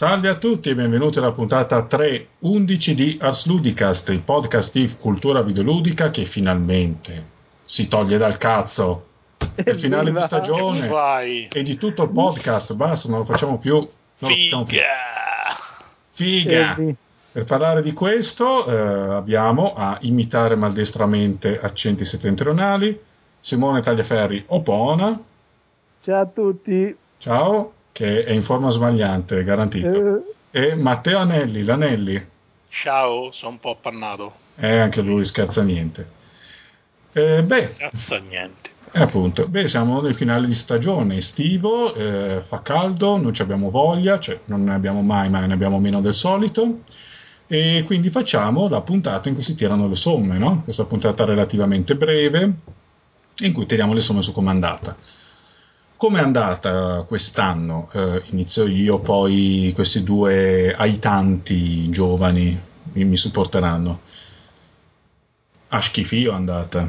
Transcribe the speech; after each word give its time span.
Salve 0.00 0.30
a 0.30 0.36
tutti 0.36 0.70
e 0.70 0.74
benvenuti 0.74 1.18
alla 1.18 1.30
puntata 1.30 1.86
3.11 1.86 2.92
di 2.92 3.18
Ars 3.20 3.44
Ludicast, 3.44 4.08
il 4.08 4.20
podcast 4.20 4.72
di 4.72 4.90
cultura 4.98 5.42
videoludica 5.42 6.08
che 6.08 6.24
finalmente 6.24 7.22
si 7.62 7.86
toglie 7.86 8.16
dal 8.16 8.38
cazzo. 8.38 9.08
È 9.54 9.68
il 9.68 9.78
finale 9.78 10.10
di 10.10 10.18
stagione 10.22 10.88
Vai. 10.88 11.48
e 11.52 11.62
di 11.62 11.76
tutto 11.76 12.04
il 12.04 12.08
podcast, 12.12 12.72
basta, 12.72 13.10
non 13.10 13.18
lo 13.18 13.24
facciamo 13.26 13.58
più. 13.58 13.74
Non 13.74 13.90
lo 14.30 14.36
facciamo 14.36 14.64
più. 14.64 14.78
Figa. 16.12 16.76
Figa! 16.78 16.94
Per 17.32 17.44
parlare 17.44 17.82
di 17.82 17.92
questo 17.92 18.66
eh, 18.68 19.14
abbiamo 19.16 19.74
a 19.76 19.98
imitare 20.00 20.56
maldestramente 20.56 21.60
accenti 21.60 22.06
settentrionali 22.06 22.98
Simone 23.38 23.82
Tagliaferri 23.82 24.44
Opona, 24.46 25.20
Ciao 26.00 26.20
a 26.22 26.24
tutti. 26.24 26.96
ciao, 27.18 27.72
che 27.92 28.24
è 28.24 28.32
in 28.32 28.42
forma 28.42 28.70
sbagliante, 28.70 29.42
garantito. 29.44 30.22
Eh, 30.50 30.68
E 30.70 30.74
Matteo 30.74 31.18
Anelli, 31.18 31.62
l'Anelli, 31.62 32.26
Ciao, 32.68 33.30
sono 33.32 33.52
un 33.52 33.60
po' 33.60 33.70
appannato. 33.70 34.32
e 34.56 34.78
anche 34.78 35.00
lui 35.00 35.24
scherza 35.24 35.62
niente. 35.62 36.18
Eh, 37.12 37.42
beh, 37.42 37.74
Cazzo 37.76 38.16
niente. 38.18 38.70
eh, 38.92 39.00
appunto, 39.00 39.48
beh, 39.48 39.66
siamo 39.68 40.00
nel 40.00 40.14
finale 40.14 40.46
di 40.46 40.54
stagione 40.54 41.16
estivo, 41.16 41.92
eh, 41.94 42.40
fa 42.42 42.62
caldo, 42.62 43.16
non 43.16 43.32
ci 43.34 43.42
abbiamo 43.42 43.70
voglia, 43.70 44.18
cioè 44.20 44.38
non 44.46 44.64
ne 44.64 44.74
abbiamo 44.74 45.02
mai, 45.02 45.28
ma 45.28 45.44
ne 45.46 45.52
abbiamo 45.52 45.78
meno 45.80 46.00
del 46.00 46.14
solito. 46.14 46.80
E 47.48 47.82
quindi 47.84 48.10
facciamo 48.10 48.68
la 48.68 48.80
puntata 48.80 49.28
in 49.28 49.34
cui 49.34 49.42
si 49.42 49.56
tirano 49.56 49.88
le 49.88 49.96
somme, 49.96 50.38
no? 50.38 50.60
Questa 50.62 50.84
puntata 50.84 51.24
relativamente 51.24 51.96
breve, 51.96 52.52
in 53.40 53.52
cui 53.52 53.66
tiriamo 53.66 53.92
le 53.92 54.00
somme 54.00 54.22
su 54.22 54.30
com'è 54.32 54.50
andata. 54.50 54.96
Come 56.00 56.18
è 56.18 56.22
andata 56.22 57.04
quest'anno? 57.06 57.90
Eh, 57.92 58.22
inizio 58.30 58.66
io, 58.66 59.00
poi 59.00 59.70
questi 59.74 60.02
due 60.02 60.72
aitanti 60.72 61.90
giovani 61.90 62.58
mi, 62.94 63.04
mi 63.04 63.16
supporteranno. 63.18 64.00
A 65.68 65.82
schifio 65.82 66.30
è 66.32 66.34
andata. 66.34 66.88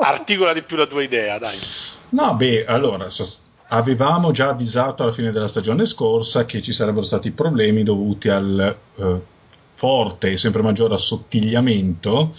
Articola 0.00 0.52
di 0.52 0.62
più 0.62 0.76
la 0.76 0.86
tua 0.86 1.04
idea, 1.04 1.38
dai. 1.38 1.56
No, 2.08 2.34
beh, 2.34 2.64
allora, 2.64 3.08
so- 3.08 3.32
avevamo 3.68 4.32
già 4.32 4.48
avvisato 4.48 5.04
alla 5.04 5.12
fine 5.12 5.30
della 5.30 5.46
stagione 5.46 5.86
scorsa 5.86 6.46
che 6.46 6.60
ci 6.60 6.72
sarebbero 6.72 7.04
stati 7.04 7.30
problemi 7.30 7.84
dovuti 7.84 8.28
al 8.28 8.76
eh, 8.96 9.20
forte 9.74 10.32
e 10.32 10.36
sempre 10.36 10.62
maggiore 10.62 10.94
assottigliamento 10.94 12.34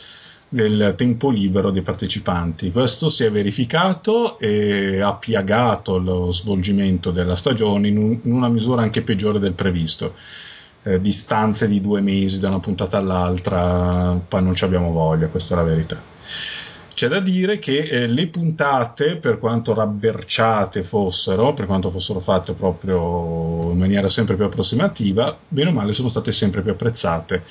del 0.49 0.95
tempo 0.97 1.29
libero 1.29 1.69
dei 1.69 1.83
partecipanti. 1.83 2.71
Questo 2.71 3.07
si 3.07 3.23
è 3.23 3.31
verificato 3.31 4.39
e 4.39 4.99
ha 4.99 5.13
piagato 5.13 5.99
lo 5.99 6.31
svolgimento 6.31 7.11
della 7.11 7.35
stagione 7.35 7.87
in, 7.87 7.97
un- 7.97 8.19
in 8.23 8.33
una 8.33 8.49
misura 8.49 8.81
anche 8.81 9.03
peggiore 9.03 9.39
del 9.39 9.53
previsto. 9.53 10.15
Eh, 10.83 10.99
distanze 10.99 11.67
di 11.67 11.81
due 11.81 12.01
mesi 12.01 12.39
da 12.39 12.47
una 12.47 12.59
puntata 12.59 12.97
all'altra, 12.97 14.19
poi 14.27 14.41
non 14.41 14.55
ci 14.55 14.63
abbiamo 14.63 14.91
voglia, 14.91 15.27
questa 15.27 15.53
è 15.53 15.57
la 15.57 15.63
verità. 15.63 16.01
C'è 16.93 17.07
da 17.07 17.19
dire 17.19 17.59
che 17.59 17.77
eh, 17.79 18.07
le 18.07 18.27
puntate, 18.27 19.15
per 19.17 19.39
quanto 19.39 19.73
rabberciate 19.73 20.83
fossero, 20.83 21.53
per 21.53 21.65
quanto 21.65 21.89
fossero 21.89 22.19
fatte 22.19 22.53
proprio 22.53 23.71
in 23.71 23.77
maniera 23.77 24.09
sempre 24.09 24.35
più 24.35 24.45
approssimativa, 24.45 25.37
bene 25.47 25.69
o 25.69 25.73
male 25.73 25.93
sono 25.93 26.09
state 26.09 26.31
sempre 26.31 26.61
più 26.61 26.71
apprezzate. 26.71 27.43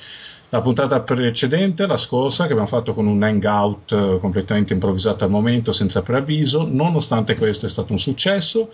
La 0.51 0.61
puntata 0.61 1.01
precedente, 1.01 1.85
la 1.85 1.97
scorsa, 1.97 2.45
che 2.45 2.51
abbiamo 2.51 2.67
fatto 2.67 2.93
con 2.95 3.05
un 3.05 3.21
hangout 3.21 3.91
eh, 3.91 4.17
completamente 4.19 4.73
improvvisato 4.73 5.23
al 5.23 5.29
momento, 5.29 5.71
senza 5.71 6.01
preavviso, 6.01 6.67
nonostante 6.67 7.35
questo 7.35 7.67
è 7.67 7.69
stato 7.69 7.91
un 7.91 7.99
successo. 7.99 8.71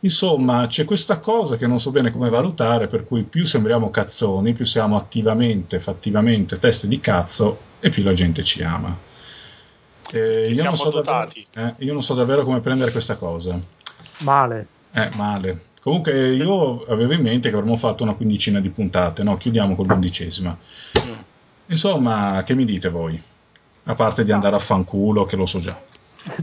Insomma, 0.00 0.66
c'è 0.66 0.84
questa 0.84 1.20
cosa 1.20 1.56
che 1.56 1.68
non 1.68 1.78
so 1.78 1.92
bene 1.92 2.10
come 2.10 2.28
valutare, 2.28 2.88
per 2.88 3.06
cui 3.06 3.22
più 3.22 3.44
sembriamo 3.44 3.90
cazzoni, 3.90 4.52
più 4.52 4.64
siamo 4.64 4.96
attivamente, 4.96 5.78
fattivamente 5.78 6.58
teste 6.58 6.88
di 6.88 6.98
cazzo 6.98 7.58
e 7.78 7.88
più 7.88 8.02
la 8.02 8.12
gente 8.12 8.42
ci 8.42 8.64
ama. 8.64 8.98
Eh, 10.10 10.48
io, 10.48 10.54
Siamo 10.54 10.70
non 10.70 10.76
so 10.76 10.90
davvero, 10.90 11.30
eh, 11.54 11.74
io 11.78 11.92
non 11.92 12.02
so 12.02 12.14
davvero 12.14 12.42
come 12.42 12.58
prendere 12.58 12.90
questa 12.90 13.14
cosa. 13.14 13.56
Male. 14.18 14.66
Eh, 14.92 15.10
male. 15.14 15.60
Comunque 15.82 16.28
io 16.34 16.84
avevo 16.84 17.12
in 17.12 17.22
mente 17.22 17.50
che 17.50 17.56
avremmo 17.56 17.74
fatto 17.74 18.04
una 18.04 18.14
quindicina 18.14 18.60
di 18.60 18.68
puntate, 18.68 19.24
no? 19.24 19.36
Chiudiamo 19.36 19.74
con 19.74 19.86
l'undicesima. 19.88 20.56
Mm. 21.04 21.12
Insomma, 21.66 22.42
che 22.44 22.54
mi 22.54 22.64
dite 22.64 22.88
voi? 22.88 23.20
A 23.84 23.94
parte 23.96 24.22
di 24.22 24.30
andare 24.30 24.54
a 24.54 24.60
fanculo, 24.60 25.24
che 25.24 25.34
lo 25.34 25.44
so 25.44 25.58
già. 25.58 25.76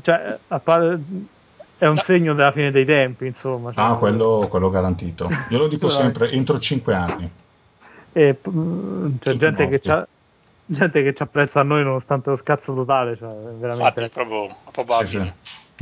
Cioè, 0.02 0.38
a 0.46 0.60
par- 0.60 1.00
è 1.78 1.88
un 1.88 1.96
segno 2.04 2.34
della 2.34 2.52
fine 2.52 2.70
dei 2.70 2.84
tempi, 2.84 3.28
insomma. 3.28 3.72
Cioè, 3.72 3.82
Ah, 3.82 3.96
quello, 3.96 4.48
quello 4.50 4.70
garantito. 4.70 5.30
Io 5.48 5.58
lo 5.58 5.70
dico 5.70 5.88
sempre, 5.88 6.30
entro 6.32 6.60
cinque 6.60 6.94
anni. 6.94 7.32
E, 8.12 8.38
c'è 8.42 8.52
Tutti 9.32 9.38
gente 9.38 9.70
che, 9.70 10.06
gente 10.66 11.02
che 11.02 11.14
ci 11.16 11.24
apprezza 11.24 11.62
a 11.62 11.64
noi 11.64 11.86
nonostante 11.86 12.30
lo 12.30 12.36
scazzo 12.36 12.74
totale. 12.74 13.16
Cioè, 13.16 13.30
veramente. 13.30 14.02
Infatti, 14.02 14.04
è 14.04 14.10
proprio, 14.10 14.54
proprio 14.70 15.08
Sì, 15.08 15.08
sì. 15.08 15.34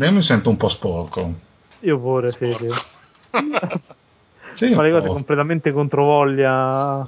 Io 0.03 0.11
mi 0.11 0.21
sento 0.21 0.51
un 0.51 0.57
po' 0.57 0.67
sporco. 0.67 1.33
Io 1.79 1.99
pure, 1.99 2.27
Sporco. 2.29 2.73
sì. 2.73 2.79
Sì, 2.79 2.96
Ma 3.43 4.81
le 4.81 4.91
un 4.91 4.97
cose 4.99 5.07
completamente 5.07 5.71
controvoglia. 5.71 7.07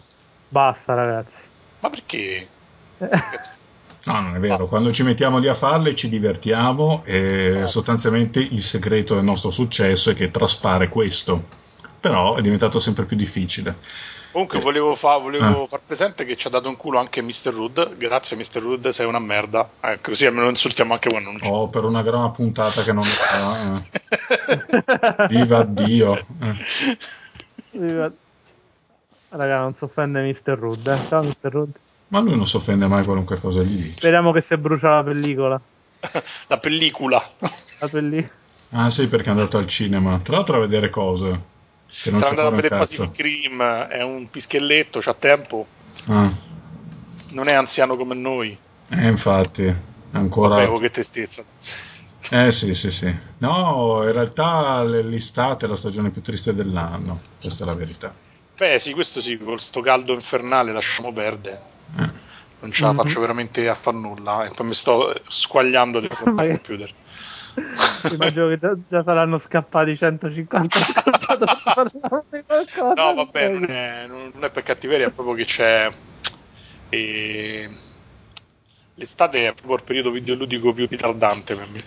Basta, 0.50 0.94
ragazzi. 0.94 1.42
Ma 1.80 1.90
perché? 1.90 2.48
No, 4.06 4.22
non 4.22 4.36
è 4.36 4.40
vero. 4.40 4.58
Basta. 4.58 4.70
Quando 4.70 4.92
ci 4.92 5.04
mettiamo 5.04 5.38
lì 5.40 5.48
a 5.48 5.56
farle 5.56 5.96
ci 5.96 6.10
divertiamo 6.10 7.04
e 7.06 7.62
Eh. 7.62 7.68
sostanzialmente 7.68 8.40
il 8.40 8.62
segreto 8.62 9.16
del 9.16 9.24
nostro 9.24 9.50
successo 9.50 10.10
è 10.12 10.14
che 10.14 10.32
traspare 10.32 10.90
questo. 10.90 11.44
Però 12.00 12.36
è 12.36 12.42
diventato 12.42 12.80
sempre 12.80 13.06
più 13.06 13.18
difficile. 13.18 13.76
Comunque 14.32 14.60
Eh. 14.60 14.62
volevo, 14.62 14.96
fa- 14.96 15.18
volevo 15.18 15.64
Ah. 15.64 15.68
far 15.68 15.80
presente 15.86 16.24
che 16.26 16.36
ci 16.36 16.48
ha 16.48 16.50
dato 16.50 16.70
un 16.70 16.78
culo 16.78 17.00
anche 17.00 17.22
Mr. 17.22 17.54
Hood. 17.56 17.98
Grazie 17.98 18.38
Mr. 18.38 18.64
Hood, 18.64 18.90
sei 18.90 19.08
una 19.08 19.20
merda. 19.20 19.68
Eh, 19.82 20.00
così 20.02 20.26
almeno 20.26 20.50
insultiamo 20.50 20.94
anche 20.94 21.10
quando 21.10 21.32
non 21.32 21.42
ci 21.42 21.48
Oh, 21.50 21.68
per 21.70 21.84
una 21.84 22.02
gran 22.04 22.32
puntata 22.32 22.84
che 22.84 22.94
non 22.94 23.04
lo 23.04 23.10
fa. 23.10 23.76
eh. 23.76 25.28
Viva 25.30 25.64
Dio. 25.64 26.16
Eh. 27.72 28.12
Raga, 29.32 29.60
non 29.60 29.76
si 29.76 29.84
offende 29.84 30.22
Mr. 30.22 30.58
Rudd. 30.58 30.88
Eh. 30.88 31.00
Ciao, 31.08 31.24
Mr. 31.24 31.36
Rudd. 31.52 31.70
Ma 32.10 32.20
lui 32.20 32.36
non 32.36 32.48
si 32.48 32.56
offende 32.56 32.88
mai 32.88 33.04
qualunque 33.04 33.40
cosa 33.40 33.62
gli 33.62 33.76
dice. 33.82 33.98
Speriamo 33.98 34.32
che 34.32 34.42
si 34.42 34.58
brucia 34.58 34.96
la 34.96 35.04
pellicola. 35.04 35.60
La 36.48 36.58
pellicola. 36.58 37.30
La 37.80 37.88
pellicola. 37.88 38.34
Ah 38.72 38.90
sì, 38.90 39.08
perché 39.08 39.28
è 39.28 39.32
andato 39.32 39.58
al 39.58 39.68
cinema. 39.68 40.20
Tra 40.20 40.36
l'altro 40.38 40.58
a 40.58 40.60
vedere 40.60 40.90
cose. 40.90 41.58
Che 42.02 42.12
non 42.12 42.20
Sarà 42.20 42.30
andato 42.30 42.48
a 42.48 42.52
vedere. 42.52 42.78
Pacific 42.78 43.20
Rim. 43.20 43.62
È 43.64 44.02
un 44.02 44.30
pischelletto, 44.30 45.00
c'ha 45.02 45.14
tempo. 45.14 45.68
Ah, 46.08 46.32
Non 47.30 47.48
è 47.48 47.54
anziano 47.54 47.96
come 47.96 48.16
noi. 48.16 48.58
eh, 48.90 49.08
infatti. 49.08 49.74
Ancora... 50.12 50.56
Vabbè, 50.56 50.70
oh, 50.70 50.78
che 50.80 50.90
tristezza. 50.90 51.44
Eh 52.32 52.52
sì, 52.52 52.74
sì, 52.74 52.92
sì. 52.92 53.16
No, 53.40 54.02
in 54.04 54.12
realtà 54.12 54.84
l'estate 54.84 55.66
è 55.66 55.70
la 55.70 55.76
stagione 55.76 56.10
più 56.10 56.22
triste 56.22 56.54
dell'anno. 56.54 57.18
Questa 57.40 57.64
è 57.64 57.68
la 57.68 57.74
verità. 57.76 58.14
Beh, 58.58 58.80
sì, 58.80 58.94
questo 58.94 59.22
sì, 59.22 59.38
con 59.38 59.58
sto 59.60 59.82
caldo 59.82 60.14
infernale 60.14 60.72
lasciamo 60.74 61.14
perdere. 61.14 61.62
Eh. 61.98 62.10
Non 62.62 62.72
ce 62.74 62.84
la 62.84 62.92
Mhm. 62.92 62.98
faccio 62.98 63.20
veramente 63.22 63.68
a 63.70 63.76
far 63.76 63.94
nulla. 63.94 64.46
E 64.46 64.52
poi 64.54 64.68
mi 64.68 64.74
sto 64.74 65.14
squagliando 65.28 66.00
di 66.00 66.08
fronte 66.10 66.42
al 66.42 66.50
computer. 66.50 66.94
Immagino 68.12 68.48
che 68.48 68.60
già, 68.60 68.76
già 68.90 69.04
saranno 69.04 69.38
scappati 69.38 69.98
150 69.98 70.80
ascoltatori 70.80 71.52
parlando 71.64 72.26
di 72.30 72.44
qualcosa. 72.46 72.94
No, 72.94 73.14
vabbè, 73.16 73.48
non 73.50 73.70
è, 73.70 74.06
non 74.08 74.32
è 74.42 74.52
per 74.52 74.64
cattiveria, 74.64 75.08
è 75.08 75.12
proprio 75.12 75.36
che 75.36 75.46
c'è. 75.46 75.92
eh, 76.90 77.70
l'estate 78.96 79.48
è 79.48 79.54
proprio 79.54 79.76
il 79.76 79.84
periodo 79.84 80.12
videoludico 80.12 80.74
più 80.74 80.88
ritardante 80.90 81.56
per 81.56 81.68
me. 81.70 81.84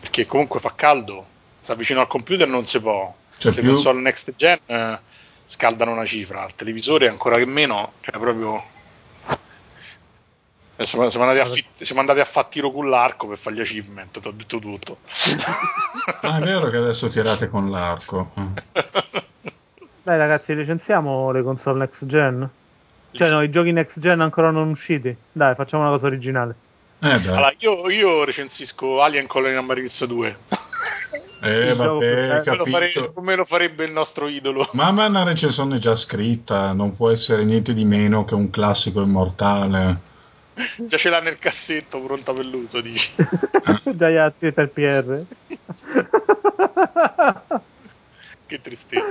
Perché 0.00 0.26
comunque 0.26 0.58
fa 0.60 0.72
caldo, 0.74 1.26
sta 1.60 1.74
vicino 1.74 2.00
al 2.00 2.06
computer 2.06 2.48
non 2.48 2.66
si 2.66 2.80
può. 2.80 3.14
C'è 3.36 3.50
Se 3.50 3.60
più- 3.60 3.70
console 3.72 4.00
next 4.00 4.34
gen 4.36 4.58
eh, 4.66 4.98
scaldano 5.44 5.92
una 5.92 6.04
cifra, 6.06 6.42
al 6.42 6.54
televisore 6.54 7.08
ancora 7.08 7.36
che 7.36 7.46
meno, 7.46 7.92
cioè 8.00 8.18
proprio. 8.18 8.78
Eh, 10.80 10.86
Siamo, 10.86 11.10
siamo 11.10 11.26
andati 11.26 11.46
a, 11.46 11.52
fi- 11.52 11.84
siamo 11.84 12.00
andati 12.00 12.20
a 12.20 12.24
fare 12.24 12.48
tiro 12.48 12.70
con 12.72 12.88
l'arco 12.88 13.26
per 13.26 13.36
fare 13.36 13.54
gli 13.54 13.60
achievement, 13.60 14.18
ti 14.18 14.26
ho 14.26 14.30
detto 14.30 14.58
tutto. 14.58 14.96
Ah, 16.22 16.38
è 16.38 16.40
vero 16.40 16.70
che 16.70 16.78
adesso 16.78 17.08
tirate 17.08 17.48
con 17.50 17.70
l'arco. 17.70 18.30
Dai 20.02 20.16
ragazzi, 20.16 20.54
licenziamo 20.54 21.30
le 21.32 21.42
console 21.42 21.80
next 21.80 22.06
gen. 22.06 22.48
Cioè 23.12 23.28
no, 23.28 23.42
i 23.42 23.50
giochi 23.50 23.72
next 23.72 24.00
gen 24.00 24.20
ancora 24.22 24.50
non 24.50 24.70
usciti. 24.70 25.14
Dai, 25.30 25.54
facciamo 25.54 25.82
una 25.82 25.92
cosa 25.92 26.06
originale. 26.06 26.54
Eh, 27.00 27.20
dai. 27.20 27.26
Allora, 27.28 27.52
io, 27.58 27.90
io 27.90 28.24
recensisco 28.24 29.02
Alien 29.02 29.26
Colony 29.26 29.60
Marines 29.62 30.02
2. 30.06 30.36
Eh, 31.42 31.64
più 31.66 31.74
vabbè. 31.74 32.42
Come 32.44 32.56
lo, 32.56 32.64
fare- 32.64 32.90
capito. 32.92 33.12
come 33.12 33.34
lo 33.34 33.44
farebbe 33.44 33.84
il 33.84 33.92
nostro 33.92 34.28
idolo. 34.28 34.66
Ma 34.72 34.90
ma 34.92 35.04
è 35.04 35.08
una 35.08 35.24
recensione 35.24 35.78
già 35.78 35.94
scritta, 35.94 36.72
non 36.72 36.96
può 36.96 37.10
essere 37.10 37.44
niente 37.44 37.74
di 37.74 37.84
meno 37.84 38.24
che 38.24 38.34
un 38.34 38.48
classico 38.48 39.02
immortale. 39.02 40.08
Già 40.76 40.96
ce 40.96 41.08
l'ha 41.10 41.20
nel 41.20 41.38
cassetto 41.38 42.00
pronta 42.00 42.32
per 42.32 42.44
l'uso, 42.44 42.80
dici. 42.80 43.10
Già 43.92 44.10
gli 44.10 44.16
ha 44.16 44.30
scritto 44.36 44.60
il 44.60 44.68
PR. 44.68 45.24
che 48.46 48.58
tristezza. 48.60 49.04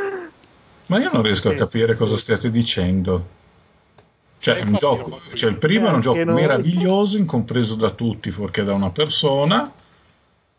Ma 0.87 0.99
io 0.99 1.09
non 1.11 1.21
riesco 1.21 1.49
a 1.49 1.53
capire 1.53 1.95
cosa 1.95 2.17
stiate 2.17 2.49
dicendo. 2.51 3.37
Cioè, 4.39 4.61
un 4.61 4.73
gioco, 4.75 5.19
cioè, 5.33 5.49
il 5.49 5.57
primo 5.57 5.87
è 5.87 5.91
un 5.91 5.97
Eh, 5.97 6.01
gioco 6.01 6.23
non- 6.23 6.33
meraviglioso, 6.35 7.17
incompreso 7.17 7.75
da 7.75 7.89
tutti, 7.91 8.31
fuorché 8.31 8.63
da 8.63 8.73
una 8.73 8.89
persona, 8.89 9.69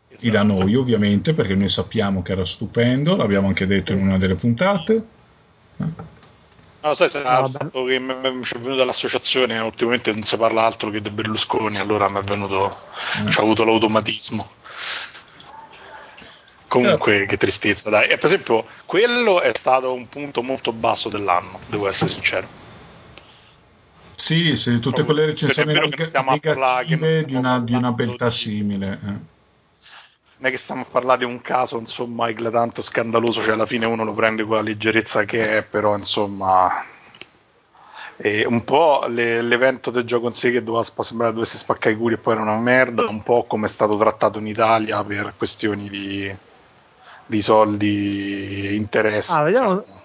e 0.07 0.15
da 0.29 0.41
Esatto. 0.41 0.43
noi 0.61 0.75
ovviamente, 0.75 1.33
perché 1.33 1.55
noi 1.55 1.67
sappiamo 1.69 2.21
che 2.21 2.31
era 2.33 2.45
stupendo, 2.45 3.15
l'abbiamo 3.15 3.47
anche 3.47 3.65
detto 3.65 3.91
in 3.93 4.01
una 4.01 4.17
delle 4.19 4.35
puntate. 4.35 5.07
No, 6.83 6.89
lo 6.89 6.95
sai, 6.95 7.09
sarà 7.09 7.35
No, 7.35 7.41
vabbè. 7.41 7.57
fatto 7.59 7.83
che 7.85 7.99
mi 7.99 8.11
è 8.13 8.57
venuta 8.57 8.83
l'associazione, 8.85 9.59
ultimamente 9.59 10.11
non 10.11 10.23
si 10.23 10.35
parla 10.37 10.65
altro 10.65 10.89
che 10.89 10.99
di 11.01 11.09
Berlusconi, 11.11 11.77
allora 11.77 12.09
mi 12.09 12.19
è 12.19 12.23
venuto, 12.23 12.75
Eh. 13.25 13.31
ci 13.31 13.39
ha 13.39 13.41
avuto 13.43 13.63
l'automatismo. 13.63 14.49
Comunque, 16.67 17.25
che 17.27 17.37
tristezza, 17.37 17.89
dai. 17.89 18.07
E 18.09 18.17
per 18.17 18.25
esempio, 18.25 18.65
quello 18.85 19.41
è 19.41 19.51
stato 19.53 19.93
un 19.93 20.07
punto 20.07 20.41
molto 20.41 20.71
basso 20.73 21.09
dell'anno, 21.09 21.59
devo 21.67 21.87
essere 21.87 22.09
sincero. 22.09 22.47
Sì, 24.15 24.55
sì, 24.55 24.79
tutte 24.79 25.03
Proprio, 25.03 25.05
quelle 25.05 25.25
recensioni 25.25 25.73
se 25.73 25.79
neg- 25.79 26.25
negative 26.27 27.25
di 27.25 27.33
una, 27.35 27.59
di 27.59 27.73
una 27.73 27.91
beltà 27.91 28.29
simile. 28.29 28.99
eh. 29.03 29.19
Non 30.41 30.49
è 30.49 30.53
che 30.53 30.59
stiamo 30.59 30.81
a 30.81 30.85
parlare 30.89 31.19
di 31.19 31.25
un 31.25 31.39
caso, 31.39 31.77
insomma, 31.77 32.27
eclatante, 32.27 32.81
scandaloso, 32.81 33.43
cioè 33.43 33.53
alla 33.53 33.67
fine 33.67 33.85
uno 33.85 34.03
lo 34.03 34.13
prende 34.13 34.43
con 34.43 34.55
la 34.55 34.63
leggerezza 34.63 35.23
che 35.23 35.57
è, 35.57 35.61
però, 35.61 35.95
insomma... 35.95 36.83
E 38.17 38.43
un 38.47 38.63
po' 38.63 39.05
le- 39.07 39.43
l'evento 39.43 39.91
del 39.91 40.03
gioco 40.03 40.25
in 40.25 40.33
sé 40.33 40.49
che 40.51 40.63
doveva 40.63 40.83
spa- 40.83 41.03
sembrare 41.03 41.33
dovesse 41.33 41.57
spaccare 41.57 41.93
i 41.93 41.97
culi 41.97 42.15
e 42.15 42.17
poi 42.17 42.33
era 42.33 42.41
una 42.41 42.57
merda, 42.57 43.05
un 43.07 43.21
po' 43.21 43.43
come 43.43 43.67
è 43.67 43.69
stato 43.69 43.95
trattato 43.97 44.39
in 44.39 44.47
Italia 44.47 45.03
per 45.03 45.33
questioni 45.37 45.87
di, 45.87 46.35
di 47.27 47.41
soldi, 47.41 48.75
interessi. 48.75 49.31
Ah, 49.37 49.43
vediamo- 49.43 49.73
insomma. 49.73 49.99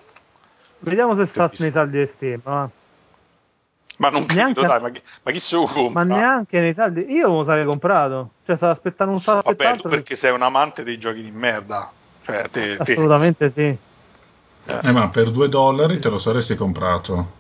Vediamo 0.81 1.17
se 1.17 1.27
sta 1.27 1.51
nei 1.59 1.71
saldi 1.71 1.99
di 1.99 2.11
Steam. 2.15 2.71
Ma 3.97 4.11
non 4.11 4.27
credo, 4.27 4.41
neanche 4.41 4.65
dai, 4.65 4.81
ma 4.81 4.91
chi, 4.91 5.03
ma 5.23 5.31
chi 5.33 5.41
se 5.41 5.55
lo 5.57 5.63
Ma 5.65 5.73
compra? 5.73 6.05
neanche 6.05 6.61
nei 6.61 6.75
saldi. 6.75 7.11
Io 7.11 7.29
lo 7.29 7.45
sarei 7.45 7.65
comprato. 7.65 8.31
Cioè, 8.45 8.57
stavo 8.57 8.73
aspettando 8.73 9.13
un 9.15 9.21
salto 9.21 9.49
Vabbè, 9.55 9.77
tu 9.77 9.89
perché 9.89 10.15
sei 10.17 10.33
un 10.33 10.43
amante 10.43 10.83
dei 10.83 10.99
giochi 10.99 11.23
di 11.23 11.31
merda. 11.31 11.91
Cioè, 12.23 12.49
te, 12.51 12.77
te- 12.77 12.93
Assolutamente 12.93 13.51
sì. 13.51 13.77
Eh, 14.69 14.91
ma 14.93 15.09
per 15.09 15.31
due 15.31 15.49
dollari 15.49 15.99
te 15.99 16.09
lo 16.11 16.19
saresti 16.19 16.55
comprato. 16.57 17.33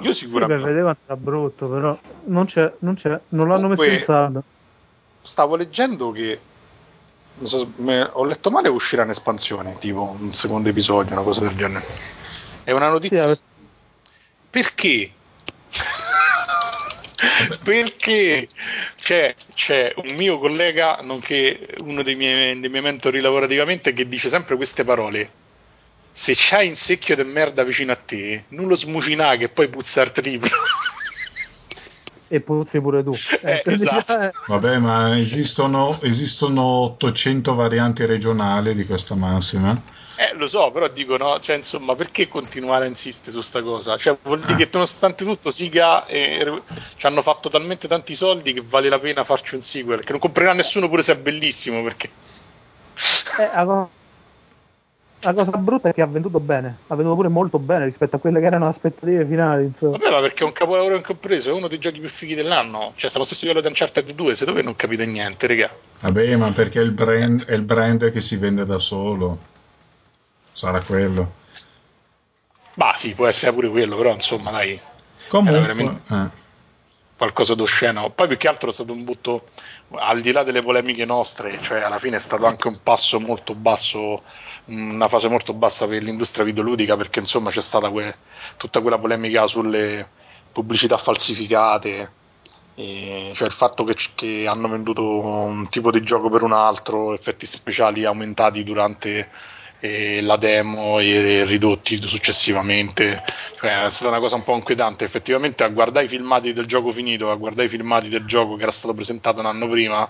Sì, 0.00 0.02
per 0.02 0.14
sicuramente 0.14 0.64
vedere 0.64 0.82
quanto 0.82 1.00
era 1.04 1.16
brutto, 1.16 1.68
però 1.68 1.96
non 2.24 2.46
c'è, 2.46 2.72
non 2.80 2.94
c'è, 2.94 3.20
non 3.28 3.48
l'hanno 3.48 3.68
messo 3.68 3.82
Comunque- 3.82 3.98
in 3.98 4.04
saldo. 4.04 4.42
stavo 5.22 5.56
leggendo 5.56 6.10
che 6.10 6.40
non 7.34 7.46
so, 7.48 7.70
me- 7.76 8.08
ho 8.12 8.24
letto 8.24 8.50
male 8.50 8.68
uscirà 8.68 9.02
un'espansione, 9.02 9.74
tipo 9.78 10.16
un 10.18 10.32
secondo 10.32 10.70
episodio, 10.70 11.12
una 11.14 11.22
cosa 11.24 11.42
del 11.42 11.54
genere. 11.56 11.84
È 12.64 12.72
una 12.72 12.86
Sì, 12.86 12.92
notizia. 12.92 13.24
ave- 13.24 13.38
Perché? 14.50 15.10
Perché 17.62 18.48
c'è, 18.96 19.34
c'è 19.54 19.92
un 19.96 20.14
mio 20.14 20.38
collega, 20.38 20.98
nonché 21.02 21.74
uno 21.78 22.02
dei 22.02 22.14
miei, 22.14 22.58
dei 22.58 22.70
miei 22.70 22.82
mentori 22.82 23.20
lavorativamente, 23.20 23.92
che 23.92 24.08
dice 24.08 24.28
sempre 24.28 24.56
queste 24.56 24.84
parole. 24.84 25.30
Se 26.12 26.34
c'hai 26.36 26.68
un 26.68 26.76
secchio 26.76 27.16
di 27.16 27.24
merda 27.24 27.62
vicino 27.64 27.92
a 27.92 27.96
te, 27.96 28.44
non 28.48 28.68
lo 28.68 28.76
smucinà 28.76 29.36
che 29.36 29.48
poi 29.48 29.68
puzza 29.68 30.02
al 30.02 30.12
triplo. 30.12 30.48
e 32.28 32.40
puzzi 32.40 32.80
pure 32.80 33.02
tu. 33.02 33.12
Eh, 33.42 33.62
quindi- 33.62 33.82
esatto. 33.82 34.32
Vabbè, 34.46 34.78
ma 34.78 35.18
esistono, 35.18 35.98
esistono 36.02 36.62
800 36.62 37.54
varianti 37.54 38.04
regionali 38.06 38.74
di 38.74 38.86
questa 38.86 39.14
massima. 39.14 39.72
Eh, 40.18 40.32
lo 40.34 40.48
so, 40.48 40.70
però 40.70 40.88
dico 40.88 41.16
no, 41.18 41.38
cioè 41.40 41.56
insomma, 41.56 41.94
perché 41.94 42.26
continuare 42.26 42.86
a 42.86 42.88
insistere 42.88 43.32
su 43.32 43.42
sta 43.42 43.62
cosa? 43.62 43.98
Cioè, 43.98 44.16
vuol 44.22 44.40
dire 44.40 44.54
che 44.54 44.68
nonostante 44.72 45.24
tutto 45.24 45.50
Siga 45.50 46.06
e, 46.06 46.62
ci 46.96 47.06
hanno 47.06 47.20
fatto 47.20 47.50
talmente 47.50 47.86
tanti 47.86 48.14
soldi 48.14 48.54
che 48.54 48.62
vale 48.64 48.88
la 48.88 48.98
pena 48.98 49.24
farci 49.24 49.56
un 49.56 49.60
sequel, 49.60 50.02
che 50.02 50.12
non 50.12 50.20
comprerà 50.20 50.54
nessuno 50.54 50.88
pure 50.88 51.02
se 51.02 51.12
è 51.12 51.16
bellissimo, 51.16 51.82
perché 51.82 52.08
Eh, 53.38 53.64
co- 53.64 53.90
la 55.26 55.32
cosa 55.34 55.56
brutta 55.58 55.88
è 55.88 55.94
che 55.94 56.02
ha 56.02 56.06
venduto 56.06 56.40
bene, 56.40 56.78
ha 56.86 56.94
venduto 56.94 57.16
pure 57.16 57.28
molto 57.28 57.58
bene 57.58 57.84
rispetto 57.84 58.16
a 58.16 58.18
quelle 58.18 58.40
che 58.40 58.46
erano 58.46 58.64
le 58.64 58.70
aspettative 58.70 59.26
finali. 59.26 59.64
Insomma. 59.64 59.98
Vabbè, 59.98 60.10
ma 60.10 60.20
perché 60.20 60.42
è 60.42 60.46
un 60.46 60.52
capolavoro 60.52 60.96
incompreso, 60.96 61.50
è 61.50 61.52
uno 61.52 61.68
dei 61.68 61.78
giochi 61.78 62.00
più 62.00 62.08
fighi 62.08 62.34
dell'anno. 62.34 62.92
Cioè, 62.94 63.08
sta 63.08 63.18
allo 63.18 63.26
stesso 63.26 63.44
livello 63.46 63.60
di 63.60 63.68
Uncharted 63.68 64.10
2, 64.12 64.34
se 64.34 64.44
dove 64.44 64.62
non 64.62 64.76
capite 64.76 65.04
niente, 65.06 65.46
raga. 65.46 65.70
Vabbè, 66.00 66.36
ma 66.36 66.50
perché 66.52 66.80
il 66.80 66.92
brand, 66.92 67.44
è 67.44 67.54
il 67.54 67.64
brand 67.64 68.10
che 68.10 68.20
si 68.20 68.36
vende 68.36 68.64
da 68.64 68.78
solo. 68.78 69.38
Sarà 70.52 70.80
quello. 70.80 71.32
Ma 72.74 72.92
sì, 72.94 73.14
può 73.14 73.26
essere 73.26 73.52
pure 73.52 73.68
quello, 73.68 73.96
però 73.96 74.12
insomma, 74.12 74.50
dai, 74.50 74.78
Comunque, 75.28 75.56
Era 75.56 75.66
veramente- 75.74 76.14
eh, 76.14 76.44
qualcosa 77.16 77.54
d'osceno. 77.54 78.10
Poi 78.10 78.28
più 78.28 78.36
che 78.36 78.48
altro 78.48 78.70
è 78.70 78.72
stato 78.72 78.92
un 78.92 79.04
butto, 79.04 79.48
al 79.92 80.20
di 80.20 80.32
là 80.32 80.42
delle 80.42 80.60
polemiche 80.62 81.04
nostre, 81.04 81.60
cioè 81.62 81.80
alla 81.80 81.98
fine 81.98 82.16
è 82.16 82.18
stato 82.18 82.46
anche 82.46 82.68
un 82.68 82.78
passo 82.82 83.18
molto 83.20 83.54
basso, 83.54 84.22
una 84.66 85.08
fase 85.08 85.28
molto 85.28 85.52
bassa 85.54 85.86
per 85.86 86.02
l'industria 86.02 86.44
videoludica, 86.44 86.96
perché 86.96 87.20
insomma 87.20 87.50
c'è 87.50 87.62
stata 87.62 87.88
que- 87.90 88.16
tutta 88.56 88.80
quella 88.80 88.98
polemica 88.98 89.46
sulle 89.46 90.08
pubblicità 90.52 90.96
falsificate. 90.96 92.12
e 92.78 93.32
cioè 93.34 93.46
il 93.48 93.54
fatto 93.54 93.84
che, 93.84 93.94
c- 93.94 94.10
che 94.14 94.46
hanno 94.46 94.68
venduto 94.68 95.18
un 95.20 95.66
tipo 95.70 95.90
di 95.90 96.02
gioco 96.02 96.28
per 96.28 96.42
un 96.42 96.52
altro, 96.52 97.14
effetti 97.14 97.46
speciali 97.46 98.04
aumentati 98.04 98.62
durante 98.64 99.30
eh, 99.80 100.20
la 100.22 100.36
demo 100.36 100.98
e 100.98 101.44
ridotti 101.44 102.00
successivamente, 102.02 103.22
cioè, 103.58 103.84
è 103.84 103.90
stata 103.90 104.10
una 104.10 104.20
cosa 104.20 104.36
un 104.36 104.44
po' 104.44 104.54
inquietante. 104.54 105.04
Effettivamente, 105.04 105.64
a 105.64 105.68
guardare 105.68 106.06
i 106.06 106.08
filmati 106.08 106.52
del 106.52 106.66
gioco 106.66 106.90
finito, 106.90 107.30
a 107.30 107.36
guardare 107.36 107.66
i 107.66 107.70
filmati 107.70 108.08
del 108.08 108.24
gioco 108.26 108.56
che 108.56 108.62
era 108.62 108.72
stato 108.72 108.94
presentato 108.94 109.40
un 109.40 109.46
anno 109.46 109.68
prima, 109.68 110.08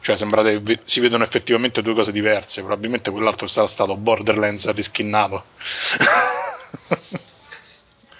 cioè 0.00 0.16
sembrate, 0.16 0.58
ve- 0.60 0.80
si 0.84 1.00
vedono 1.00 1.24
effettivamente 1.24 1.82
due 1.82 1.94
cose 1.94 2.12
diverse. 2.12 2.62
Probabilmente 2.62 3.10
quell'altro 3.10 3.46
sarà 3.46 3.66
stato 3.66 3.96
Borderlands 3.96 4.70
riskinnato. 4.72 5.44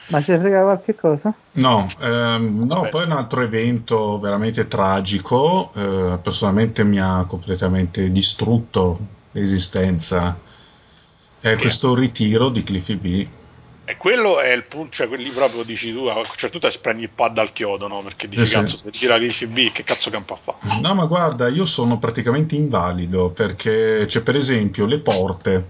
Ma 0.07 0.23
ci 0.23 0.37
frega 0.37 0.61
qualche 0.61 0.95
cosa? 0.95 1.33
no, 1.53 1.89
ehm, 2.01 2.67
no 2.67 2.89
poi 2.91 3.05
un 3.05 3.13
altro 3.13 3.43
evento 3.43 4.19
veramente 4.19 4.69
tragico, 4.69 5.73
eh, 5.75 6.19
personalmente 6.23 6.85
mi 6.85 7.01
ha 7.01 7.25
completamente 7.27 8.11
distrutto 8.11 8.99
l'esistenza. 9.35 10.37
È 11.41 11.51
Che? 11.51 11.57
questo 11.61 11.95
ritiro 11.95 12.49
di 12.49 12.63
Cliffy 12.65 12.95
B. 12.97 13.27
e 13.87 13.97
quello 13.99 14.41
è 14.41 14.51
il 14.51 14.65
punto, 14.65 14.93
cioè 14.93 15.09
quelli 15.09 15.29
proprio 15.29 15.63
dici 15.63 15.93
tu, 15.93 16.07
a 16.07 16.17
un 16.17 16.25
certo 16.37 16.59
punto 16.59 16.79
prendi 16.81 17.03
il 17.03 17.11
pad 17.11 17.37
al 17.37 17.53
chiodo, 17.53 17.87
no? 17.87 18.03
Perché 18.03 18.27
dici 18.29 18.41
Eh 18.41 18.47
sì. 18.47 18.55
cazzo, 18.55 18.77
se 18.79 18.91
gira 18.91 19.19
Cliffy 19.19 19.45
B, 19.47 19.73
che 19.73 19.85
cazzo 19.85 20.09
campo 20.09 20.33
a 20.33 20.39
fa? 20.43 20.79
No, 20.81 20.95
ma 20.95 21.05
guarda, 21.05 21.49
io 21.49 21.67
sono 21.67 21.99
praticamente 21.99 22.55
invalido 22.55 23.29
perché 23.29 24.05
c'è 24.07 24.23
per 24.23 24.37
esempio 24.37 24.87
le 24.87 24.99
porte. 25.01 25.69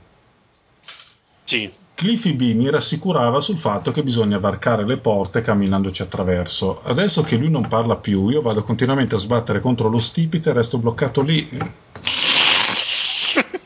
Sì, 1.42 1.68
Cliffy 1.94 2.32
B 2.34 2.54
mi 2.54 2.70
rassicurava 2.70 3.40
sul 3.40 3.56
fatto 3.56 3.90
che 3.92 4.02
bisogna 4.02 4.38
varcare 4.38 4.84
le 4.86 4.96
porte 4.96 5.42
camminandoci 5.42 6.02
attraverso. 6.02 6.80
Adesso 6.82 7.22
che 7.22 7.36
lui 7.36 7.50
non 7.50 7.66
parla 7.68 7.96
più, 7.96 8.28
io 8.28 8.42
vado 8.42 8.62
continuamente 8.64 9.14
a 9.16 9.18
sbattere 9.18 9.60
contro 9.60 9.88
lo 9.88 9.98
stipite 9.98 10.50
e 10.50 10.52
resto 10.52 10.78
bloccato 10.78 11.20
lì. 11.20 11.48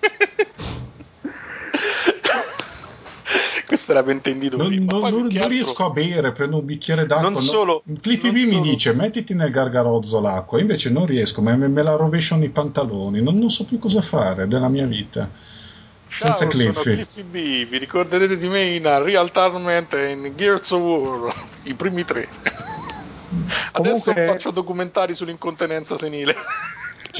questo 3.67 3.93
era 3.93 4.02
per 4.02 4.14
intendito 4.14 4.57
Non, 4.57 4.69
non- 4.73 4.85
non- 4.87 5.00
non 5.11 5.25
altro- 5.26 5.49
riesco 5.49 5.85
a 5.85 5.90
bere, 5.90 6.33
prendo 6.33 6.59
un 6.59 6.64
bicchiere 6.64 7.05
d'acqua. 7.07 7.25
Non 7.28 7.33
no- 7.35 7.40
solo- 7.40 7.83
Cliffy 8.00 8.31
B 8.31 8.35
mi 8.35 8.50
solo- 8.52 8.61
dice 8.62 8.95
mettiti 8.95 9.35
nel 9.35 9.50
gargarozzo 9.50 10.21
l'acqua, 10.21 10.61
invece 10.61 10.90
non 10.90 11.05
riesco, 11.07 11.43
me, 11.43 11.55
me 11.57 11.83
la 11.83 11.97
rovesciano 11.97 12.45
i 12.45 12.49
pantaloni, 12.49 13.21
non, 13.23 13.37
non 13.38 13.50
so 13.50 13.64
più 13.67 13.78
cosa 13.78 14.00
fare 14.00 14.49
della 14.49 14.69
mia 14.69 14.87
vita. 14.87 15.28
Ciao, 16.11 16.35
senza 16.35 16.50
sono 16.50 16.73
Cliffy. 16.73 16.95
Cliffy 16.95 17.23
B, 17.23 17.69
vi 17.69 17.76
ricorderete 17.78 18.38
di 18.38 18.49
me 18.49 18.62
in 18.62 19.02
Real 19.02 19.31
Tournament 19.31 19.93
e 19.93 20.11
in 20.12 20.33
Gears 20.35 20.71
of 20.71 20.81
War, 20.81 21.35
i 21.64 21.75
primi 21.75 22.05
tre. 22.05 22.26
Adesso 23.73 24.12
Comunque- 24.12 24.33
faccio 24.35 24.50
documentari 24.50 25.12
sull'incontinenza 25.14 25.99
senile. 25.99 26.35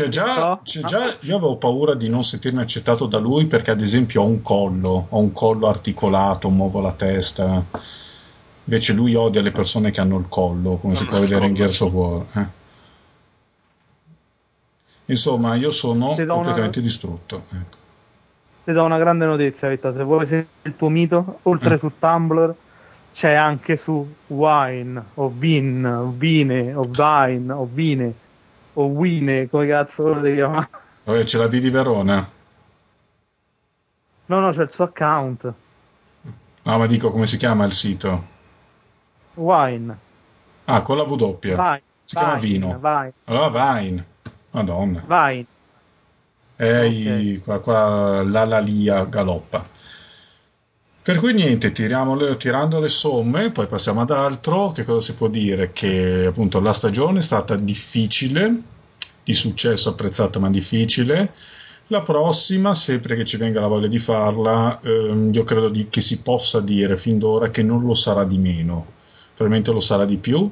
C'è 0.05 0.09
già, 0.09 0.61
c'è 0.63 0.81
già- 0.83 1.17
io 1.21 1.37
avevo 1.37 1.57
paura 1.57 1.95
di 1.95 2.09
non 2.09 2.23
sentirmi 2.23 2.61
accettato 2.61 3.07
da 3.07 3.19
lui 3.19 3.47
perché 3.47 3.71
ad 3.73 3.81
esempio 3.81 4.23
ho 4.23 4.27
un 4.27 4.43
collo, 4.43 5.07
ho 5.09 5.19
un 5.19 5.33
collo 5.33 5.67
articolato, 5.67 6.51
muovo 6.51 6.81
la 6.81 6.93
testa. 6.93 7.65
Invece 8.65 8.93
lui 8.93 9.15
odia 9.15 9.41
le 9.43 9.51
persone 9.51 9.91
che 9.91 10.01
hanno 10.01 10.19
il 10.19 10.27
collo, 10.29 10.77
come 10.77 10.95
si 10.95 11.03
No, 11.05 11.09
può 11.11 11.19
vedere 11.21 11.47
in 11.47 11.55
Gears 11.55 11.81
of 11.81 11.93
War. 11.93 12.25
eh. 12.35 12.47
Insomma, 15.07 15.55
io 15.55 15.71
sono 15.71 16.15
do 16.15 16.23
una- 16.23 16.33
completamente 16.35 16.81
distrutto. 16.81 17.45
ecco. 17.51 17.77
Ti 18.65 18.73
do 18.73 18.85
una 18.85 18.99
grande 18.99 19.25
notizia, 19.25 19.69
Vita. 19.69 19.93
Se 19.95 20.03
vuoi 20.03 20.27
sentire 20.27 20.49
il 20.63 20.77
tuo 20.77 20.91
mito, 20.91 21.39
oltre 21.45 21.77
Mm. 21.77 21.79
su 21.79 21.93
Tumblr, 21.99 22.55
c'è 23.15 23.33
anche 23.33 23.77
su 23.79 24.07
Wine, 24.27 25.03
o 25.15 25.33
Vin, 25.35 25.85
o 25.87 26.13
Vine, 26.15 26.75
o 26.75 26.83
Vine, 26.85 27.53
o 27.53 27.69
Vine, 27.73 28.13
o 28.79 28.87
Wine, 28.87 29.49
come 29.49 29.67
cazzo 29.67 30.15
lo 30.15 30.21
devi 30.21 30.37
chiamare. 30.37 30.69
Vabbè, 31.05 31.25
c'è 31.25 31.39
la 31.39 31.49
D 31.49 31.59
di 31.59 31.71
Verona. 31.71 32.31
No, 34.27 34.41
no, 34.41 34.53
c'è 34.53 34.63
il 34.63 34.71
suo 34.73 34.85
account. 34.85 35.53
No, 36.63 36.79
ma 36.79 36.87
dico 36.87 37.11
come 37.11 37.27
si 37.27 37.37
chiama 37.39 37.65
il 37.65 37.73
sito? 37.73 38.27
Wine. 39.35 39.99
Ah, 40.67 40.83
con 40.83 40.97
la 40.97 41.03
W. 41.03 41.39
Vine. 41.41 41.83
Si 42.05 42.15
chiama 42.15 42.35
Vine, 42.37 42.53
Vino. 42.53 42.79
Vine. 42.79 43.13
Allora 43.25 43.79
Vine. 43.81 44.07
Madonna. 44.51 45.03
Vine. 45.07 45.47
Ehi, 46.57 47.41
qua, 47.41 47.61
qua 47.61 48.23
la 48.23 48.45
la 48.45 48.59
lia 48.61 49.05
galoppa. 49.05 49.65
Per 51.09 51.19
cui 51.21 51.33
niente, 51.33 51.73
tirando 51.73 52.81
le 52.81 52.89
somme, 52.91 53.51
poi 53.51 53.67
passiamo 53.67 54.03
ad 54.03 54.11
altro. 54.11 54.73
Che 54.73 54.85
cosa 54.85 55.01
si 55.01 55.15
può 55.15 55.29
dire? 55.29 55.73
Che 55.73 56.27
appunto 56.27 56.61
la 56.61 56.75
stagione 56.75 57.21
è 57.21 57.23
stata 57.23 57.57
difficile, 57.57 58.55
di 59.25 59.33
successo 59.33 59.89
apprezzato 59.89 60.39
ma 60.39 60.51
difficile. 60.51 61.33
La 61.87 62.03
prossima, 62.03 62.75
sempre 62.75 63.17
che 63.17 63.25
ci 63.25 63.39
venga 63.39 63.59
la 63.59 63.69
voglia 63.69 63.87
di 63.87 63.99
farla, 63.99 64.79
ehm, 64.83 65.31
io 65.33 65.45
credo 65.45 65.71
di- 65.71 65.89
che 65.89 66.03
si 66.03 66.21
possa 66.21 66.61
dire 66.61 66.99
fin 66.99 67.19
d'ora 67.19 67.49
che 67.49 67.63
non 67.63 67.87
lo 67.87 67.95
sarà 67.95 68.25
di 68.25 68.37
meno, 68.37 68.85
probabilmente 69.35 69.73
lo 69.73 69.81
sarà 69.81 70.05
di 70.05 70.19
più. 70.19 70.51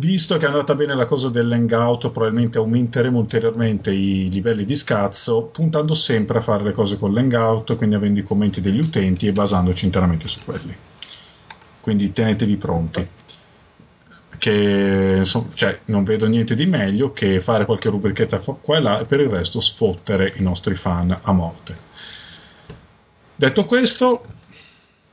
Visto 0.00 0.38
che 0.38 0.46
è 0.46 0.48
andata 0.48 0.74
bene 0.74 0.94
la 0.94 1.04
cosa 1.04 1.28
dell'hangout, 1.28 2.10
probabilmente 2.10 2.56
aumenteremo 2.56 3.18
ulteriormente 3.18 3.92
i 3.92 4.30
livelli 4.30 4.64
di 4.64 4.74
scazzo, 4.74 5.50
puntando 5.52 5.92
sempre 5.92 6.38
a 6.38 6.40
fare 6.40 6.62
le 6.62 6.72
cose 6.72 6.98
con 6.98 7.12
l'hangout, 7.12 7.76
quindi 7.76 7.96
avendo 7.96 8.18
i 8.18 8.22
commenti 8.22 8.62
degli 8.62 8.78
utenti 8.78 9.26
e 9.26 9.32
basandoci 9.32 9.84
interamente 9.84 10.26
su 10.26 10.42
quelli. 10.46 10.74
Quindi 11.82 12.12
tenetevi 12.12 12.56
pronti. 12.56 13.06
Che 14.38 15.14
insomma, 15.18 15.48
cioè, 15.52 15.80
non 15.86 16.04
vedo 16.04 16.26
niente 16.28 16.54
di 16.54 16.64
meglio 16.64 17.12
che 17.12 17.42
fare 17.42 17.66
qualche 17.66 17.90
rubrichetta 17.90 18.38
qua 18.38 18.78
e 18.78 18.80
là 18.80 19.00
e 19.00 19.04
per 19.04 19.20
il 19.20 19.28
resto 19.28 19.60
sfottere 19.60 20.32
i 20.36 20.42
nostri 20.42 20.76
fan 20.76 21.14
a 21.20 21.32
morte. 21.32 21.76
Detto 23.36 23.66
questo, 23.66 24.24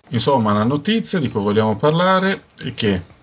insomma, 0.10 0.53
la 0.53 0.63
notizia 0.63 1.20
di 1.20 1.27
cui 1.27 1.41
vogliamo 1.41 1.75
parlare 1.75 2.44
è 2.58 2.74
che 2.74 3.15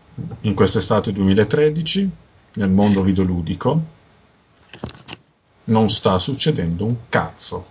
in 0.43 0.55
quest'estate 0.55 1.13
2013 1.13 2.11
nel 2.55 2.71
mondo 2.71 3.03
videoludico 3.03 3.83
non 5.65 5.89
sta 5.89 6.19
succedendo 6.19 6.85
un 6.85 6.97
cazzo. 7.09 7.67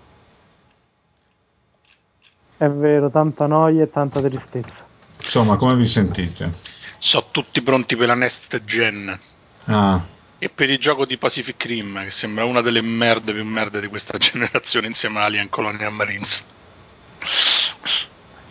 È 2.58 2.68
vero, 2.68 3.10
tanta 3.10 3.46
noia 3.46 3.84
e 3.84 3.90
tanta 3.90 4.22
tristezza. 4.22 4.86
Insomma, 5.22 5.58
come 5.58 5.76
vi 5.76 5.86
sentite? 5.86 6.52
Sono 6.98 7.28
tutti 7.32 7.62
pronti 7.62 7.96
per 7.96 8.08
la 8.08 8.16
next 8.16 8.64
gen. 8.64 9.20
Ah, 9.66 10.02
E 10.38 10.50
per 10.50 10.70
il 10.70 10.78
gioco 10.80 11.06
di 11.06 11.18
Pacific 11.18 11.64
Rim, 11.66 12.04
che 12.04 12.12
sembra 12.12 12.46
una 12.46 12.62
delle 12.62 12.82
merde 12.82 13.34
più 13.34 13.46
merde 13.46 13.80
di 13.80 13.88
questa 13.88 14.18
generazione 14.20 14.88
insieme 14.88 15.20
a 15.20 15.26
Alien 15.26 15.50
Colonial 15.50 15.94
Marines. 15.94 16.46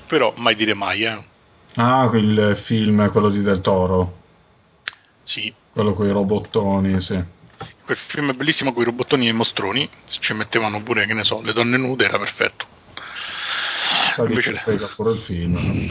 Però 0.06 0.32
mai 0.36 0.54
dire 0.54 0.74
mai, 0.74 1.04
eh. 1.04 1.24
Ah, 1.76 2.10
il 2.14 2.52
film, 2.56 3.10
quello 3.10 3.28
di 3.30 3.40
Del 3.42 3.60
Toro, 3.60 4.18
Sì, 5.22 5.52
quello 5.72 5.92
con 5.94 6.06
i 6.06 6.12
robottoni, 6.12 7.00
sì. 7.00 7.20
quel 7.84 7.96
film 7.96 8.30
è 8.30 8.34
bellissimo 8.34 8.72
con 8.72 8.82
i 8.82 8.86
robottoni 8.86 9.26
e 9.26 9.30
i 9.30 9.34
mostroni. 9.34 9.88
Se 10.04 10.18
ci 10.20 10.32
mettevano 10.34 10.80
pure, 10.82 11.06
che 11.06 11.14
ne 11.14 11.24
so, 11.24 11.40
le 11.42 11.52
donne 11.52 11.76
nude 11.76 12.04
era 12.04 12.18
perfetto. 12.18 12.66
Sa 14.08 14.24
Invece- 14.26 14.54
frega 14.56 14.86
pure 14.94 15.12
il 15.12 15.18
film. 15.18 15.90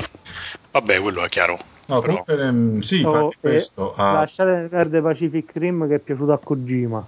Vabbè, 0.71 0.99
quello 1.01 1.23
è 1.23 1.29
chiaro. 1.29 1.57
No, 1.87 1.99
Però- 2.01 2.23
comunque, 2.23 2.47
ehm, 2.47 2.79
sì, 2.81 3.01
Oh, 3.03 3.09
infatti 3.25 3.35
e 3.35 3.37
questo 3.39 3.93
ha... 3.95 4.13
Lasciate 4.13 4.67
perdere 4.69 5.01
Pacific 5.01 5.51
Rim 5.55 5.87
che 5.87 5.95
è 5.95 5.99
piaciuto 5.99 6.31
a 6.31 6.37
Kojima. 6.37 7.05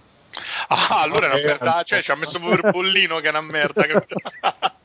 Ah, 0.69 1.01
allora 1.01 1.27
è 1.27 1.29
una 1.29 1.37
Eh, 1.39 1.43
merda. 1.45 1.75
al- 1.77 1.83
Cioè, 1.85 2.01
ci 2.01 2.11
ha 2.11 2.15
messo 2.15 2.39
proprio 2.39 2.65
il 2.65 2.71
bollino 2.71 3.19
che 3.19 3.27
è 3.27 3.29
una 3.29 3.41
merda. 3.41 3.85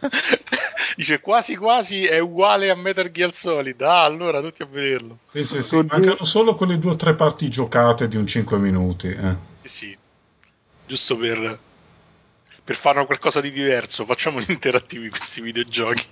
Dice 0.96 1.20
quasi 1.20 1.56
quasi 1.56 2.04
è 2.04 2.18
uguale 2.18 2.70
a 2.70 2.74
Metal 2.74 3.10
Gear 3.10 3.34
Solid. 3.34 3.80
Ah, 3.80 4.04
allora 4.04 4.40
tutti 4.40 4.62
a 4.62 4.66
vederlo. 4.66 5.18
Sì, 5.32 5.44
sì, 5.44 5.62
sì, 5.62 5.76
mancano 5.76 6.24
solo 6.24 6.54
quelle 6.54 6.78
due 6.78 6.92
o 6.92 6.96
tre 6.96 7.14
parti 7.14 7.48
giocate 7.48 8.08
di 8.08 8.16
un 8.16 8.26
5 8.26 8.58
minuti. 8.58 9.08
eh. 9.08 9.34
Sì, 9.62 9.68
sì. 9.68 9.98
Giusto 10.86 11.16
per, 11.16 11.58
per 12.64 12.76
fare 12.76 13.04
qualcosa 13.06 13.40
di 13.40 13.52
diverso. 13.52 14.04
Facciamo 14.04 14.40
interattivi 14.46 15.08
questi 15.08 15.40
videogiochi. 15.40 16.08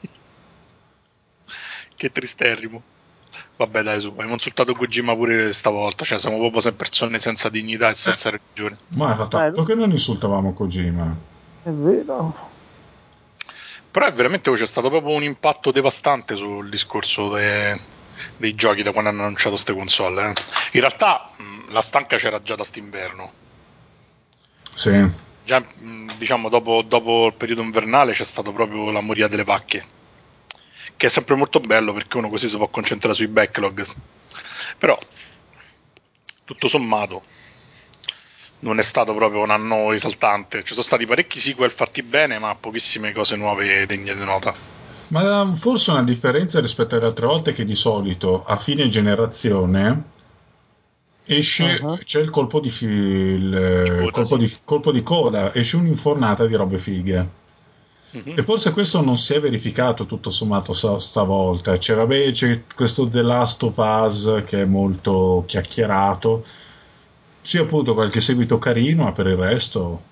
che 1.96 2.12
tristerrimo. 2.12 2.82
Vabbè, 3.56 3.82
dai, 3.82 4.00
su, 4.00 4.08
abbiamo 4.08 4.34
insultato 4.34 4.72
Kojima 4.74 5.14
pure 5.14 5.52
stavolta. 5.52 6.04
Cioè, 6.04 6.18
siamo 6.18 6.38
proprio 6.38 6.60
sempre 6.60 6.86
persone 6.86 7.18
senza 7.18 7.48
dignità 7.48 7.88
e 7.90 7.94
senza 7.94 8.30
religione. 8.30 8.78
Ma 8.96 9.14
era 9.14 9.26
tanto 9.26 9.64
che 9.64 9.74
non 9.74 9.90
insultavamo 9.90 10.52
Kojima. 10.52 11.16
È 11.64 11.70
vero. 11.70 12.47
Però 13.98 14.10
è 14.10 14.14
veramente 14.14 14.52
c'è 14.52 14.64
stato 14.64 14.90
proprio 14.90 15.16
un 15.16 15.24
impatto 15.24 15.72
devastante 15.72 16.36
sul 16.36 16.68
discorso 16.68 17.30
de- 17.30 17.76
dei 18.36 18.54
giochi 18.54 18.84
da 18.84 18.92
quando 18.92 19.10
hanno 19.10 19.22
annunciato 19.22 19.54
queste 19.54 19.74
console. 19.74 20.22
eh. 20.22 20.34
In 20.74 20.80
realtà 20.82 21.32
mh, 21.36 21.72
la 21.72 21.82
stanca 21.82 22.16
c'era 22.16 22.40
già 22.40 22.54
da 22.54 22.62
st'inverno. 22.62 23.32
Sì. 24.72 25.04
Già, 25.44 25.58
mh, 25.58 26.16
diciamo, 26.16 26.48
dopo, 26.48 26.82
dopo 26.82 27.26
il 27.26 27.34
periodo 27.34 27.60
invernale 27.62 28.12
c'è 28.12 28.22
stato 28.22 28.52
proprio 28.52 28.92
la 28.92 29.00
moria 29.00 29.26
delle 29.26 29.42
vacche. 29.42 29.84
Che 30.96 31.06
è 31.06 31.10
sempre 31.10 31.34
molto 31.34 31.58
bello 31.58 31.92
perché 31.92 32.18
uno 32.18 32.28
così 32.28 32.46
si 32.46 32.56
può 32.56 32.68
concentrare 32.68 33.16
sui 33.16 33.26
backlog. 33.26 33.84
Però, 34.78 34.96
tutto 36.44 36.68
sommato, 36.68 37.24
non 38.60 38.78
è 38.78 38.82
stato 38.82 39.14
proprio 39.14 39.42
un 39.42 39.50
anno 39.50 39.92
esaltante. 39.92 40.62
Ci 40.64 40.72
sono 40.72 40.82
stati 40.82 41.06
parecchi 41.06 41.38
sequel 41.38 41.70
fatti 41.70 42.02
bene, 42.02 42.38
ma 42.38 42.54
pochissime 42.54 43.12
cose 43.12 43.36
nuove 43.36 43.86
degne 43.86 44.14
di 44.14 44.24
nota. 44.24 44.52
Ma 45.08 45.42
um, 45.42 45.54
forse 45.54 45.90
una 45.90 46.02
differenza 46.02 46.60
rispetto 46.60 46.96
alle 46.96 47.06
altre 47.06 47.26
volte 47.26 47.50
è 47.50 47.54
che 47.54 47.64
di 47.64 47.74
solito 47.74 48.44
a 48.44 48.56
fine 48.56 48.88
generazione 48.88 50.02
esce, 51.24 51.78
Uh-huh. 51.82 51.96
c'è 51.98 52.20
il 52.20 52.30
colpo 52.30 52.60
di, 52.60 52.70
fi- 52.70 52.86
il, 52.86 54.00
coda, 54.00 54.10
colpo, 54.10 54.38
sì. 54.38 54.44
di, 54.44 54.56
colpo 54.64 54.92
di 54.92 55.02
coda, 55.02 55.54
esce 55.54 55.76
un'infornata 55.76 56.46
di 56.46 56.54
robe 56.54 56.78
fighe. 56.78 57.28
Mhm. 58.10 58.34
E 58.36 58.42
forse 58.42 58.72
questo 58.72 59.02
non 59.02 59.18
si 59.18 59.34
è 59.34 59.40
verificato 59.40 60.06
tutto 60.06 60.30
sommato 60.30 60.72
sta- 60.72 60.98
stavolta. 60.98 61.78
Cioè, 61.78 61.96
vabbè, 61.96 62.30
c'è 62.30 62.62
questo 62.74 63.06
The 63.06 63.22
Last 63.22 63.62
of 63.62 63.76
Us 63.76 64.42
che 64.46 64.62
è 64.62 64.64
molto 64.64 65.44
chiacchierato. 65.46 66.44
Sì, 67.48 67.56
appunto, 67.56 67.94
qualche 67.94 68.20
seguito 68.20 68.58
carino, 68.58 69.04
ma 69.04 69.12
per 69.12 69.26
il 69.26 69.36
resto. 69.36 70.02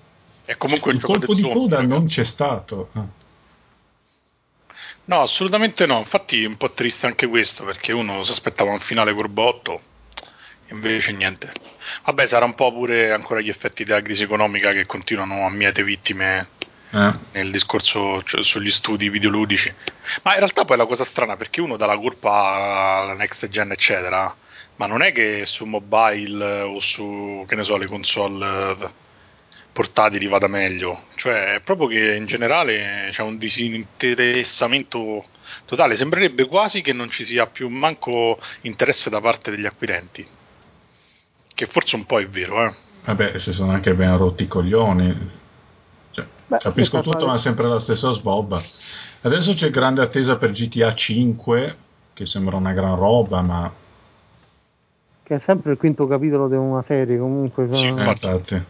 È 0.43 0.57
comunque 0.57 0.89
un 0.89 0.97
il 0.97 1.03
colpo 1.03 1.35
di 1.35 1.43
coda 1.43 1.83
non 1.83 2.05
c'è 2.05 2.23
stato. 2.23 2.89
Ah. 2.93 3.05
No, 5.05 5.21
assolutamente 5.21 5.85
no. 5.85 5.99
Infatti 5.99 6.41
è 6.41 6.47
un 6.47 6.57
po' 6.57 6.71
triste 6.71 7.05
anche 7.05 7.27
questo 7.27 7.63
perché 7.63 7.93
uno 7.93 8.23
si 8.23 8.31
aspettava 8.31 8.71
un 8.71 8.79
finale 8.79 9.13
corbotto 9.13 9.81
invece 10.69 11.11
niente. 11.11 11.51
Vabbè, 12.05 12.25
sarà 12.25 12.45
un 12.45 12.55
po' 12.55 12.73
pure 12.73 13.11
ancora 13.11 13.39
gli 13.39 13.49
effetti 13.49 13.83
della 13.83 14.01
crisi 14.01 14.23
economica 14.23 14.71
che 14.71 14.87
continuano 14.87 15.45
a 15.45 15.51
miete 15.51 15.83
vittime 15.83 16.47
Eh. 16.89 17.13
nel 17.33 17.51
discorso 17.51 18.23
cioè, 18.23 18.43
sugli 18.43 18.71
studi 18.71 19.09
videoludici. 19.09 19.71
Ma 20.23 20.31
in 20.31 20.39
realtà 20.39 20.65
poi 20.65 20.75
è 20.75 20.79
la 20.79 20.87
cosa 20.87 21.03
strana 21.03 21.37
perché 21.37 21.61
uno 21.61 21.77
dà 21.77 21.85
la 21.85 21.99
colpa 21.99 22.31
alla 22.31 23.13
next 23.13 23.47
gen, 23.49 23.69
eccetera. 23.73 24.35
Ma 24.77 24.85
non 24.85 25.01
è 25.01 25.11
che 25.11 25.43
su 25.45 25.65
mobile 25.65 26.61
o 26.61 26.79
su 26.79 27.43
che 27.47 27.55
ne 27.55 27.63
so, 27.63 27.77
le 27.77 27.87
console 27.87 28.71
eh, 28.71 28.89
portatili 29.71 30.27
vada 30.27 30.47
meglio. 30.47 31.03
Cioè, 31.15 31.55
è 31.55 31.59
proprio 31.61 31.87
che 31.87 32.15
in 32.15 32.25
generale 32.25 33.09
c'è 33.11 33.21
un 33.21 33.37
disinteressamento 33.37 35.25
totale. 35.65 35.95
Sembrerebbe 35.95 36.45
quasi 36.45 36.81
che 36.81 36.93
non 36.93 37.09
ci 37.09 37.25
sia 37.25 37.47
più 37.47 37.69
manco 37.69 38.39
interesse 38.61 39.09
da 39.09 39.19
parte 39.19 39.51
degli 39.51 39.65
acquirenti. 39.65 40.25
Che 41.53 41.65
forse 41.65 41.95
un 41.95 42.05
po' 42.05 42.19
è 42.19 42.27
vero, 42.27 42.65
eh. 42.65 42.73
Vabbè, 43.05 43.37
si 43.37 43.53
sono 43.53 43.71
anche 43.71 43.93
ben 43.93 44.15
rotti 44.15 44.43
i 44.43 44.47
coglioni. 44.47 45.29
Cioè, 46.11 46.25
Beh, 46.47 46.57
capisco 46.57 46.99
tutto, 47.01 47.19
fare- 47.19 47.25
ma 47.25 47.33
è 47.35 47.39
sempre 47.39 47.67
la 47.67 47.79
stessa 47.79 48.11
sbobba. 48.11 48.61
Adesso 49.21 49.53
c'è 49.53 49.71
grande 49.71 50.01
attesa 50.01 50.37
per 50.37 50.51
GTA 50.51 50.93
5, 50.93 51.77
che 52.13 52.25
sembra 52.25 52.57
una 52.57 52.73
gran 52.73 52.95
roba, 52.95 53.41
ma 53.41 53.71
Che 55.27 55.35
è 55.35 55.39
sempre 55.39 55.73
il 55.73 55.77
quinto 55.77 56.07
capitolo 56.07 56.47
di 56.47 56.55
una 56.55 56.81
serie. 56.83 57.17
Comunque, 57.19 57.65
Sì, 57.65 57.73
sono- 57.89 57.89
Infatti. 57.89 58.61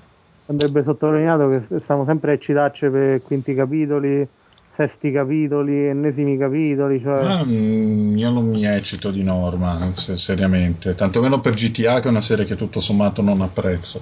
andrebbe 0.48 0.82
sottolineato 0.82 1.50
che 1.50 1.80
stiamo 1.84 2.04
sempre 2.04 2.32
a 2.32 2.34
eccitarci 2.34 2.90
per 2.90 3.22
quinti 3.22 3.54
capitoli, 3.54 4.28
sesti 4.76 5.12
capitoli, 5.12 5.86
ennesimi 5.86 6.36
capitoli. 6.36 7.00
Cioè... 7.00 7.22
Ma, 7.24 7.44
mm, 7.46 8.18
io 8.18 8.30
non 8.32 8.48
mi 8.48 8.66
eccito 8.66 9.12
di 9.12 9.22
norma, 9.22 9.92
se- 9.94 10.18
seriamente. 10.18 10.96
Tantomeno 10.96 11.40
per 11.40 11.54
GTA, 11.54 12.00
che 12.00 12.08
è 12.08 12.10
una 12.10 12.22
serie 12.22 12.46
che 12.46 12.56
tutto 12.56 12.80
sommato 12.80 13.22
non 13.22 13.42
apprezzo. 13.42 14.02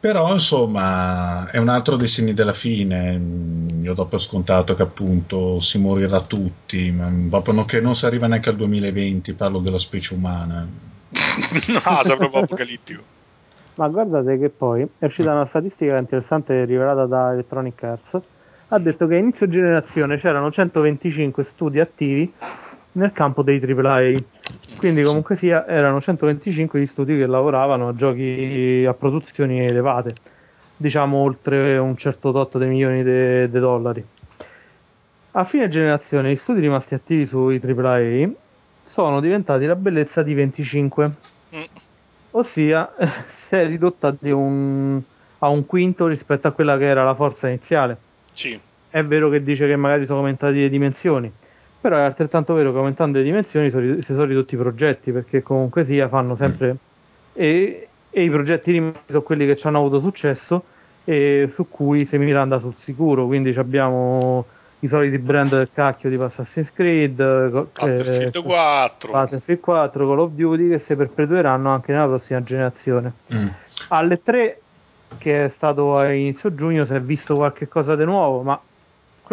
Però, 0.00 0.32
insomma, 0.32 1.50
è 1.50 1.58
un 1.58 1.68
altro 1.68 1.96
dei 1.96 2.06
segni 2.08 2.32
della 2.32 2.54
fine. 2.54 3.18
Mm, 3.18 3.84
Io 3.84 3.94
do 3.94 4.06
per 4.06 4.20
scontato 4.20 4.74
che 4.74 4.82
appunto 4.82 5.58
si 5.58 5.78
morirà 5.78 6.20
tutti, 6.22 6.90
ma 6.90 7.10
proprio 7.28 7.54
non- 7.54 7.64
che 7.66 7.80
non 7.80 7.94
si 7.94 8.06
arriva 8.06 8.26
neanche 8.26 8.48
al 8.48 8.56
2020, 8.56 9.32
parlo 9.34 9.58
della 9.58 9.78
specie 9.78 10.14
umana. 10.14 10.66
no, 11.10 12.00
sei 12.04 12.16
proprio 12.16 12.42
apocalittico. 12.42 13.02
Ma 13.74 13.88
guardate 13.88 14.38
che 14.38 14.48
poi 14.50 14.86
è 14.98 15.06
uscita 15.06 15.32
una 15.32 15.46
statistica 15.46 15.96
interessante 15.96 16.64
rivelata 16.64 17.06
da 17.06 17.32
Electronic 17.32 17.82
Arts. 17.82 18.20
Ha 18.68 18.78
detto 18.78 19.06
che 19.06 19.14
a 19.14 19.18
inizio 19.18 19.48
generazione 19.48 20.18
c'erano 20.18 20.50
125 20.50 21.44
studi 21.44 21.80
attivi 21.80 22.32
nel 22.92 23.12
campo 23.12 23.42
dei 23.42 23.58
AAA. 23.58 24.22
Quindi 24.76 25.02
comunque 25.02 25.36
sia 25.36 25.66
erano 25.66 26.00
125 26.00 26.80
gli 26.80 26.86
studi 26.86 27.16
che 27.16 27.26
lavoravano 27.26 27.88
a 27.88 27.94
giochi 27.94 28.84
a 28.88 28.94
produzioni 28.94 29.60
elevate, 29.60 30.14
diciamo 30.76 31.18
oltre 31.18 31.76
un 31.76 31.96
certo 31.96 32.32
tot 32.32 32.58
di 32.58 32.64
milioni 32.66 33.02
di 33.02 33.58
dollari. 33.58 34.04
A 35.32 35.44
fine 35.44 35.68
generazione 35.68 36.32
gli 36.32 36.36
studi 36.36 36.60
rimasti 36.60 36.94
attivi 36.94 37.26
sui 37.26 37.60
AAA 37.62 38.30
sono 38.82 39.20
diventati 39.20 39.66
la 39.66 39.76
bellezza 39.76 40.22
di 40.22 40.34
25. 40.34 41.10
Mm. 41.54 41.62
Ossia, 42.32 42.92
si 43.28 43.54
è 43.54 43.66
ridotta 43.66 44.16
un, 44.22 45.00
a 45.38 45.48
un 45.48 45.66
quinto 45.66 46.06
rispetto 46.06 46.48
a 46.48 46.52
quella 46.52 46.76
che 46.78 46.86
era 46.86 47.04
la 47.04 47.14
forza 47.14 47.48
iniziale. 47.48 47.96
Sì. 48.32 48.58
È 48.88 49.04
vero 49.04 49.28
che 49.30 49.42
dice 49.42 49.66
che 49.68 49.76
magari 49.76 50.04
sono 50.06 50.18
aumentate 50.18 50.54
le 50.54 50.68
dimensioni, 50.68 51.30
però 51.80 51.96
è 51.96 52.02
altrettanto 52.02 52.54
vero 52.54 52.72
che 52.72 52.78
aumentando 52.78 53.18
le 53.18 53.24
dimensioni 53.24 53.70
si 53.70 54.02
sono 54.12 54.24
ridotti 54.24 54.54
i 54.54 54.58
progetti, 54.58 55.12
perché 55.12 55.42
comunque 55.42 55.84
sia 55.84 56.08
fanno 56.08 56.36
sempre... 56.36 56.76
E, 57.32 57.88
e 58.10 58.24
i 58.24 58.28
progetti 58.28 58.72
rimasti 58.72 59.04
sono 59.06 59.22
quelli 59.22 59.46
che 59.46 59.56
ci 59.56 59.66
hanno 59.66 59.78
avuto 59.78 60.00
successo 60.00 60.64
e 61.04 61.50
su 61.54 61.68
cui 61.68 62.04
si 62.04 62.18
miranda 62.18 62.58
sul 62.58 62.74
sicuro, 62.76 63.26
quindi 63.26 63.50
abbiamo 63.56 64.44
i 64.80 64.88
soliti 64.88 65.18
brand 65.18 65.50
del 65.50 65.68
cacchio 65.72 66.08
di 66.08 66.16
Assassin's 66.16 66.72
Creed, 66.72 67.14
Battlefield 67.14 68.34
eh, 68.34 68.42
4, 68.42 69.12
Battlefield 69.12 69.60
4, 69.60 70.06
Call 70.06 70.18
of 70.18 70.30
Duty 70.32 70.68
che 70.70 70.78
si 70.78 70.96
perpetueranno 70.96 71.70
anche 71.70 71.92
nella 71.92 72.06
prossima 72.06 72.42
generazione. 72.42 73.12
Mm. 73.34 73.46
Alle 73.88 74.22
3 74.22 74.60
che 75.18 75.46
è 75.46 75.48
stato 75.50 75.96
a 75.96 76.12
inizio 76.12 76.54
giugno 76.54 76.84
si 76.84 76.94
è 76.94 77.00
visto 77.00 77.34
qualche 77.34 77.68
cosa 77.68 77.96
di 77.96 78.04
nuovo, 78.04 78.42
ma 78.42 78.60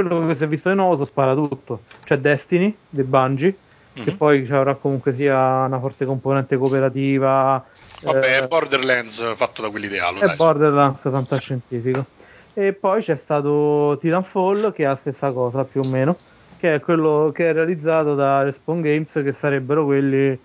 quello 0.03 0.27
che 0.27 0.35
si 0.35 0.43
è 0.43 0.47
visto 0.47 0.69
di 0.69 0.75
nuovo 0.75 1.05
spara 1.05 1.33
tutto. 1.33 1.81
C'è 2.03 2.19
Destiny 2.19 2.75
di 2.87 3.01
Bungie, 3.01 3.55
mm-hmm. 3.95 4.05
che 4.05 4.11
mhm. 4.11 4.17
poi 4.17 4.47
avrà 4.51 4.75
comunque 4.75 5.15
sia 5.15 5.63
una 5.63 5.79
forte 5.79 6.05
componente 6.05 6.55
cooperativa. 6.55 7.63
Vabbè, 8.03 8.41
eh, 8.43 8.47
Borderlands 8.47 9.33
fatto 9.35 9.63
da 9.63 9.69
quell'ideale. 9.69 10.19
È 10.19 10.25
dai. 10.27 10.35
Borderlands 10.35 11.01
fantascientifico. 11.01 12.05
E 12.53 12.73
poi 12.73 13.01
c'è 13.01 13.15
stato 13.15 13.97
Titanfall, 13.99 14.71
che 14.71 14.83
è 14.83 14.87
la 14.87 14.95
stessa 14.97 15.31
cosa 15.31 15.63
più 15.63 15.81
o 15.83 15.89
meno, 15.89 16.15
che 16.59 16.75
è 16.75 16.79
quello 16.79 17.31
che 17.33 17.49
è 17.49 17.53
realizzato 17.53 18.13
da 18.13 18.43
Respawn 18.43 18.81
Games, 18.81 19.11
che 19.11 19.35
sarebbero 19.39 19.83
quelli 19.85 20.39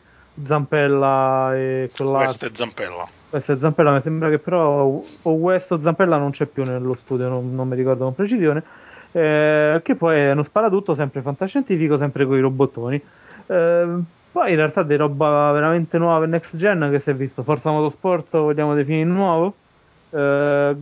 Zampella 0.46 1.54
e 1.54 1.90
quell'altro. 1.94 2.20
West 2.20 2.42
e 2.42 2.50
Zampella. 2.54 3.08
West 3.28 3.50
e 3.50 3.58
Zampella, 3.58 3.92
mi 3.92 4.00
sembra 4.02 4.30
che 4.30 4.38
però 4.38 4.84
o 5.22 5.30
West 5.30 5.72
o 5.72 5.80
Zampella 5.82 6.16
non 6.16 6.30
c'è 6.30 6.46
più 6.46 6.62
nello 6.64 6.96
studio, 7.02 7.28
non, 7.28 7.54
non 7.54 7.68
mi 7.68 7.76
ricordo 7.76 8.04
con 8.04 8.14
precisione 8.14 8.62
eh, 9.12 9.80
che 9.82 9.94
poi 9.94 10.16
è 10.18 10.32
uno 10.32 10.42
sparatutto 10.42 10.94
sempre 10.94 11.20
fantascientifico, 11.20 11.98
sempre 11.98 12.26
con 12.26 12.36
i 12.36 12.40
robottoni. 12.40 13.00
Eh, 13.46 13.98
poi 14.32 14.50
in 14.50 14.56
realtà 14.56 14.82
di 14.82 14.96
roba 14.96 15.52
veramente 15.52 15.98
nuova 15.98 16.20
per 16.20 16.28
Next 16.28 16.56
Gen 16.56 16.88
che 16.90 17.00
si 17.00 17.10
è 17.10 17.14
visto, 17.14 17.42
Forza 17.42 17.70
Motorsport 17.70 18.30
vogliamo 18.30 18.74
definire 18.74 19.04
nuovo. 19.04 19.54
Eh, 20.10 20.76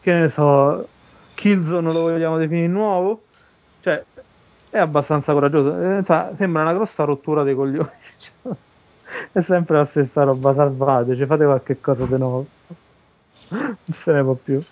che 0.00 0.12
ne 0.12 0.28
so, 0.30 0.88
Killzone 1.34 1.92
lo 1.92 2.00
vogliamo 2.00 2.38
definire 2.38 2.66
nuovo. 2.68 3.22
Cioè, 3.80 4.02
è 4.70 4.78
abbastanza 4.78 5.32
coraggioso. 5.34 5.98
Eh, 5.98 6.04
cioè, 6.04 6.30
sembra 6.36 6.62
una 6.62 6.72
grossa 6.72 7.04
rottura 7.04 7.42
dei 7.42 7.54
coglioni. 7.54 7.90
è 9.32 9.40
sempre 9.42 9.76
la 9.76 9.84
stessa 9.84 10.22
roba, 10.22 10.54
salvateci, 10.54 11.26
fate 11.26 11.44
qualche 11.44 11.80
cosa 11.80 12.06
di 12.06 12.16
nuovo. 12.16 12.46
Non 13.48 13.76
se 13.92 14.12
ne 14.12 14.22
può 14.22 14.32
più 14.34 14.62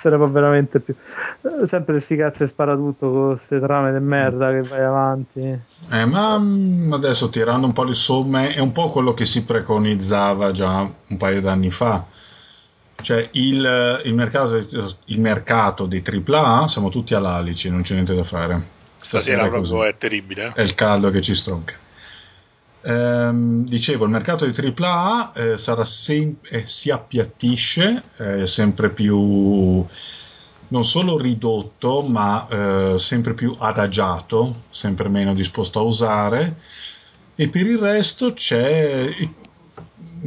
sarebbe 0.00 0.30
veramente 0.30 0.80
più. 0.80 0.94
Sempre 1.66 1.94
questi 1.94 2.16
cazzi 2.16 2.46
spara 2.46 2.74
tutto 2.74 3.10
con 3.10 3.36
queste 3.36 3.60
trame 3.60 3.92
di 3.92 4.04
merda 4.04 4.50
che 4.50 4.62
vai 4.62 4.82
avanti. 4.82 5.40
Eh, 5.90 6.04
ma 6.04 6.38
mm, 6.38 6.92
adesso 6.92 7.28
tirando 7.30 7.66
un 7.66 7.72
po' 7.72 7.84
le 7.84 7.94
somme 7.94 8.48
è 8.48 8.60
un 8.60 8.72
po' 8.72 8.88
quello 8.88 9.14
che 9.14 9.24
si 9.24 9.44
preconizzava 9.44 10.52
già 10.52 10.80
un 10.80 11.16
paio 11.16 11.40
d'anni 11.40 11.70
fa. 11.70 12.04
Cioè 13.00 13.28
il, 13.32 14.00
il, 14.04 14.14
mercato, 14.14 14.56
il 14.56 15.20
mercato 15.20 15.86
dei 15.86 16.02
AAA 16.04 16.66
siamo 16.66 16.88
tutti 16.88 17.14
all'alici 17.14 17.70
non 17.70 17.82
c'è 17.82 17.94
niente 17.94 18.14
da 18.14 18.24
fare. 18.24 18.76
Stasera, 18.98 19.46
stasera 19.46 19.48
proprio 19.48 19.84
è 19.84 19.96
terribile 19.96 20.52
è 20.56 20.60
il 20.60 20.74
caldo 20.74 21.10
che 21.10 21.20
ci 21.20 21.32
stronca 21.32 21.76
Ehm, 22.82 23.64
dicevo, 23.64 24.04
il 24.04 24.10
mercato 24.10 24.46
di 24.46 24.52
AAA 24.52 25.32
eh, 25.32 25.58
sarà 25.58 25.84
sem- 25.84 26.36
eh, 26.50 26.66
si 26.66 26.90
appiattisce, 26.90 28.02
eh, 28.18 28.46
sempre 28.46 28.90
più 28.90 29.84
non 30.70 30.84
solo 30.84 31.18
ridotto, 31.18 32.02
ma 32.02 32.46
eh, 32.48 32.98
sempre 32.98 33.34
più 33.34 33.54
adagiato, 33.58 34.62
sempre 34.68 35.08
meno 35.08 35.34
disposto 35.34 35.78
a 35.78 35.82
usare. 35.82 36.56
E 37.34 37.48
per 37.48 37.66
il 37.66 37.78
resto 37.78 38.32
c'è, 38.32 39.08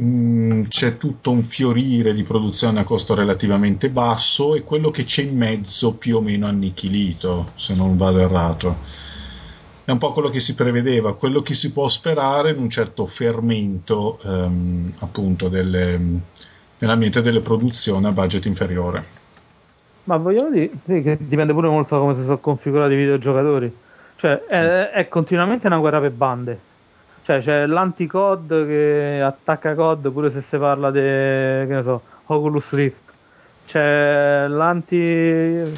mm, 0.00 0.62
c'è 0.68 0.96
tutto 0.96 1.30
un 1.30 1.44
fiorire 1.44 2.12
di 2.12 2.22
produzione 2.22 2.80
a 2.80 2.84
costo 2.84 3.14
relativamente 3.14 3.90
basso 3.90 4.54
e 4.54 4.62
quello 4.62 4.90
che 4.90 5.04
c'è 5.04 5.22
in 5.22 5.36
mezzo 5.36 5.92
più 5.94 6.16
o 6.16 6.20
meno 6.20 6.46
annichilito, 6.46 7.52
se 7.54 7.74
non 7.74 7.96
vado 7.96 8.18
errato 8.20 8.76
è 9.84 9.90
un 9.90 9.98
po' 9.98 10.12
quello 10.12 10.28
che 10.28 10.40
si 10.40 10.54
prevedeva, 10.54 11.14
quello 11.14 11.42
che 11.42 11.54
si 11.54 11.72
può 11.72 11.88
sperare 11.88 12.50
in 12.50 12.58
un 12.58 12.70
certo 12.70 13.04
fermento 13.04 14.18
ehm, 14.22 14.92
appunto 14.98 15.48
delle, 15.48 15.98
nell'ambiente 16.78 17.20
delle 17.20 17.40
produzioni 17.40 18.06
a 18.06 18.12
budget 18.12 18.46
inferiore. 18.46 19.20
Ma 20.04 20.16
vogliamo 20.16 20.50
dire 20.50 20.70
sì, 20.84 21.02
che 21.02 21.16
dipende 21.20 21.52
pure 21.52 21.68
molto 21.68 21.94
da 21.94 22.00
come 22.00 22.14
si 22.14 22.22
sono 22.22 22.38
configurati 22.38 22.92
i 22.92 22.96
videogiocatori. 22.96 23.76
Cioè, 24.16 24.42
sì. 24.46 24.54
è, 24.54 24.90
è, 24.90 25.08
continuamente 25.08 25.66
una 25.66 25.78
guerra 25.78 26.00
per 26.00 26.12
bande. 26.12 26.58
Cioè, 27.24 27.40
c'è 27.40 27.66
l'anti-COD 27.66 28.66
che 28.66 29.20
attacca 29.20 29.74
COD 29.74 30.10
pure 30.10 30.30
se 30.30 30.42
si 30.48 30.56
parla 30.58 30.90
di, 30.90 31.00
che 31.00 31.66
ne 31.68 31.82
so, 31.82 32.02
Oculus 32.26 32.70
Rift. 32.70 33.00
C'è 33.66 34.46
l'anti 34.48 35.72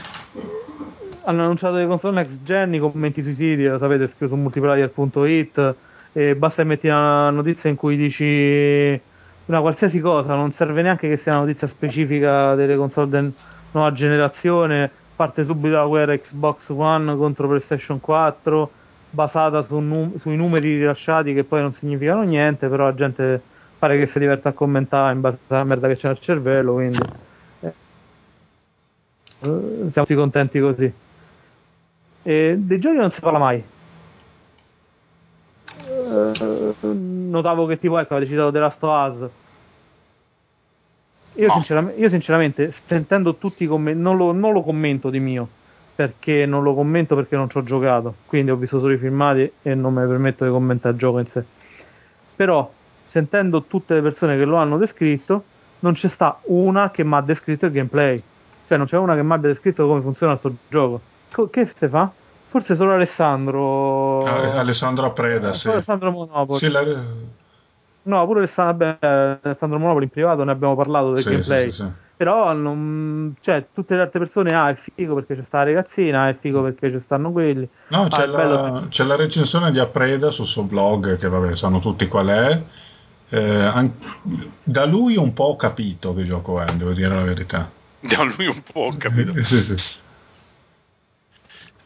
hanno 1.24 1.42
annunciato 1.42 1.76
le 1.76 1.86
console 1.86 2.14
next 2.16 2.42
gen, 2.42 2.74
i 2.74 2.78
commenti 2.78 3.22
sui 3.22 3.34
siti, 3.34 3.64
lo 3.64 3.78
sapete, 3.78 4.06
scritto 4.08 4.28
su 4.28 4.36
multiplayer.it 4.36 5.74
e 6.12 6.34
basta 6.36 6.64
metti 6.64 6.86
una 6.86 7.30
notizia 7.30 7.70
in 7.70 7.76
cui 7.76 7.96
dici 7.96 9.00
una 9.46 9.60
qualsiasi 9.60 10.00
cosa, 10.00 10.34
non 10.34 10.52
serve 10.52 10.82
neanche 10.82 11.08
che 11.08 11.16
sia 11.16 11.32
una 11.32 11.42
notizia 11.42 11.66
specifica 11.66 12.54
delle 12.54 12.76
console 12.76 13.20
di 13.20 13.32
nuova 13.72 13.92
generazione, 13.92 14.90
parte 15.16 15.44
subito 15.44 15.76
la 15.76 15.86
guerra 15.86 16.16
Xbox 16.16 16.68
One 16.68 17.16
contro 17.16 17.48
PlayStation 17.48 18.00
4, 18.00 18.70
basata 19.10 19.62
su 19.62 19.78
num- 19.78 20.18
sui 20.18 20.36
numeri 20.36 20.78
rilasciati 20.78 21.34
che 21.34 21.44
poi 21.44 21.60
non 21.60 21.72
significano 21.72 22.22
niente, 22.22 22.68
però 22.68 22.84
la 22.84 22.94
gente 22.94 23.40
pare 23.78 23.98
che 23.98 24.06
si 24.06 24.18
diverta 24.18 24.50
a 24.50 24.52
commentare 24.52 25.12
in 25.12 25.20
base 25.20 25.38
alla 25.48 25.64
merda 25.64 25.88
che 25.88 25.96
c'è 25.96 26.08
nel 26.08 26.20
cervello, 26.20 26.74
quindi 26.74 26.98
eh, 27.60 27.72
siamo 29.40 29.90
tutti 29.92 30.14
contenti 30.14 30.60
così. 30.60 30.92
E 32.26 32.54
dei 32.56 32.78
giochi 32.78 32.96
non 32.96 33.10
si 33.10 33.20
parla 33.20 33.38
mai. 33.38 33.62
Uh, 35.86 36.72
notavo 37.28 37.66
che 37.66 37.78
tipo 37.78 37.98
ecco 37.98 38.14
avete 38.14 38.30
citato 38.30 38.50
The 38.50 38.58
Last 38.58 38.82
of 38.82 39.12
Us. 39.12 39.30
Io, 41.34 41.46
no. 41.48 41.52
sinceramente, 41.54 42.00
io 42.00 42.08
sinceramente 42.08 42.74
sentendo 42.86 43.34
tutti 43.34 43.64
i 43.64 43.66
commenti 43.66 44.00
non, 44.00 44.16
non, 44.38 44.52
lo 44.52 44.62
commento 44.62 45.10
di 45.10 45.20
mio 45.20 45.46
perché 45.94 46.46
non 46.46 46.62
lo 46.62 46.74
commento 46.74 47.14
perché 47.14 47.36
non 47.36 47.50
ci 47.50 47.58
ho 47.58 47.62
giocato. 47.62 48.14
Quindi 48.24 48.50
ho 48.50 48.56
visto 48.56 48.78
solo 48.78 48.94
i 48.94 48.98
filmati 48.98 49.52
e 49.60 49.74
non 49.74 49.92
mi 49.92 50.06
permetto 50.06 50.46
di 50.46 50.50
commentare 50.50 50.94
il 50.94 51.00
gioco 51.00 51.18
in 51.18 51.26
sé. 51.26 51.44
Però 52.36 52.72
sentendo 53.04 53.64
tutte 53.64 53.94
le 53.94 54.00
persone 54.00 54.38
che 54.38 54.44
lo 54.46 54.56
hanno 54.56 54.78
descritto 54.78 55.44
non 55.80 55.92
c'è 55.92 56.08
sta 56.08 56.38
una 56.44 56.90
che 56.90 57.04
mi 57.04 57.14
ha 57.16 57.20
descritto 57.20 57.66
il 57.66 57.72
gameplay. 57.72 58.22
Cioè 58.66 58.78
non 58.78 58.86
c'è 58.86 58.96
una 58.96 59.14
che 59.14 59.22
mi 59.22 59.32
abbia 59.32 59.50
descritto 59.50 59.86
come 59.86 60.00
funziona 60.00 60.32
questo 60.32 60.54
gioco 60.70 61.12
che 61.42 61.72
si 61.78 61.88
fa? 61.88 62.10
Forse 62.48 62.76
solo 62.76 62.92
Alessandro. 62.92 64.20
Ah, 64.20 64.58
Alessandro 64.60 65.12
Preda, 65.12 65.50
eh, 65.50 65.54
sì. 65.54 65.68
Alessandro 65.68 66.12
Monopoli. 66.12 66.58
Sì, 66.58 66.68
la... 66.68 66.82
No, 68.02 68.26
pure 68.26 68.38
Alessandro, 68.38 68.96
vabbè, 69.00 69.38
Alessandro 69.42 69.78
Monopoli 69.78 70.04
in 70.04 70.10
privato 70.10 70.44
ne 70.44 70.52
abbiamo 70.52 70.76
parlato 70.76 71.12
del 71.12 71.22
sì, 71.22 71.30
gameplay. 71.30 71.70
Sì, 71.70 71.82
sì, 71.82 71.86
Però 72.16 72.52
non, 72.52 73.34
cioè, 73.40 73.66
tutte 73.72 73.96
le 73.96 74.02
altre 74.02 74.20
persone, 74.20 74.54
ah, 74.54 74.70
è 74.70 74.76
figo 74.94 75.14
perché 75.14 75.34
c'è 75.34 75.42
sta 75.44 75.58
la 75.58 75.64
ragazzina, 75.64 76.22
ah, 76.22 76.28
è 76.28 76.36
figo 76.38 76.62
perché 76.62 76.92
ci 76.92 77.00
stanno 77.04 77.32
quelli. 77.32 77.68
No, 77.88 78.02
ah, 78.02 78.08
c'è, 78.08 78.26
la, 78.26 78.86
c'è, 78.88 79.04
la, 79.04 79.16
recensione 79.16 79.72
di 79.72 79.80
Apreda 79.80 80.30
sul 80.30 80.46
suo 80.46 80.62
blog, 80.62 81.18
che 81.18 81.28
vabbè, 81.28 81.56
sanno 81.56 81.80
tutti 81.80 82.06
qual 82.06 82.28
è. 82.28 82.62
Eh, 83.30 83.64
an- 83.64 83.92
da 84.62 84.84
lui 84.84 85.16
un 85.16 85.32
po' 85.32 85.44
ho 85.44 85.56
capito 85.56 86.14
che 86.14 86.22
gioco 86.22 86.60
è, 86.60 86.72
devo 86.74 86.92
dire 86.92 87.12
la 87.12 87.24
verità. 87.24 87.68
Da 87.98 88.22
lui 88.22 88.46
un 88.46 88.62
po' 88.62 88.80
ho 88.82 88.94
capito. 88.96 89.32
sì, 89.42 89.60
sì. 89.60 90.02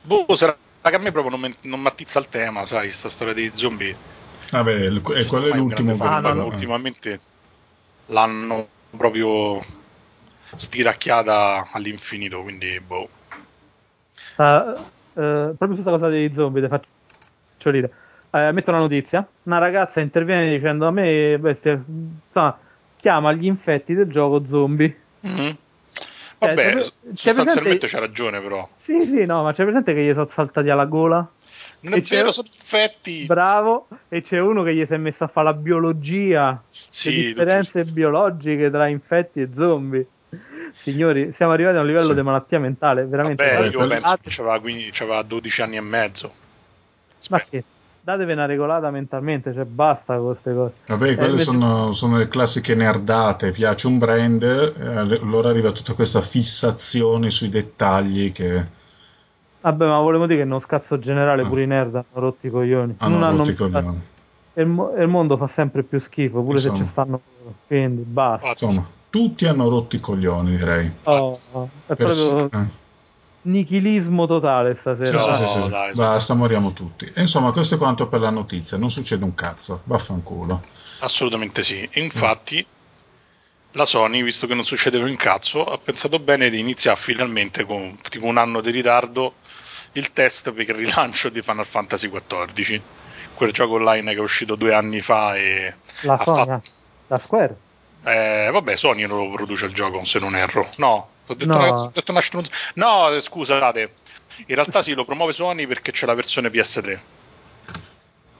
Boh, 0.02 0.26
sarà 0.34 0.56
che 0.82 0.94
a 0.94 0.98
me 0.98 1.12
proprio 1.12 1.38
non 1.62 1.80
mi 1.80 1.86
attizza 1.86 2.18
il 2.18 2.28
tema, 2.28 2.64
sai, 2.64 2.90
sta 2.90 3.08
storia 3.08 3.34
dei 3.34 3.50
zombie. 3.54 3.94
Vabbè, 4.50 4.90
e 4.90 5.24
quello 5.26 5.48
è 5.48 5.56
l'ultimo 5.56 5.94
fan, 5.96 6.24
ah, 6.24 6.28
no, 6.28 6.34
no. 6.34 6.44
ultimamente 6.46 7.20
l'hanno 8.06 8.66
proprio 8.96 9.62
stiracchiata 10.56 11.68
all'infinito, 11.72 12.42
quindi 12.42 12.80
boh. 12.80 13.08
Uh, 14.36 14.42
uh, 14.42 14.74
proprio 15.12 15.68
questa 15.72 15.90
cosa 15.90 16.08
dei 16.08 16.32
zombie, 16.34 16.62
ti 16.62 16.68
faccio 16.68 17.70
dire. 17.70 17.92
Uh, 18.30 18.52
metto 18.52 18.70
una 18.70 18.80
notizia. 18.80 19.26
Una 19.42 19.58
ragazza 19.58 20.00
interviene 20.00 20.50
dicendo 20.50 20.86
a 20.86 20.90
me, 20.90 21.38
bestia, 21.38 21.72
insomma, 21.72 22.58
chiama 22.96 23.32
gli 23.32 23.46
infetti 23.46 23.94
del 23.94 24.10
gioco 24.10 24.44
zombie. 24.46 24.96
Mm-hmm. 25.26 25.50
Vabbè, 26.38 26.82
cioè, 27.14 27.34
sostanzialmente 27.34 27.88
c'ha 27.88 27.98
ragione, 27.98 28.40
però. 28.40 28.68
Sì, 28.76 29.04
sì, 29.04 29.24
no, 29.24 29.42
ma 29.42 29.52
c'è 29.52 29.64
presente 29.64 29.92
che 29.92 30.04
gli 30.04 30.12
sono 30.12 30.28
saltati 30.32 30.70
alla 30.70 30.84
gola? 30.84 31.28
Non 31.80 31.94
è 31.94 32.00
vero, 32.00 32.32
sono 32.32 32.48
infetti. 32.52 33.24
Bravo, 33.24 33.88
e 34.08 34.22
c'è 34.22 34.38
uno 34.38 34.62
che 34.62 34.72
gli 34.72 34.84
si 34.84 34.92
è 34.92 34.96
messo 34.96 35.24
a 35.24 35.28
fare 35.28 35.46
la 35.46 35.54
biologia, 35.54 36.60
sì, 36.62 37.10
le 37.10 37.22
differenze 37.28 37.80
tutti... 37.80 37.92
biologiche 37.92 38.70
tra 38.70 38.88
infetti 38.88 39.40
e 39.40 39.48
zombie. 39.54 40.06
Signori, 40.82 41.32
siamo 41.34 41.52
arrivati 41.52 41.76
a 41.76 41.80
un 41.80 41.86
livello 41.86 42.08
sì. 42.08 42.14
di 42.14 42.22
malattia 42.22 42.58
mentale 42.58 43.04
veramente. 43.06 43.42
Vabbè, 43.42 43.68
io 43.68 43.86
penso 43.86 44.16
che 44.22 44.30
c'aveva, 44.30 44.60
15, 44.60 44.90
c'aveva 44.92 45.22
12 45.22 45.62
anni 45.62 45.76
e 45.76 45.80
mezzo. 45.80 46.32
Aspetta. 47.18 47.34
Ma 47.36 47.42
che? 47.48 47.64
Datevi 48.00 48.32
una 48.32 48.46
regolata 48.46 48.90
mentalmente, 48.90 49.52
cioè 49.52 49.64
basta 49.64 50.16
con 50.16 50.26
queste 50.26 50.54
cose. 50.54 50.72
Vabbè, 50.86 51.16
quelle 51.16 51.36
eh, 51.36 51.38
sono, 51.38 51.92
sono, 51.92 52.18
le 52.18 52.28
classiche 52.28 52.74
nerdate, 52.74 53.50
piace 53.50 53.86
un 53.86 53.98
brand, 53.98 54.42
eh, 54.42 55.18
allora 55.20 55.50
arriva 55.50 55.72
tutta 55.72 55.94
questa 55.94 56.20
fissazione 56.20 57.30
sui 57.30 57.48
dettagli 57.48 58.32
che... 58.32 58.76
Vabbè, 59.60 59.86
ma 59.86 60.00
volevo 60.00 60.26
dire 60.26 60.40
che 60.40 60.44
non 60.44 60.60
scazzo 60.60 60.98
generale 60.98 61.42
ah. 61.42 61.46
pure 61.46 61.62
i 61.62 61.66
nerd 61.66 61.94
hanno 61.94 62.06
rotti 62.12 62.46
i 62.46 62.50
coglioni. 62.50 62.94
Hanno 62.98 63.18
non 63.18 63.36
rotti 63.36 63.50
i 63.50 63.54
coglioni. 63.54 64.00
E 64.54 64.62
il, 64.62 64.94
il, 64.98 65.08
mondo 65.08 65.36
fa 65.36 65.46
sempre 65.46 65.82
più 65.82 66.00
schifo, 66.00 66.42
pure 66.42 66.54
Insomma. 66.54 66.76
se 66.78 66.84
ci 66.84 66.88
stanno... 66.88 67.20
Quindi 67.66 68.02
basta. 68.02 68.48
Insomma, 68.48 68.86
tutti 69.10 69.46
hanno 69.46 69.68
rotto 69.68 69.96
i 69.96 70.00
coglioni, 70.00 70.56
direi. 70.56 70.90
Oh, 71.04 71.38
oh. 71.52 71.68
è 71.86 71.94
Pers- 71.94 72.28
proprio... 72.28 72.60
Eh 72.60 72.86
nichilismo 73.48 74.26
totale 74.26 74.76
stasera. 74.80 75.18
Sì, 75.18 75.34
sì, 75.34 75.46
sì, 75.46 75.68
dai, 75.68 75.94
Basta, 75.94 76.34
moriamo 76.34 76.72
tutti. 76.72 77.10
E 77.12 77.20
insomma, 77.20 77.50
questo 77.50 77.74
è 77.74 77.78
quanto 77.78 78.06
per 78.06 78.20
la 78.20 78.30
notizia. 78.30 78.76
Non 78.76 78.90
succede 78.90 79.24
un 79.24 79.34
cazzo. 79.34 79.82
Vaffanculo. 79.84 80.60
Assolutamente 81.00 81.62
sì. 81.62 81.88
E 81.90 82.00
infatti, 82.00 82.64
mm. 82.64 83.70
la 83.72 83.84
Sony, 83.84 84.22
visto 84.22 84.46
che 84.46 84.54
non 84.54 84.64
succedeva 84.64 85.06
un 85.06 85.16
cazzo, 85.16 85.62
ha 85.62 85.78
pensato 85.78 86.18
bene 86.18 86.50
di 86.50 86.58
iniziare 86.58 86.98
finalmente 86.98 87.64
con 87.64 87.98
tipo 88.08 88.26
un 88.26 88.38
anno 88.38 88.60
di 88.60 88.70
ritardo 88.70 89.34
il 89.92 90.12
test 90.12 90.52
per 90.52 90.68
il 90.68 90.74
rilancio 90.74 91.28
di 91.28 91.42
Final 91.42 91.66
Fantasy 91.66 92.10
XIV. 92.10 92.80
Quel 93.34 93.52
gioco 93.52 93.74
online 93.74 94.12
che 94.12 94.18
è 94.18 94.22
uscito 94.22 94.56
due 94.56 94.74
anni 94.74 95.00
fa 95.00 95.36
e 95.36 95.74
la 96.02 96.14
ha 96.14 96.24
Sony, 96.24 96.44
fatto... 96.44 96.68
la 97.06 97.18
Square. 97.18 97.56
Eh, 98.04 98.50
vabbè, 98.52 98.76
Sony 98.76 99.06
non 99.06 99.18
lo 99.18 99.30
produce 99.30 99.66
il 99.66 99.74
gioco, 99.74 100.04
se 100.04 100.18
non 100.18 100.36
erro. 100.36 100.68
No, 100.76 101.08
ho 101.32 101.34
detto, 101.34 101.52
no. 101.52 101.58
Una, 101.58 101.70
ho 101.70 101.92
detto 101.92 102.10
una 102.12 102.22
No, 102.74 103.20
scusate. 103.20 103.94
In 104.46 104.54
realtà 104.54 104.82
sì, 104.82 104.94
lo 104.94 105.04
promuove 105.04 105.32
Sony 105.32 105.66
perché 105.66 105.92
c'è 105.92 106.06
la 106.06 106.14
versione 106.14 106.48
PS3. 106.48 106.98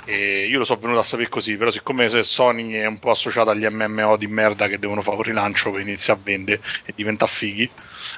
E 0.07 0.47
io 0.47 0.59
lo 0.59 0.65
so 0.65 0.77
venuto 0.77 1.01
a 1.01 1.03
sapere 1.03 1.29
così, 1.29 1.57
però 1.57 1.71
siccome 1.71 2.09
se 2.09 2.23
Sony 2.23 2.73
è 2.73 2.87
un 2.87 2.99
po' 2.99 3.11
associata 3.11 3.51
agli 3.51 3.67
MMO 3.69 4.17
di 4.17 4.27
merda 4.27 4.67
che 4.67 4.79
devono 4.79 5.03
fare 5.03 5.17
un 5.17 5.23
rilancio 5.23 5.71
per 5.71 5.83
iniziare 5.83 6.19
a 6.19 6.23
vendere 6.23 6.63
e 6.87 6.93
diventa 6.97 7.27
fighi, 7.27 7.69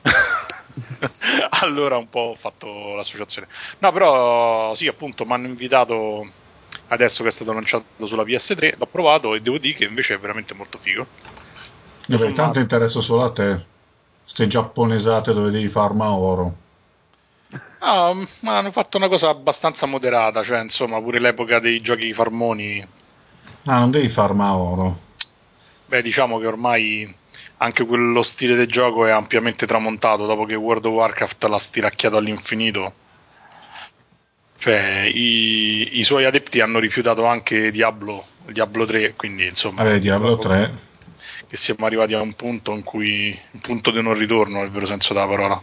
allora 1.62 1.96
un 1.96 2.08
po' 2.08 2.20
ho 2.20 2.36
fatto 2.36 2.94
l'associazione. 2.94 3.48
No, 3.78 3.90
però 3.90 4.72
sì, 4.76 4.86
appunto, 4.86 5.24
mi 5.24 5.32
hanno 5.32 5.48
invitato 5.48 6.30
adesso 6.88 7.24
che 7.24 7.30
è 7.30 7.32
stato 7.32 7.52
lanciato 7.52 8.06
sulla 8.06 8.22
PS3, 8.22 8.74
l'ho 8.78 8.86
provato 8.86 9.34
e 9.34 9.40
devo 9.40 9.58
dire 9.58 9.78
che 9.78 9.84
invece 9.84 10.14
è 10.14 10.18
veramente 10.18 10.54
molto 10.54 10.78
figo. 10.78 11.06
Vabbè, 12.06 12.32
tanto 12.32 12.60
interessa 12.60 13.00
solo 13.00 13.24
a 13.24 13.32
te 13.32 13.69
ste 14.30 14.46
giapponesate 14.46 15.32
dove 15.32 15.50
devi 15.50 15.66
farma 15.66 16.12
oro. 16.12 16.54
No, 17.80 18.28
ma 18.40 18.58
hanno 18.58 18.70
fatto 18.70 18.96
una 18.96 19.08
cosa 19.08 19.28
abbastanza 19.28 19.86
moderata, 19.86 20.44
cioè 20.44 20.60
insomma 20.60 21.00
pure 21.00 21.18
l'epoca 21.18 21.58
dei 21.58 21.80
giochi 21.80 22.12
farmoni. 22.14 22.86
Ah, 23.64 23.80
non 23.80 23.90
devi 23.90 24.08
farma 24.08 24.54
oro. 24.54 24.96
Beh, 25.86 26.00
diciamo 26.02 26.38
che 26.38 26.46
ormai 26.46 27.12
anche 27.56 27.84
quello 27.84 28.22
stile 28.22 28.54
di 28.54 28.68
gioco 28.68 29.04
è 29.04 29.10
ampiamente 29.10 29.66
tramontato 29.66 30.26
dopo 30.26 30.44
che 30.44 30.54
World 30.54 30.84
of 30.84 30.92
Warcraft 30.92 31.44
l'ha 31.46 31.58
stiracchiato 31.58 32.16
all'infinito. 32.16 32.92
Cioè, 34.58 35.10
i, 35.12 35.98
i 35.98 36.04
suoi 36.04 36.24
adepti 36.24 36.60
hanno 36.60 36.78
rifiutato 36.78 37.24
anche 37.24 37.72
Diablo, 37.72 38.26
Diablo 38.46 38.84
3, 38.84 39.14
quindi 39.16 39.46
insomma... 39.46 39.82
Vabbè, 39.82 39.98
Diablo 39.98 40.36
3 40.36 40.88
che 41.50 41.56
siamo 41.56 41.84
arrivati 41.84 42.14
a 42.14 42.20
un 42.20 42.34
punto 42.34 42.72
in 42.72 42.84
cui 42.84 43.36
un 43.50 43.60
punto 43.60 43.90
di 43.90 44.00
non 44.00 44.14
ritorno 44.14 44.60
nel 44.60 44.70
vero 44.70 44.86
senso 44.86 45.12
della 45.12 45.26
parola. 45.26 45.60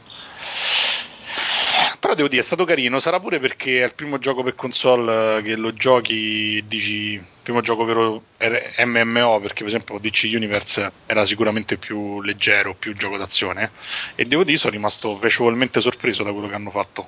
Però 1.97 2.13
devo 2.13 2.27
dire 2.27 2.41
è 2.41 2.43
stato 2.45 2.65
carino 2.65 2.99
sarà 2.99 3.21
pure 3.21 3.39
perché 3.39 3.79
è 3.81 3.85
il 3.85 3.93
primo 3.93 4.19
gioco 4.19 4.43
per 4.43 4.53
console 4.53 5.37
eh, 5.37 5.41
che 5.43 5.55
lo 5.55 5.73
giochi 5.73 6.61
dici 6.67 7.21
primo 7.41 7.61
gioco 7.61 7.85
vero 7.85 8.21
MMO 8.37 9.39
perché 9.39 9.63
per 9.63 9.67
esempio 9.67 9.97
DC 9.97 10.29
Universe 10.33 10.91
era 11.05 11.23
sicuramente 11.23 11.77
più 11.77 12.21
leggero 12.21 12.73
più 12.73 12.93
gioco 12.93 13.15
d'azione. 13.15 13.71
E 14.15 14.25
devo 14.25 14.43
dire 14.43 14.57
sono 14.57 14.73
rimasto 14.73 15.15
piacevolmente 15.15 15.79
sorpreso 15.79 16.23
da 16.23 16.33
quello 16.33 16.49
che 16.49 16.55
hanno 16.55 16.69
fatto. 16.69 17.07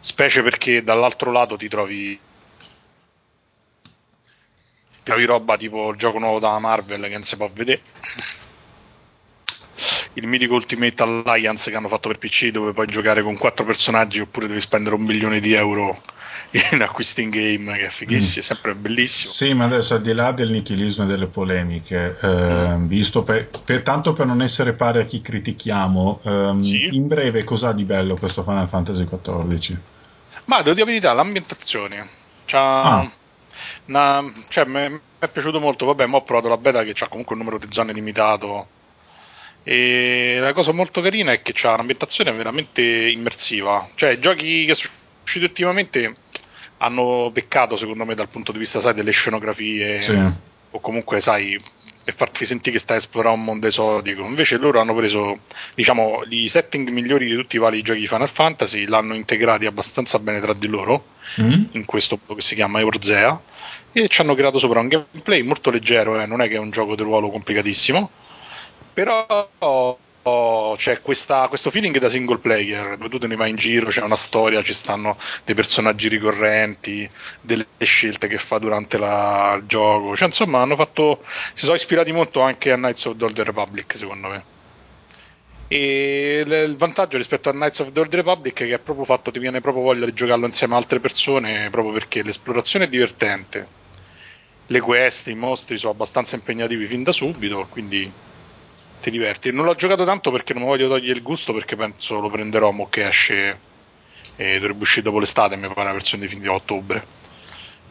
Specie 0.00 0.42
perché 0.42 0.84
dall'altro 0.84 1.32
lato 1.32 1.56
ti 1.56 1.68
trovi 1.68 2.18
trovi 5.08 5.24
roba 5.24 5.56
tipo 5.56 5.90
il 5.90 5.96
gioco 5.96 6.18
nuovo 6.18 6.38
da 6.38 6.58
Marvel 6.58 7.00
che 7.00 7.08
non 7.08 7.22
si 7.22 7.36
può 7.36 7.48
vedere 7.50 7.80
il 10.14 10.26
mitico 10.26 10.54
Ultimate 10.54 11.02
Alliance 11.02 11.70
che 11.70 11.76
hanno 11.76 11.88
fatto 11.88 12.08
per 12.08 12.18
PC 12.18 12.48
dove 12.48 12.72
puoi 12.72 12.86
giocare 12.86 13.22
con 13.22 13.38
quattro 13.38 13.64
personaggi 13.64 14.20
oppure 14.20 14.48
devi 14.48 14.60
spendere 14.60 14.94
un 14.96 15.02
milione 15.02 15.40
di 15.40 15.54
euro 15.54 16.02
in 16.72 16.82
acquisti 16.82 17.22
in 17.22 17.30
game 17.30 17.76
che 17.78 17.86
è 17.86 17.88
fighissimo, 17.88 18.36
mm. 18.36 18.40
è 18.40 18.42
sempre 18.42 18.74
bellissimo 18.74 19.32
sì 19.32 19.54
ma 19.54 19.64
adesso 19.64 19.94
al 19.94 20.02
di 20.02 20.12
là 20.12 20.32
del 20.32 20.50
nichilismo 20.50 21.04
e 21.04 21.06
delle 21.06 21.26
polemiche 21.26 22.18
eh, 22.20 22.76
mm. 22.76 22.86
visto 22.86 23.22
per, 23.22 23.48
per, 23.64 23.82
tanto 23.82 24.12
per 24.12 24.26
non 24.26 24.42
essere 24.42 24.74
pari 24.74 24.98
a 24.98 25.04
chi 25.06 25.22
critichiamo 25.22 26.20
ehm, 26.22 26.58
sì. 26.58 26.88
in 26.92 27.06
breve 27.06 27.44
cos'ha 27.44 27.72
di 27.72 27.84
bello 27.84 28.14
questo 28.14 28.42
Final 28.42 28.68
Fantasy 28.68 29.06
XIV? 29.06 29.78
ma 30.44 30.58
devo 30.58 30.74
dire 30.74 30.80
la 30.80 30.84
verità 30.84 31.12
l'ambientazione 31.14 32.08
c'ha 32.44 32.82
ah 32.82 33.10
una, 33.88 34.24
cioè, 34.48 34.64
mi 34.64 35.00
è 35.18 35.28
piaciuto 35.28 35.60
molto. 35.60 35.86
Vabbè, 35.86 36.06
ho 36.08 36.22
provato 36.22 36.48
la 36.48 36.56
beta 36.56 36.84
che 36.84 36.94
ha 36.98 37.08
comunque 37.08 37.34
un 37.34 37.42
numero 37.42 37.58
di 37.58 37.66
zone 37.70 37.92
limitato. 37.92 38.68
E 39.62 40.38
la 40.40 40.52
cosa 40.52 40.72
molto 40.72 41.00
carina 41.00 41.32
è 41.32 41.42
che 41.42 41.52
c'ha 41.54 41.72
un'ambientazione 41.72 42.32
veramente 42.32 42.82
immersiva. 42.82 43.88
Cioè, 43.94 44.10
i 44.10 44.20
giochi 44.20 44.64
che 44.64 44.74
sono 44.74 44.94
usciti 45.22 45.44
ultimamente 45.44 46.16
hanno 46.78 47.30
peccato, 47.32 47.76
secondo 47.76 48.04
me, 48.04 48.14
dal 48.14 48.28
punto 48.28 48.52
di 48.52 48.58
vista, 48.58 48.80
sai, 48.80 48.94
delle 48.94 49.10
scenografie. 49.10 50.00
Sì. 50.00 50.18
O 50.70 50.80
comunque, 50.80 51.20
sai, 51.20 51.60
per 52.08 52.14
farti 52.16 52.46
sentire 52.46 52.76
che 52.76 52.78
stai 52.78 52.96
a 52.96 53.00
esplorare 53.00 53.34
un 53.34 53.44
mondo 53.44 53.66
esotico. 53.66 54.24
Invece 54.24 54.56
loro 54.56 54.80
hanno 54.80 54.94
preso, 54.94 55.40
diciamo, 55.74 56.22
i 56.30 56.48
setting 56.48 56.88
migliori 56.88 57.26
di 57.26 57.34
tutti 57.34 57.56
i 57.56 57.58
vari 57.58 57.82
giochi 57.82 58.00
di 58.00 58.06
Final 58.06 58.30
Fantasy, 58.30 58.86
l'hanno 58.86 59.14
integrati 59.14 59.66
abbastanza 59.66 60.18
bene 60.18 60.40
tra 60.40 60.54
di 60.54 60.66
loro, 60.68 61.04
mm. 61.38 61.64
in 61.72 61.84
questo 61.84 62.18
che 62.34 62.40
si 62.40 62.54
chiama 62.54 62.80
Eurzea, 62.80 63.38
e 63.92 64.08
ci 64.08 64.20
hanno 64.20 64.34
creato 64.34 64.58
sopra 64.58 64.80
un 64.80 64.88
gameplay 64.88 65.42
molto 65.42 65.70
leggero, 65.70 66.20
eh, 66.20 66.26
non 66.26 66.40
è 66.40 66.48
che 66.48 66.54
è 66.54 66.58
un 66.58 66.70
gioco 66.70 66.94
di 66.94 67.02
ruolo 67.02 67.30
complicatissimo, 67.30 68.10
però 68.92 69.48
oh, 69.58 70.76
c'è 70.76 71.00
questa, 71.00 71.48
questo 71.48 71.70
feeling 71.70 71.96
da 71.98 72.08
single 72.08 72.38
player, 72.38 72.98
tu 73.08 73.18
te 73.18 73.26
ne 73.26 73.36
vai 73.36 73.50
in 73.50 73.56
giro, 73.56 73.88
c'è 73.88 74.02
una 74.02 74.16
storia, 74.16 74.62
ci 74.62 74.74
stanno 74.74 75.16
dei 75.44 75.54
personaggi 75.54 76.08
ricorrenti, 76.08 77.08
delle 77.40 77.66
scelte 77.78 78.28
che 78.28 78.38
fa 78.38 78.58
durante 78.58 78.98
la, 78.98 79.54
il 79.56 79.66
gioco, 79.66 80.16
cioè 80.16 80.28
insomma 80.28 80.60
hanno 80.60 80.76
fatto, 80.76 81.22
si 81.52 81.64
sono 81.64 81.76
ispirati 81.76 82.12
molto 82.12 82.40
anche 82.40 82.72
a 82.72 82.76
Knights 82.76 83.04
of 83.06 83.16
the 83.16 83.24
Old 83.24 83.40
Republic 83.40 83.94
secondo 83.96 84.28
me. 84.28 84.56
E 85.70 86.42
il 86.46 86.76
vantaggio 86.76 87.16
rispetto 87.18 87.48
a 87.50 87.52
Knights 87.52 87.80
of 87.80 87.92
the 87.92 88.00
Old 88.00 88.14
Republic 88.14 88.62
è 88.62 88.66
che 88.66 88.74
è 88.74 88.78
proprio 88.80 89.04
fatto, 89.04 89.30
ti 89.30 89.38
viene 89.38 89.60
proprio 89.60 89.82
voglia 89.82 90.06
di 90.06 90.14
giocarlo 90.14 90.46
insieme 90.46 90.74
a 90.74 90.78
altre 90.78 90.98
persone, 90.98 91.68
proprio 91.70 91.92
perché 91.92 92.22
l'esplorazione 92.22 92.86
è 92.86 92.88
divertente 92.88 93.68
le 94.70 94.80
quest, 94.80 95.28
i 95.28 95.34
mostri 95.34 95.78
sono 95.78 95.92
abbastanza 95.92 96.36
impegnativi 96.36 96.86
fin 96.86 97.02
da 97.02 97.12
subito, 97.12 97.66
quindi 97.68 98.10
ti 99.00 99.10
diverti. 99.10 99.52
Non 99.52 99.64
l'ho 99.64 99.74
giocato 99.74 100.04
tanto 100.04 100.30
perché 100.30 100.52
non 100.52 100.62
mi 100.62 100.68
voglio 100.68 100.88
togliere 100.88 101.18
il 101.18 101.22
gusto, 101.22 101.52
perché 101.52 101.76
penso 101.76 102.20
lo 102.20 102.28
prenderò 102.28 102.70
mo 102.70 102.88
che 102.88 103.06
esce 103.06 103.66
e 104.36 104.58
dovrebbe 104.58 104.82
uscire 104.82 105.02
dopo 105.02 105.18
l'estate, 105.18 105.56
mi 105.56 105.68
pare 105.68 105.80
una 105.80 105.92
versione 105.92 106.24
definitiva 106.24 106.52
a 106.52 106.56
ottobre. 106.56 107.10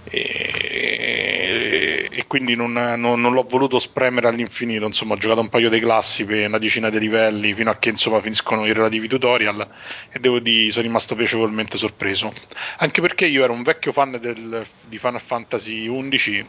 E, 0.10 2.08
e 2.12 2.26
quindi 2.28 2.56
non, 2.56 2.72
non, 2.72 3.20
non, 3.20 3.34
l'ho 3.34 3.44
voluto 3.44 3.80
spremere 3.80 4.28
all'infinito. 4.28 4.86
Insomma, 4.86 5.14
ho 5.16 5.18
giocato 5.18 5.42
un 5.42 5.50
paio 5.50 5.70
di 5.70 5.80
classi 5.80 6.26
per 6.26 6.48
una 6.48 6.58
decina 6.58 6.90
di 6.90 7.00
livelli 7.00 7.54
fino 7.54 7.70
a 7.70 7.78
che 7.78 7.90
insomma 7.90 8.22
finiscono 8.22 8.66
i 8.66 8.74
relativi 8.74 9.08
tutorial. 9.08 9.68
E 10.10 10.20
devo 10.20 10.40
dire, 10.40 10.72
sono 10.72 10.86
rimasto 10.86 11.16
piacevolmente 11.16 11.78
sorpreso. 11.78 12.32
Anche 12.78 13.02
perché 13.02 13.26
io 13.26 13.44
ero 13.44 13.54
un 13.54 13.64
vecchio 13.64 13.92
fan 13.92 14.18
del, 14.20 14.66
di 14.86 14.98
Final 14.98 15.22
Fantasy 15.22 15.88
XI 16.10 16.46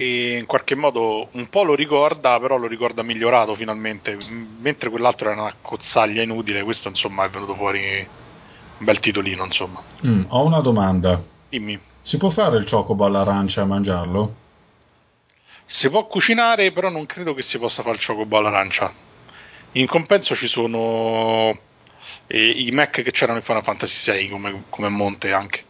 e 0.00 0.36
in 0.36 0.46
qualche 0.46 0.76
modo 0.76 1.28
un 1.32 1.48
po' 1.48 1.64
lo 1.64 1.74
ricorda, 1.74 2.38
però 2.38 2.56
lo 2.56 2.68
ricorda 2.68 3.02
migliorato 3.02 3.56
finalmente, 3.56 4.16
mentre 4.60 4.90
quell'altro 4.90 5.30
era 5.30 5.40
una 5.42 5.56
cozzaglia 5.60 6.22
inutile, 6.22 6.62
questo 6.62 6.88
insomma 6.88 7.24
è 7.24 7.28
venuto 7.28 7.54
fuori 7.54 8.08
un 8.78 8.84
bel 8.84 9.00
titolino 9.00 9.44
insomma. 9.44 9.82
Mm, 10.06 10.24
ho 10.28 10.44
una 10.44 10.60
domanda. 10.60 11.22
Dimmi. 11.48 11.78
Si 12.00 12.16
può 12.16 12.30
fare 12.30 12.56
il 12.56 12.68
chocobo 12.68 13.04
all'arancia 13.04 13.62
e 13.62 13.64
mangiarlo? 13.66 14.34
Si 15.64 15.90
può 15.90 16.06
cucinare, 16.06 16.72
però 16.72 16.88
non 16.88 17.04
credo 17.04 17.34
che 17.34 17.42
si 17.42 17.58
possa 17.58 17.82
fare 17.82 17.96
il 17.96 18.04
chocobo 18.04 18.38
all'arancia. 18.38 18.90
In 19.72 19.86
compenso 19.86 20.34
ci 20.34 20.48
sono 20.48 21.56
eh, 22.26 22.50
i 22.50 22.70
Mac 22.70 23.02
che 23.02 23.10
c'erano 23.10 23.38
in 23.38 23.44
Final 23.44 23.62
Fantasy 23.62 24.12
VI 24.12 24.28
come, 24.30 24.62
come 24.70 24.88
monte 24.88 25.32
anche. 25.32 25.64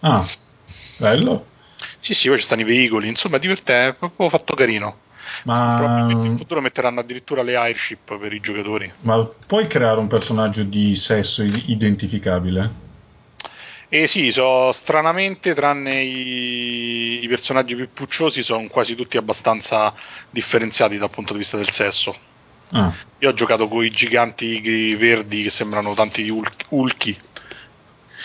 Ah, 0.00 0.26
bello. 0.96 1.46
Sì, 1.98 2.14
sì, 2.14 2.28
poi 2.28 2.38
ci 2.38 2.44
stanno 2.44 2.62
i 2.62 2.64
veicoli, 2.64 3.06
insomma, 3.08 3.38
divertente, 3.38 3.88
è 3.88 3.94
proprio 3.94 4.28
fatto 4.28 4.54
carino. 4.54 4.98
Ma... 5.44 5.76
Probabilmente 5.78 6.26
in 6.26 6.36
futuro 6.36 6.60
metteranno 6.60 7.00
addirittura 7.00 7.42
le 7.42 7.56
airship 7.56 8.18
per 8.18 8.32
i 8.32 8.40
giocatori. 8.40 8.90
Ma 9.00 9.28
puoi 9.46 9.66
creare 9.66 9.98
un 9.98 10.06
personaggio 10.06 10.62
di 10.62 10.96
sesso 10.96 11.42
identificabile? 11.42 12.84
Eh 13.88 14.08
sì, 14.08 14.32
so, 14.32 14.72
stranamente, 14.72 15.54
tranne 15.54 15.94
i, 15.94 17.22
i 17.22 17.28
personaggi 17.28 17.76
più 17.76 17.88
pucciosi, 17.92 18.42
sono 18.42 18.66
quasi 18.66 18.96
tutti 18.96 19.16
abbastanza 19.16 19.94
differenziati 20.28 20.98
dal 20.98 21.10
punto 21.10 21.32
di 21.32 21.38
vista 21.38 21.56
del 21.56 21.70
sesso. 21.70 22.14
Ah. 22.72 22.92
Io 23.18 23.28
ho 23.28 23.32
giocato 23.32 23.68
con 23.68 23.84
i 23.84 23.90
giganti 23.90 24.96
verdi 24.96 25.44
che 25.44 25.50
sembrano 25.50 25.94
tanti 25.94 26.28
ulchi. 26.70 27.16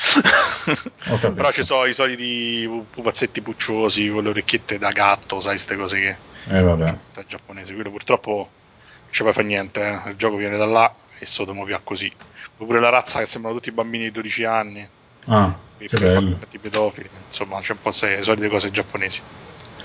Però 1.20 1.52
ci 1.52 1.64
sono 1.64 1.86
i 1.86 1.94
soliti 1.94 2.68
pupazzetti 2.90 3.42
pucciosi 3.42 4.10
con 4.10 4.24
le 4.24 4.30
orecchiette 4.30 4.80
da 4.80 4.92
gatto, 4.92 5.42
sai, 5.42 5.54
queste 5.54 5.76
cose 5.76 6.00
che. 6.00 6.30
Eh, 6.48 6.62
vabbè. 6.62 6.98
Giapponese, 7.28 7.74
quello 7.74 7.92
purtroppo 7.92 8.32
non 8.32 9.12
ci 9.12 9.22
puoi 9.22 9.34
fare 9.34 9.48
niente. 9.48 9.82
Eh. 9.82 10.10
Il 10.10 10.16
gioco 10.16 10.36
viene 10.36 10.58
da 10.58 10.66
là 10.66 10.94
e 11.18 11.26
Sodomo 11.26 11.64
via 11.66 11.80
così. 11.84 12.12
Pure 12.56 12.80
la 12.80 12.90
razza 12.90 13.20
che 13.20 13.26
sembrano 13.26 13.58
tutti 13.58 13.72
bambini 13.72 14.06
di 14.06 14.12
12 14.12 14.44
anni. 14.44 14.88
Ah, 15.26 15.56
che 15.78 15.88
bello. 16.00 16.40
pedofili, 16.60 17.10
insomma, 17.28 17.60
c'è 17.60 17.74
un 17.74 17.82
po' 17.82 17.92
le 18.02 18.24
solite 18.24 18.48
cose 18.50 18.72
giapponesi. 18.72 19.22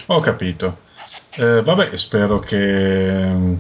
Ho 0.06 0.20
capito. 0.20 0.84
Eh, 1.30 1.62
vabbè, 1.62 1.96
spero 1.96 2.38
che 2.38 3.56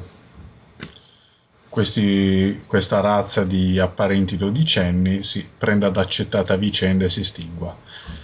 questi, 1.68 2.62
questa 2.66 3.00
razza 3.00 3.44
di 3.44 3.78
apparenti 3.78 4.36
dodicenni 4.36 5.22
si 5.22 5.46
prenda 5.58 5.88
ad 5.88 5.96
accettata 5.98 6.56
vicenda 6.56 7.04
e 7.04 7.10
si 7.10 7.20
estingua. 7.20 7.76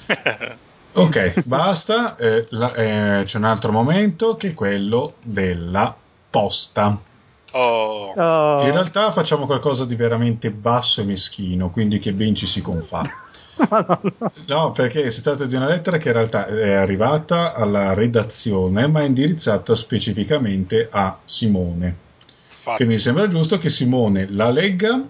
ok, 0.92 1.42
basta. 1.44 2.16
Eh, 2.16 2.46
la, 2.50 2.74
eh, 2.74 3.20
c'è 3.24 3.38
un 3.38 3.44
altro 3.44 3.72
momento 3.72 4.34
che 4.34 4.48
è 4.48 4.54
quello 4.54 5.08
della 5.26 5.94
posta. 6.30 6.98
Oh. 7.52 8.12
Oh. 8.14 8.64
In 8.64 8.72
realtà 8.72 9.10
facciamo 9.10 9.46
qualcosa 9.46 9.84
di 9.84 9.94
veramente 9.94 10.50
basso 10.50 11.00
e 11.00 11.04
meschino, 11.04 11.70
quindi 11.70 11.98
che 11.98 12.12
ben 12.12 12.34
ci 12.34 12.46
si 12.46 12.60
confà. 12.60 13.02
No, 14.46 14.72
perché 14.72 15.10
si 15.10 15.22
tratta 15.22 15.44
di 15.44 15.54
una 15.54 15.68
lettera 15.68 15.98
che 15.98 16.08
in 16.08 16.14
realtà 16.14 16.46
è 16.46 16.72
arrivata 16.72 17.54
alla 17.54 17.92
redazione, 17.94 18.86
ma 18.86 19.02
è 19.02 19.04
indirizzata 19.04 19.74
specificamente 19.74 20.88
a 20.90 21.18
Simone. 21.24 21.96
Infatti. 22.48 22.76
Quindi 22.76 22.94
mi 22.94 23.00
sembra 23.00 23.26
giusto 23.26 23.58
che 23.58 23.68
Simone 23.68 24.26
la 24.30 24.50
legga, 24.50 25.02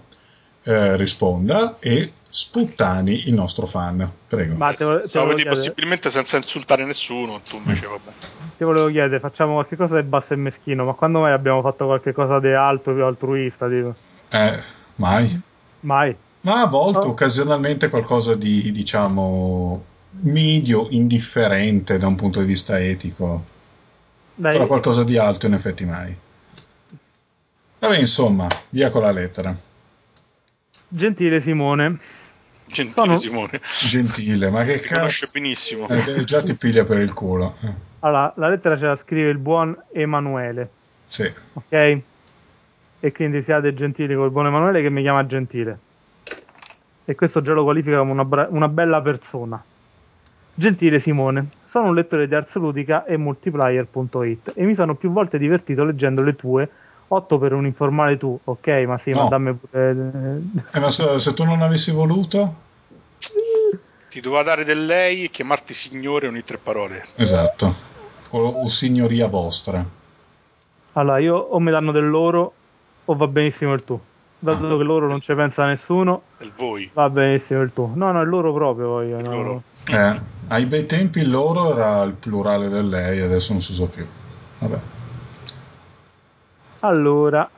eh, 0.63 0.95
risponda 0.97 1.77
e 1.79 2.11
sputtani 2.35 3.27
il 3.27 3.33
nostro 3.35 3.67
fan. 3.67 4.09
Prego. 4.27 4.55
Ma 4.55 4.73
te, 4.73 4.85
te 4.85 5.03
Stavo 5.07 5.35
dire 5.35 5.49
possibilmente 5.49 6.09
senza 6.09 6.37
insultare 6.37 6.83
nessuno, 6.83 7.41
tu 7.41 7.57
invece 7.57 7.85
vabbè. 7.85 8.11
ti 8.57 8.63
volevo 8.63 8.87
chiedere, 8.87 9.19
facciamo 9.19 9.53
qualche 9.53 9.75
cosa 9.75 10.01
di 10.01 10.07
basso 10.07 10.33
e 10.33 10.37
meschino, 10.37 10.83
ma 10.83 10.93
quando 10.93 11.19
mai 11.19 11.31
abbiamo 11.31 11.61
fatto 11.61 11.85
qualche 11.85 12.11
cosa 12.11 12.39
di 12.39 12.51
alto 12.51 12.97
e 12.97 13.01
altruista? 13.03 13.67
Tipo? 13.69 13.93
Eh, 14.29 14.59
mai. 14.95 15.41
Mai. 15.81 16.15
Ma 16.41 16.61
a 16.61 16.67
volte, 16.67 17.05
Oh. 17.05 17.11
occasionalmente, 17.11 17.89
qualcosa 17.89 18.33
di, 18.35 18.71
diciamo, 18.71 19.83
medio, 20.21 20.87
indifferente 20.89 21.99
da 21.99 22.07
un 22.07 22.15
punto 22.15 22.39
di 22.39 22.45
vista 22.47 22.79
etico. 22.81 23.45
Dai, 24.33 24.53
Però 24.53 24.65
qualcosa 24.65 25.03
di 25.03 25.17
alto, 25.19 25.45
in 25.45 25.53
effetti, 25.53 25.85
mai. 25.85 26.15
Vabbè, 27.79 27.97
insomma, 27.99 28.47
via 28.71 28.89
con 28.89 29.03
la 29.03 29.11
lettera. 29.11 29.55
gentile 30.87 31.39
Simone, 31.41 31.99
Gentile 32.73 32.93
Sono- 32.95 33.15
Simone, 33.15 33.61
Gentile, 33.87 34.49
ma 34.49 34.63
che 34.63 34.81
conosce 34.85 35.25
cazzo. 35.27 35.29
benissimo. 35.39 35.87
Eh, 35.87 36.23
già 36.23 36.41
ti 36.43 36.55
piglia 36.55 36.83
per 36.83 36.99
il 36.99 37.13
culo. 37.13 37.55
Eh, 37.61 37.73
allora, 37.99 38.33
la 38.37 38.49
lettera 38.49 38.77
ce 38.77 38.85
la 38.87 38.95
scrive 38.95 39.29
il 39.29 39.37
buon 39.37 39.77
Emanuele, 39.93 40.69
sì. 41.07 41.31
ok? 41.53 41.97
E 42.99 43.11
quindi 43.11 43.41
siate 43.43 43.73
gentili 43.73 44.15
col 44.15 44.31
buon 44.31 44.47
Emanuele 44.47 44.81
che 44.81 44.89
mi 44.89 45.01
chiama 45.01 45.25
gentile. 45.25 45.77
E 47.05 47.15
questo 47.15 47.41
già 47.41 47.53
lo 47.53 47.63
qualifica 47.63 47.97
come 47.99 48.11
una, 48.11 48.25
bra- 48.25 48.47
una 48.49 48.67
bella 48.67 49.01
persona. 49.01 49.61
Gentile 50.55 50.99
Simone, 50.99 51.47
sono 51.69 51.87
un 51.87 51.95
lettore 51.95 52.27
di 52.27 52.35
Ars 52.35 52.53
Ludica 52.55 53.05
e 53.05 53.17
Multiplayer.it 53.17 54.51
e 54.55 54.63
mi 54.63 54.75
sono 54.75 54.95
più 54.95 55.11
volte 55.11 55.37
divertito 55.37 55.83
leggendo 55.83 56.21
le 56.21 56.35
tue 56.35 56.69
8 57.07 57.37
per 57.37 57.53
un 57.53 57.65
informale 57.65 58.17
tu, 58.17 58.39
ok? 58.43 58.67
Ma 58.87 58.97
sì, 58.97 59.11
No. 59.11 59.23
ma 59.23 59.29
dammi 59.29 59.53
pure... 59.53 60.41
Eh, 60.71 60.79
ma 60.79 60.89
se, 60.89 61.19
se 61.19 61.33
tu 61.33 61.43
non 61.43 61.61
avessi 61.61 61.91
voluto, 61.91 62.55
Ti 64.13 64.21
doveva 64.21 64.43
dare 64.43 64.63
del 64.63 64.85
lei 64.85 65.23
e 65.23 65.29
chiamarti 65.31 65.73
signore 65.73 66.27
ogni 66.27 66.43
tre 66.43 66.59
parole. 66.59 67.03
esatto. 67.15 67.73
O, 68.29 68.39
o 68.43 68.67
signoria 68.67 69.25
vostra. 69.25 69.83
Allora, 70.91 71.17
io 71.17 71.35
o 71.35 71.59
mi 71.59 71.71
danno 71.71 71.91
del 71.91 72.07
loro 72.07 72.53
o 73.05 73.15
va 73.15 73.25
benissimo 73.25 73.73
il 73.73 73.83
tu. 73.83 73.99
Dato 74.37 74.77
che 74.77 74.83
loro 74.83 75.07
non 75.07 75.19
ci 75.19 75.33
pensa 75.33 75.65
nessuno, 75.65 76.21
Del 76.37 76.51
voi. 76.55 76.91
va 76.93 77.09
benissimo 77.09 77.61
il 77.63 77.73
tu. 77.73 77.91
No, 77.95 78.11
no, 78.11 78.21
il 78.21 78.29
loro 78.29 78.53
proprio 78.53 78.87
voglio. 78.89 79.17
Il 79.17 79.23
no. 79.23 79.31
loro. 79.35 79.63
Eh, 79.89 80.21
ai 80.49 80.65
bei 80.67 80.85
tempi 80.85 81.21
il 81.21 81.31
loro 81.31 81.71
era 81.73 82.03
il 82.03 82.13
plurale 82.13 82.67
del 82.69 82.87
lei, 82.87 83.19
adesso 83.19 83.51
non 83.53 83.63
si 83.63 83.71
usa 83.71 83.87
più. 83.87 84.05
Vabbè. 84.59 84.79
Allora, 86.81 87.49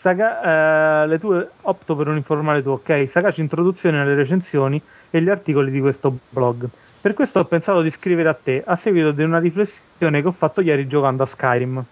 Saga- 0.00 1.04
eh, 1.04 1.06
le 1.06 1.18
tue 1.18 1.50
opto 1.62 1.96
per 1.96 2.08
un 2.08 2.16
informale 2.16 2.62
tu, 2.62 2.68
ok? 2.68 3.08
Sagaci 3.08 3.40
introduzione 3.40 3.98
alle 3.98 4.14
recensioni 4.14 4.80
e 5.10 5.22
gli 5.22 5.28
articoli 5.28 5.70
di 5.70 5.80
questo 5.80 6.16
blog. 6.30 6.68
Per 7.00 7.14
questo 7.14 7.38
ho 7.38 7.44
pensato 7.44 7.80
di 7.82 7.90
scrivere 7.90 8.28
a 8.28 8.34
te 8.34 8.62
a 8.64 8.76
seguito 8.76 9.12
di 9.12 9.22
una 9.22 9.38
riflessione 9.38 10.20
che 10.20 10.26
ho 10.26 10.32
fatto 10.32 10.60
ieri 10.60 10.86
giocando 10.86 11.22
a 11.22 11.26
Skyrim. 11.26 11.84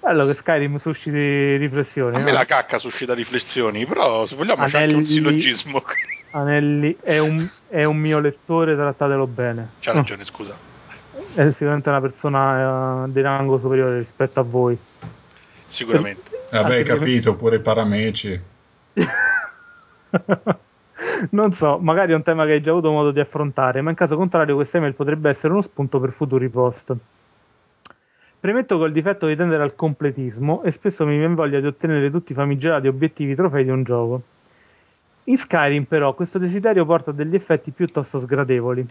Bello 0.00 0.26
che 0.26 0.34
Skyrim 0.34 0.78
susciti 0.78 1.56
riflessioni. 1.56 2.16
A 2.16 2.18
me 2.18 2.30
no? 2.30 2.38
la 2.38 2.44
cacca 2.44 2.78
suscita 2.78 3.14
riflessioni, 3.14 3.84
però 3.84 4.26
se 4.26 4.36
vogliamo 4.36 4.64
c'è 4.66 4.78
anche 4.78 4.94
un 4.94 5.00
Anelli- 5.00 5.04
sillogismo. 5.04 5.82
Anelli 6.32 6.96
è 7.02 7.18
un, 7.18 7.46
è 7.68 7.84
un 7.84 7.96
mio 7.96 8.20
lettore, 8.20 8.74
trattatelo 8.74 9.26
bene. 9.26 9.70
C'ha 9.80 9.92
ragione, 9.92 10.24
scusa. 10.24 10.56
È 11.34 11.50
sicuramente 11.50 11.88
una 11.88 12.00
persona 12.00 13.04
eh, 13.04 13.12
di 13.12 13.20
rango 13.20 13.58
superiore 13.58 13.98
rispetto 13.98 14.40
a 14.40 14.42
voi. 14.42 14.78
Sicuramente. 15.66 16.30
Vabbè, 16.50 16.76
hai 16.76 16.84
capito, 16.84 17.34
pure 17.34 17.56
i 17.56 17.60
parameci. 17.60 18.40
non 21.30 21.52
so, 21.52 21.78
magari 21.78 22.12
è 22.12 22.14
un 22.14 22.22
tema 22.22 22.44
che 22.44 22.52
hai 22.52 22.60
già 22.60 22.70
avuto 22.70 22.90
modo 22.90 23.10
di 23.10 23.20
affrontare, 23.20 23.80
ma 23.80 23.90
in 23.90 23.96
caso 23.96 24.16
contrario 24.16 24.54
questa 24.54 24.78
email 24.78 24.94
potrebbe 24.94 25.28
essere 25.30 25.52
uno 25.52 25.62
spunto 25.62 26.00
per 26.00 26.12
futuri 26.12 26.48
post. 26.48 26.96
Premetto 28.40 28.78
col 28.78 28.92
difetto 28.92 29.26
di 29.26 29.34
tendere 29.34 29.62
al 29.62 29.74
completismo 29.74 30.62
e 30.62 30.70
spesso 30.70 31.04
mi 31.04 31.18
viene 31.18 31.34
voglia 31.34 31.58
di 31.60 31.66
ottenere 31.66 32.10
tutti 32.10 32.32
i 32.32 32.34
famigerati 32.34 32.86
obiettivi 32.86 33.34
trofei 33.34 33.64
di 33.64 33.70
un 33.70 33.82
gioco. 33.82 34.22
In 35.24 35.36
Skyrim 35.36 35.84
però 35.84 36.14
questo 36.14 36.38
desiderio 36.38 36.86
porta 36.86 37.10
a 37.10 37.14
degli 37.14 37.34
effetti 37.34 37.72
piuttosto 37.72 38.18
sgradevoli. 38.18 38.86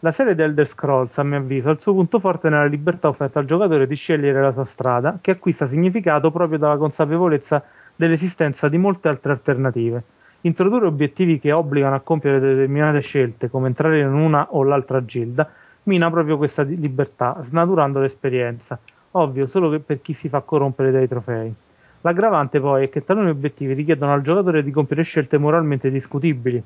La 0.00 0.12
serie 0.12 0.34
di 0.34 0.42
Elder 0.42 0.66
Scrolls, 0.66 1.16
a 1.18 1.22
mio 1.22 1.38
avviso, 1.38 1.68
ha 1.68 1.72
il 1.72 1.80
suo 1.80 1.92
punto 1.92 2.20
forte 2.20 2.48
nella 2.48 2.64
libertà 2.64 3.08
offerta 3.08 3.38
al 3.38 3.44
giocatore 3.44 3.86
di 3.86 3.94
scegliere 3.94 4.40
la 4.40 4.52
sua 4.52 4.64
strada, 4.64 5.18
che 5.20 5.32
acquista 5.32 5.68
significato 5.68 6.30
proprio 6.30 6.58
dalla 6.58 6.76
consapevolezza 6.76 7.62
dell'esistenza 7.94 8.68
di 8.68 8.78
molte 8.78 9.08
altre 9.08 9.32
alternative. 9.32 10.02
Introdurre 10.42 10.86
obiettivi 10.86 11.38
che 11.38 11.52
obbligano 11.52 11.94
a 11.94 12.00
compiere 12.00 12.40
determinate 12.40 13.00
scelte, 13.00 13.50
come 13.50 13.66
entrare 13.66 14.00
in 14.00 14.12
una 14.12 14.48
o 14.50 14.62
l'altra 14.62 15.04
gilda, 15.04 15.50
mina 15.82 16.10
proprio 16.10 16.38
questa 16.38 16.62
libertà, 16.62 17.42
snaturando 17.44 18.00
l'esperienza. 18.00 18.78
Ovvio, 19.12 19.46
solo 19.46 19.78
per 19.80 20.00
chi 20.00 20.14
si 20.14 20.28
fa 20.28 20.40
corrompere 20.40 20.90
dai 20.90 21.08
trofei. 21.08 21.54
L'aggravante 22.02 22.58
poi 22.58 22.84
è 22.84 22.88
che 22.88 23.04
taluni 23.04 23.28
obiettivi 23.28 23.74
richiedono 23.74 24.14
al 24.14 24.22
giocatore 24.22 24.62
di 24.62 24.70
compiere 24.70 25.02
scelte 25.02 25.36
moralmente 25.36 25.90
discutibili. 25.90 26.62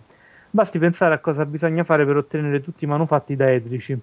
Basti 0.50 0.78
pensare 0.78 1.14
a 1.14 1.18
cosa 1.18 1.44
bisogna 1.44 1.82
fare 1.82 2.06
per 2.06 2.16
ottenere 2.16 2.62
tutti 2.62 2.84
i 2.84 2.86
manufatti 2.86 3.34
da 3.34 3.50
Edrici. 3.50 3.98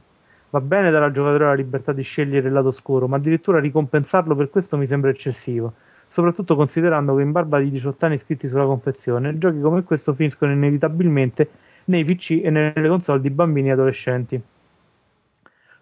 Va 0.49 0.60
bene 0.60 0.91
dare 0.91 1.05
al 1.05 1.13
giocatore 1.13 1.45
la 1.45 1.53
libertà 1.53 1.93
di 1.93 2.01
scegliere 2.01 2.47
il 2.47 2.53
lato 2.53 2.71
scuro, 2.71 3.07
ma 3.07 3.15
addirittura 3.15 3.62
ricompensarlo 3.62 4.36
per 4.36 4.49
questo 4.49 4.75
mi 4.75 4.86
sembra 4.86 5.12
eccessivo. 5.12 5.73
Soprattutto 6.12 6.58
considerando 6.58 7.15
che 7.15 7.21
in 7.21 7.32
barba 7.32 7.58
di 7.60 7.71
18 7.71 8.06
anni 8.06 8.15
iscritti 8.15 8.50
sulla 8.50 8.65
confezione, 8.65 9.38
giochi 9.38 9.62
come 9.62 9.84
questo 9.84 10.13
finiscono 10.13 10.52
inevitabilmente 10.52 11.50
nei 11.86 12.04
PC 12.04 12.41
e 12.43 12.50
nelle 12.50 12.89
console 12.89 13.21
di 13.21 13.30
bambini 13.30 13.69
e 13.69 13.71
adolescenti. 13.71 14.41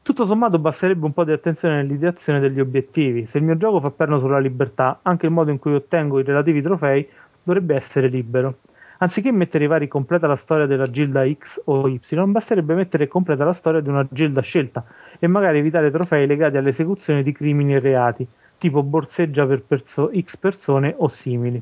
Tutto 0.04 0.26
sommato 0.26 0.60
basterebbe 0.60 1.04
un 1.06 1.14
po' 1.14 1.24
di 1.24 1.32
attenzione 1.32 1.78
nell'ideazione 1.78 2.40
degli 2.40 2.60
obiettivi. 2.60 3.26
Se 3.26 3.40
il 3.40 3.44
mio 3.44 3.58
gioco 3.58 3.80
fa 3.80 3.90
perno 3.90 4.20
sulla 4.20 4.38
libertà, 4.38 5.00
anche 5.02 5.26
il 5.26 5.32
modo 5.32 5.50
in 5.50 5.58
cui 5.58 5.74
ottengo 5.74 6.20
i 6.20 6.24
relativi 6.24 6.62
trofei 6.62 7.08
dovrebbe 7.42 7.74
essere 7.76 8.08
libero. 8.08 8.60
Anziché 9.00 9.32
mettere 9.32 9.64
i 9.64 9.68
vari 9.68 9.88
completa 9.88 10.28
la 10.28 10.36
storia 10.36 10.68
della 10.68 10.86
gilda 10.86 11.28
X 11.28 11.60
o 11.66 11.88
Y, 11.88 12.00
basterebbe 12.28 12.76
mettere 12.76 13.08
completa 13.08 13.46
la 13.46 13.54
storia 13.54 13.80
di 13.80 13.90
una 13.90 14.06
gilda 14.12 14.42
scelta 14.42 14.86
e 15.18 15.26
magari 15.26 15.58
evitare 15.58 15.90
trofei 15.90 16.28
legati 16.28 16.58
all'esecuzione 16.58 17.24
di 17.24 17.32
crimini 17.32 17.74
e 17.74 17.80
reati, 17.80 18.28
tipo 18.60 18.84
borseggia 18.84 19.48
per 19.48 19.64
perso- 19.64 20.12
X 20.14 20.38
persone 20.38 20.94
o 20.96 21.08
simili. 21.08 21.60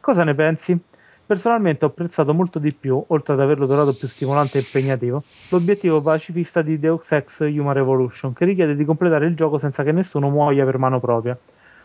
Cosa 0.00 0.24
ne 0.24 0.34
pensi? 0.34 0.78
Personalmente 1.24 1.84
ho 1.84 1.88
apprezzato 1.88 2.34
molto 2.34 2.58
di 2.58 2.72
più, 2.74 3.02
oltre 3.08 3.32
ad 3.34 3.40
averlo 3.40 3.66
trovato 3.66 3.94
più 3.94 4.08
stimolante 4.08 4.58
e 4.58 4.60
impegnativo, 4.62 5.22
l'obiettivo 5.48 6.02
pacifista 6.02 6.60
di 6.60 6.78
Deus 6.78 7.10
Ex 7.12 7.40
Human 7.40 7.72
Revolution, 7.72 8.32
che 8.34 8.44
richiede 8.44 8.76
di 8.76 8.84
completare 8.84 9.26
il 9.26 9.36
gioco 9.36 9.56
senza 9.56 9.82
che 9.84 9.92
nessuno 9.92 10.28
muoia 10.28 10.64
per 10.64 10.76
mano 10.78 11.00
propria. 11.00 11.38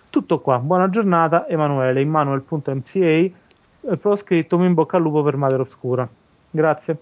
Tutto 0.10 0.40
qua, 0.42 0.60
buona 0.60 0.90
giornata, 0.90 1.48
Emanuele, 1.48 2.02
immanuel.mca 2.02 3.34
eh, 3.88 3.98
però 3.98 4.12
ho 4.12 4.18
scritto 4.18 4.56
in 4.64 4.74
bocca 4.74 4.98
al 4.98 5.04
lupo 5.04 5.22
per 5.22 5.38
Madre 5.38 5.62
Oscura. 5.62 6.08
Grazie. 6.50 6.98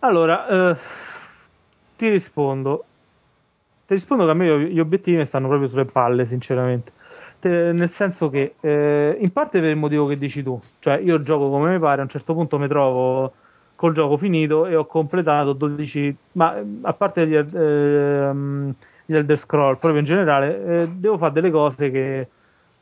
Allora, 0.00 0.46
eh, 0.48 0.76
ti 1.96 2.08
rispondo. 2.08 2.84
Ti 3.86 3.94
rispondo 3.94 4.24
che 4.24 4.30
a 4.32 4.34
me 4.34 4.68
gli 4.68 4.80
obiettivi 4.80 5.24
stanno 5.26 5.46
proprio 5.46 5.68
sulle 5.68 5.84
palle, 5.84 6.26
sinceramente. 6.26 6.92
Te, 7.38 7.70
nel 7.72 7.90
senso 7.92 8.28
che, 8.30 8.56
eh, 8.60 9.16
in 9.20 9.30
parte 9.30 9.60
per 9.60 9.70
il 9.70 9.76
motivo 9.76 10.06
che 10.08 10.18
dici 10.18 10.42
tu, 10.42 10.60
cioè 10.80 10.96
io 10.98 11.20
gioco 11.20 11.48
come 11.50 11.70
mi 11.72 11.78
pare, 11.78 12.00
a 12.00 12.02
un 12.04 12.08
certo 12.10 12.34
punto 12.34 12.58
mi 12.58 12.66
trovo 12.66 13.36
col 13.76 13.92
gioco 13.94 14.16
finito 14.16 14.66
e 14.66 14.74
ho 14.74 14.86
completato 14.86 15.52
12, 15.52 16.16
ma 16.32 16.60
a 16.82 16.94
parte 16.94 17.28
gli, 17.28 17.34
eh, 17.36 18.32
gli 19.04 19.14
Elder 19.14 19.38
Scroll, 19.38 19.78
proprio 19.78 20.00
in 20.00 20.06
generale, 20.06 20.82
eh, 20.82 20.88
devo 20.88 21.16
fare 21.18 21.32
delle 21.32 21.50
cose 21.50 21.90
che 21.92 22.30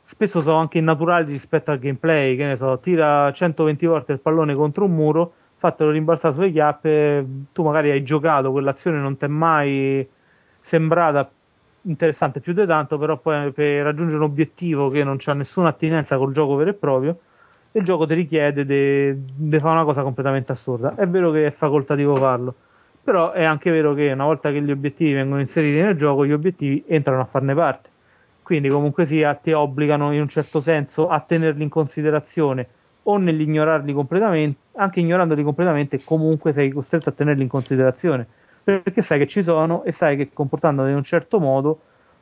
spesso 0.03 0.41
sono 0.41 0.57
anche 0.57 0.79
innaturali 0.79 1.31
rispetto 1.33 1.69
al 1.69 1.77
gameplay, 1.79 2.35
che 2.35 2.45
ne 2.45 2.55
so, 2.55 2.79
tira 2.79 3.31
120 3.31 3.85
volte 3.85 4.13
il 4.13 4.21
pallone 4.21 4.55
contro 4.55 4.85
un 4.85 4.95
muro, 4.95 5.33
fatelo 5.57 5.91
rimbalzare 5.91 6.33
sulle 6.33 6.51
chiappe, 6.51 7.27
tu 7.51 7.61
magari 7.63 7.91
hai 7.91 8.01
giocato, 8.03 8.51
quell'azione 8.51 8.97
non 8.99 9.17
ti 9.17 9.25
è 9.25 9.27
mai 9.27 10.07
sembrata 10.65 11.29
interessante 11.83 12.39
più 12.39 12.53
di 12.53 12.65
tanto, 12.65 12.97
però 12.97 13.17
poi 13.17 13.51
per 13.51 13.83
raggiungere 13.83 14.17
un 14.17 14.23
obiettivo 14.23 14.89
che 14.89 15.03
non 15.03 15.17
ha 15.23 15.33
nessuna 15.33 15.69
attinenza 15.69 16.17
col 16.17 16.33
gioco 16.33 16.55
vero 16.55 16.71
e 16.71 16.73
proprio, 16.73 17.19
il 17.71 17.83
gioco 17.83 18.05
ti 18.05 18.13
richiede 18.13 18.65
di 18.65 19.59
fare 19.59 19.73
una 19.73 19.83
cosa 19.83 20.01
completamente 20.01 20.51
assurda. 20.51 20.95
È 20.95 21.07
vero 21.07 21.31
che 21.31 21.47
è 21.47 21.51
facoltativo 21.51 22.15
farlo, 22.15 22.55
però 23.03 23.31
è 23.31 23.43
anche 23.43 23.71
vero 23.71 23.93
che 23.93 24.11
una 24.11 24.25
volta 24.25 24.51
che 24.51 24.61
gli 24.61 24.71
obiettivi 24.71 25.13
vengono 25.13 25.41
inseriti 25.41 25.79
nel 25.79 25.95
gioco, 25.95 26.25
gli 26.25 26.31
obiettivi 26.31 26.83
entrano 26.87 27.21
a 27.21 27.25
farne 27.25 27.53
parte 27.53 27.89
quindi 28.45 28.69
comunque 28.69 29.07
sia 29.07 29.33
ti 29.33 29.51
obbligano 29.53 30.13
in 30.13 30.21
un 30.21 30.29
certo 30.29 30.61
senso 30.61 31.07
a 31.09 31.19
tenerli 31.19 31.63
in 31.63 31.69
considerazione 31.69 32.67
o 33.01 33.17
nell'ignorarli 33.17 33.91
completamente, 33.91 34.59
anche 34.75 34.99
ignorandoli 34.99 35.41
completamente, 35.41 36.03
comunque 36.03 36.53
sei 36.53 36.69
costretto 36.69 37.09
a 37.09 37.11
tenerli 37.11 37.41
in 37.41 37.47
considerazione 37.47 38.27
perché 38.65 39.03
sai 39.03 39.19
che 39.19 39.27
ci 39.27 39.43
sono 39.43 39.83
e 39.83 39.91
sai 39.91 40.17
che 40.17 40.31
comportandoti 40.33 40.89
in 40.89 40.95
un 40.95 41.03
certo 41.03 41.39
modo 41.39 41.79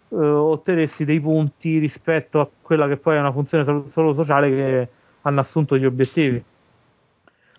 eh, 0.10 0.18
otterresti 0.18 1.06
dei 1.06 1.22
punti 1.22 1.78
rispetto 1.78 2.42
a 2.42 2.50
quella 2.62 2.86
che 2.90 2.98
poi 2.98 3.16
è 3.16 3.20
una 3.20 3.32
funzione 3.32 3.64
solo, 3.92 4.14
sociale 4.14 4.50
che 4.50 4.90
hanno 5.22 5.40
assunto 5.40 5.78
gli 5.78 5.86
obiettivi. 5.86 6.44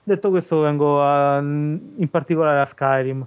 Detto 0.02 0.28
questo, 0.28 0.60
vengo 0.60 1.02
a, 1.02 1.38
in 1.38 2.08
particolare 2.10 2.60
a 2.60 2.66
Skyrim. 2.66 3.26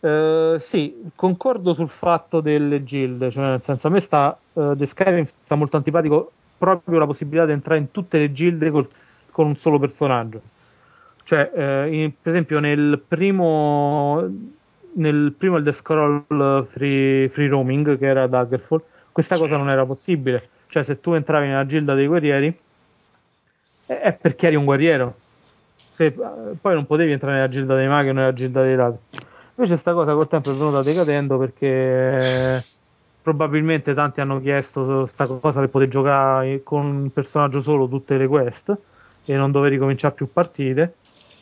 Uh, 0.00 0.58
sì, 0.58 1.10
concordo 1.14 1.72
sul 1.72 1.88
fatto 1.88 2.40
delle 2.40 2.84
gilde, 2.84 3.30
cioè 3.30 3.44
nel 3.44 3.62
senso 3.62 3.86
a 3.86 3.90
me 3.90 4.00
sta 4.00 4.38
uh, 4.54 4.74
The 4.74 4.86
Skyrim 4.86 5.26
sta 5.44 5.54
molto 5.56 5.76
antipatico 5.76 6.32
proprio 6.56 6.98
la 6.98 7.06
possibilità 7.06 7.46
di 7.46 7.52
entrare 7.52 7.80
in 7.80 7.90
tutte 7.90 8.18
le 8.18 8.32
gilde 8.32 8.70
col, 8.70 8.88
con 9.30 9.46
un 9.46 9.56
solo 9.56 9.78
personaggio. 9.78 10.40
Cioè, 11.30 11.48
uh, 11.54 11.92
in, 11.92 12.10
per 12.20 12.32
esempio 12.32 12.58
nel 12.58 13.00
primo 13.06 14.28
nel 14.94 15.32
primo 15.38 15.58
Elder 15.58 15.72
Scroll 15.72 16.66
free, 16.66 17.28
free 17.28 17.46
Roaming 17.46 17.96
che 17.96 18.04
era 18.04 18.26
Daggerfall, 18.26 18.82
questa 19.12 19.36
cosa 19.36 19.56
non 19.56 19.70
era 19.70 19.86
possibile. 19.86 20.48
Cioè, 20.66 20.82
se 20.82 20.98
tu 20.98 21.12
entravi 21.12 21.46
nella 21.46 21.66
gilda 21.66 21.94
dei 21.94 22.08
guerrieri 22.08 22.58
è 23.86 24.12
perché 24.12 24.48
eri 24.48 24.56
un 24.56 24.64
guerriero. 24.64 25.14
Se, 25.90 26.10
poi 26.10 26.74
non 26.74 26.86
potevi 26.86 27.12
entrare 27.12 27.34
nella 27.36 27.48
gilda 27.48 27.76
dei 27.76 27.86
maghi 27.86 28.08
o 28.08 28.12
nella 28.12 28.32
gilda 28.32 28.62
dei 28.62 28.74
ladri. 28.74 28.98
Invece 29.54 29.76
sta 29.76 29.92
cosa 29.92 30.12
col 30.14 30.26
tempo 30.26 30.50
è 30.50 30.54
venuta 30.54 30.82
decadendo 30.82 31.38
perché 31.38 32.64
probabilmente 33.22 33.94
tanti 33.94 34.20
hanno 34.20 34.40
chiesto 34.40 34.82
questa 34.82 35.28
cosa 35.28 35.60
per 35.60 35.68
poter 35.68 35.86
giocare 35.86 36.64
con 36.64 36.86
un 36.86 37.12
personaggio 37.12 37.62
solo 37.62 37.86
tutte 37.86 38.16
le 38.16 38.26
quest 38.26 38.76
e 39.24 39.36
non 39.36 39.52
dover 39.52 39.70
ricominciare 39.70 40.14
più 40.14 40.28
partite. 40.32 40.94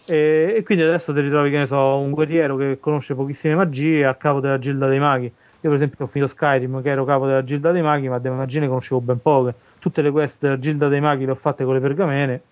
E, 0.09 0.55
e, 0.57 0.63
quindi 0.63 0.85
adesso 0.85 1.13
ti 1.13 1.21
ritrovi, 1.21 1.51
che 1.51 1.59
ne 1.59 1.67
so, 1.67 1.99
un 1.99 2.11
guerriero 2.13 2.57
che 2.57 2.79
conosce 2.81 3.15
pochissime 3.15 3.55
magie 3.55 4.07
a 4.07 4.15
capo 4.15 4.41
della 4.41 4.59
Gilda 4.59 4.89
dei 4.89 4.99
Maghi. 4.99 5.27
Io, 5.27 5.71
per 5.71 5.75
esempio, 5.75 6.05
ho 6.05 6.09
finito 6.09 6.31
Skyrim, 6.31 6.81
che 6.83 6.91
ero 6.91 7.05
capo 7.05 7.27
della 7.27 7.45
Gilda 7.45 7.73
dei 7.73 7.83
Maghi, 7.83 8.09
ma 8.09 8.19
delle 8.19 8.37
magie 8.37 8.61
ne 8.61 8.69
conoscevo 8.69 9.01
ben 9.01 9.21
poche. 9.21 9.55
Tutte 9.79 10.01
le 10.03 10.11
quest 10.11 10.37
della 10.39 10.59
Gilda 10.59 10.89
dei 10.89 11.01
Maghi 11.01 11.25
le 11.25 11.33
ho 11.33 11.35
fatte 11.35 11.65
con 11.65 11.75
le 11.75 11.81
pergamene. 11.81 12.43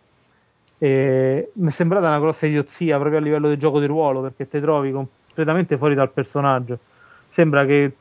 E 0.78 1.50
mi 1.54 1.68
è 1.68 1.70
sembrata 1.70 2.08
una 2.08 2.18
grossa 2.18 2.46
idiozia 2.46 2.98
proprio 2.98 3.18
a 3.18 3.22
livello 3.22 3.48
del 3.48 3.56
gioco 3.56 3.80
di 3.80 3.86
ruolo 3.86 4.20
perché 4.20 4.46
ti 4.46 4.60
trovi 4.60 4.92
completamente 4.92 5.78
fuori 5.78 5.94
dal 5.94 6.10
personaggio. 6.10 6.78
Sembra 7.28 7.64
che 7.64 7.92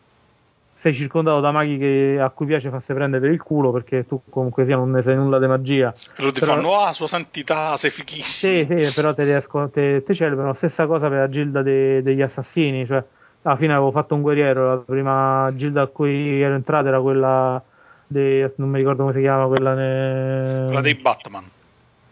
sei 0.86 0.94
circondato 0.94 1.40
da 1.40 1.50
maghi 1.50 1.80
che, 1.80 2.20
a 2.22 2.30
cui 2.30 2.46
piace 2.46 2.70
farsi 2.70 2.94
prendere 2.94 3.20
per 3.20 3.32
il 3.32 3.42
culo 3.42 3.72
perché 3.72 4.06
tu 4.06 4.22
comunque 4.30 4.66
sia 4.66 4.76
non 4.76 4.92
ne 4.92 5.02
sai 5.02 5.16
nulla 5.16 5.40
di 5.40 5.48
magia. 5.48 5.92
Però 6.16 6.32
ti 6.32 6.42
però, 6.42 6.54
fanno, 6.54 6.80
ah, 6.80 6.94
sua 6.94 7.08
santità, 7.08 7.76
sei 7.76 7.90
fighissimo. 7.90 8.54
Sì, 8.54 8.84
sì, 8.84 8.94
però 8.94 9.16
te, 9.16 9.24
riesco, 9.24 9.68
te, 9.70 10.04
te 10.06 10.14
celebrano. 10.14 10.54
Stessa 10.54 10.86
cosa 10.86 11.10
per 11.10 11.18
la 11.18 11.30
gilda 11.30 11.64
de, 11.64 12.04
degli 12.04 12.22
assassini, 12.22 12.86
cioè 12.86 13.04
alla 13.42 13.56
fine 13.56 13.74
avevo 13.74 13.90
fatto 13.90 14.14
un 14.14 14.22
guerriero, 14.22 14.64
la 14.64 14.78
prima 14.78 15.52
gilda 15.56 15.82
a 15.82 15.88
cui 15.88 16.40
ero 16.40 16.54
entrato 16.54 16.88
era 16.88 17.02
quella 17.02 17.60
de, 18.06 18.54
non 18.58 18.70
mi 18.70 18.78
ricordo 18.78 19.02
come 19.02 19.14
si 19.14 19.22
chiama, 19.22 19.48
quella, 19.48 19.74
ne... 19.74 20.66
quella 20.66 20.82
dei 20.82 20.94
Batman. 20.94 21.50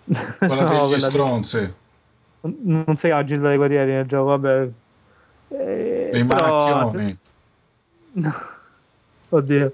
quella 0.40 0.64
no, 0.64 0.88
degli 0.88 1.00
stronzi. 1.00 1.74
Non 2.42 2.96
si 2.96 3.06
chiama 3.06 3.24
gilda 3.24 3.50
dei 3.50 3.58
guerrieri 3.58 3.92
nel 3.92 4.08
gioco, 4.08 4.30
vabbè, 4.30 4.68
eh, 5.50 6.10
Dei 6.12 6.24
maracchioni. 6.24 7.18
No. 8.16 8.53
Oddio. 9.34 9.74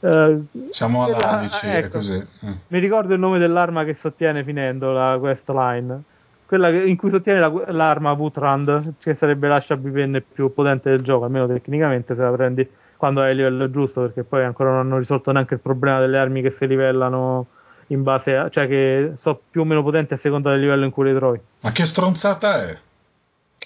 Uh, 0.00 0.44
Siamo 0.70 1.04
all'Alici, 1.04 1.68
ecco, 1.68 1.90
così. 1.90 2.26
Mm. 2.44 2.52
Mi 2.68 2.78
ricordo 2.80 3.14
il 3.14 3.20
nome 3.20 3.38
dell'arma 3.38 3.84
che 3.84 3.94
sottiene 3.94 4.42
finendo 4.42 4.92
la 4.92 5.16
quest 5.18 5.48
line. 5.50 6.02
Quella 6.46 6.70
che, 6.70 6.82
in 6.82 6.96
cui 6.96 7.10
sottiene 7.10 7.38
la, 7.38 7.52
l'arma 7.68 8.12
Wutrand, 8.12 8.94
che 8.98 9.14
sarebbe 9.14 9.46
l'ascia 9.48 9.76
bipenne 9.76 10.20
più 10.20 10.52
potente 10.52 10.90
del 10.90 11.02
gioco, 11.02 11.24
almeno 11.24 11.46
tecnicamente 11.46 12.14
se 12.14 12.22
la 12.22 12.30
prendi 12.32 12.68
quando 12.96 13.20
hai 13.20 13.30
il 13.30 13.36
livello 13.36 13.70
giusto, 13.70 14.02
perché 14.02 14.24
poi 14.24 14.44
ancora 14.44 14.70
non 14.70 14.80
hanno 14.80 14.98
risolto 14.98 15.32
neanche 15.32 15.54
il 15.54 15.60
problema 15.60 16.00
delle 16.00 16.18
armi 16.18 16.42
che 16.42 16.50
si 16.50 16.66
livellano 16.66 17.46
in 17.88 18.02
base 18.02 18.36
a, 18.36 18.48
cioè 18.48 18.66
che 18.66 19.14
sono 19.16 19.40
più 19.50 19.62
o 19.62 19.64
meno 19.64 19.82
potenti 19.82 20.14
a 20.14 20.16
seconda 20.16 20.50
del 20.50 20.60
livello 20.60 20.84
in 20.84 20.90
cui 20.90 21.04
le 21.04 21.14
trovi. 21.14 21.40
Ma 21.60 21.70
che 21.70 21.84
stronzata 21.84 22.68
è? 22.68 22.78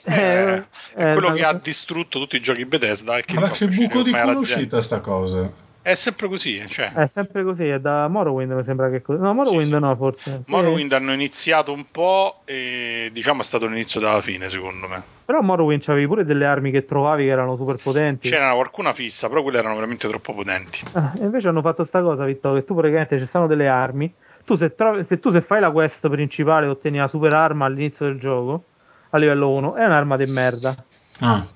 Eh, 0.06 0.62
eh, 0.94 1.12
è 1.12 1.12
quello 1.14 1.32
che 1.32 1.42
ha 1.42 1.52
distrutto 1.52 2.20
tutti 2.20 2.36
i 2.36 2.40
giochi 2.40 2.64
Bethesda. 2.64 3.20
Che 3.20 3.34
Ma 3.34 3.50
che 3.50 3.66
buco 3.66 4.02
di 4.02 4.12
culo 4.12 4.38
uscita 4.38 4.80
sta 4.80 5.00
cosa? 5.00 5.50
È 5.82 5.94
sempre 5.94 6.26
così, 6.26 6.64
cioè. 6.68 6.92
È 6.92 7.06
sempre 7.06 7.44
così, 7.44 7.68
è 7.68 7.78
da 7.78 8.08
Morrowind 8.08 8.50
mi 8.50 8.64
sembra 8.64 8.90
che 8.90 9.02
così. 9.02 9.20
No, 9.20 9.32
Morrowind 9.34 9.66
sì, 9.66 9.72
sì. 9.72 9.78
no, 9.78 9.94
forse. 9.94 10.42
Morrowind 10.46 10.90
eh. 10.90 10.96
hanno 10.96 11.12
iniziato 11.12 11.72
un 11.72 11.84
po' 11.92 12.40
e 12.44 13.10
diciamo 13.12 13.42
è 13.42 13.44
stato 13.44 13.66
l'inizio 13.66 14.00
della 14.00 14.20
fine, 14.20 14.48
secondo 14.48 14.88
me. 14.88 15.02
Però 15.24 15.40
Morrowind 15.42 15.82
c'avevi 15.82 16.06
pure 16.06 16.24
delle 16.24 16.44
armi 16.44 16.72
che 16.72 16.84
trovavi 16.84 17.24
che 17.24 17.30
erano 17.30 17.56
super 17.56 17.76
potenti. 17.80 18.28
C'era 18.28 18.52
qualcuna 18.52 18.92
fissa, 18.92 19.28
però 19.28 19.42
quelle 19.42 19.58
erano 19.58 19.74
veramente 19.74 20.08
troppo 20.08 20.34
potenti. 20.34 20.80
Ah, 20.92 21.12
invece 21.20 21.46
hanno 21.46 21.62
fatto 21.62 21.84
sta 21.84 22.02
cosa, 22.02 22.24
Vittorio, 22.24 22.58
che 22.58 22.66
tu 22.66 22.74
praticamente 22.74 23.20
ci 23.20 23.26
stanno 23.26 23.46
delle 23.46 23.68
armi. 23.68 24.12
Tu 24.44 24.56
se, 24.56 24.74
trovi, 24.74 25.04
se 25.08 25.20
tu 25.20 25.30
se 25.30 25.40
fai 25.40 25.60
la 25.60 25.70
quest 25.70 26.08
principale 26.08 26.66
ottieni 26.66 26.98
la 26.98 27.08
super 27.08 27.32
arma 27.32 27.64
all'inizio 27.64 28.06
del 28.06 28.18
gioco 28.18 28.64
a 29.10 29.18
livello 29.18 29.50
1 29.50 29.74
è 29.74 29.84
un'arma 29.84 30.16
di 30.16 30.26
merda. 30.26 30.74
Ah. 31.20 31.46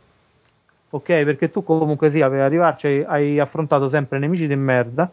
Ok, 0.91 1.05
perché 1.05 1.51
tu 1.51 1.63
comunque 1.63 2.11
sia 2.11 2.29
per 2.29 2.41
arrivarci 2.41 3.05
hai 3.07 3.39
affrontato 3.39 3.89
sempre 3.89 4.19
nemici 4.19 4.47
di 4.47 4.57
merda 4.57 5.11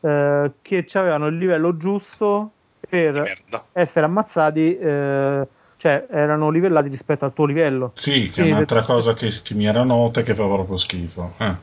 eh, 0.00 0.50
che 0.62 0.86
avevano 0.92 1.26
il 1.26 1.38
livello 1.38 1.76
giusto 1.76 2.50
per 2.88 3.40
essere 3.72 4.06
ammazzati, 4.06 4.78
eh, 4.78 5.46
cioè 5.76 6.06
erano 6.10 6.50
livellati 6.50 6.88
rispetto 6.88 7.24
al 7.24 7.32
tuo 7.32 7.46
livello. 7.46 7.92
Sì, 7.94 8.30
che 8.30 8.42
è 8.42 8.46
un'altra 8.46 8.82
cosa 8.82 9.14
che, 9.14 9.30
che, 9.42 9.54
mi 9.54 9.66
era 9.66 9.82
nota 9.82 10.20
e 10.20 10.22
che 10.22 10.34
fa 10.34 10.44
proprio 10.44 10.76
schifo. 10.76 11.32
Eh. 11.38 11.54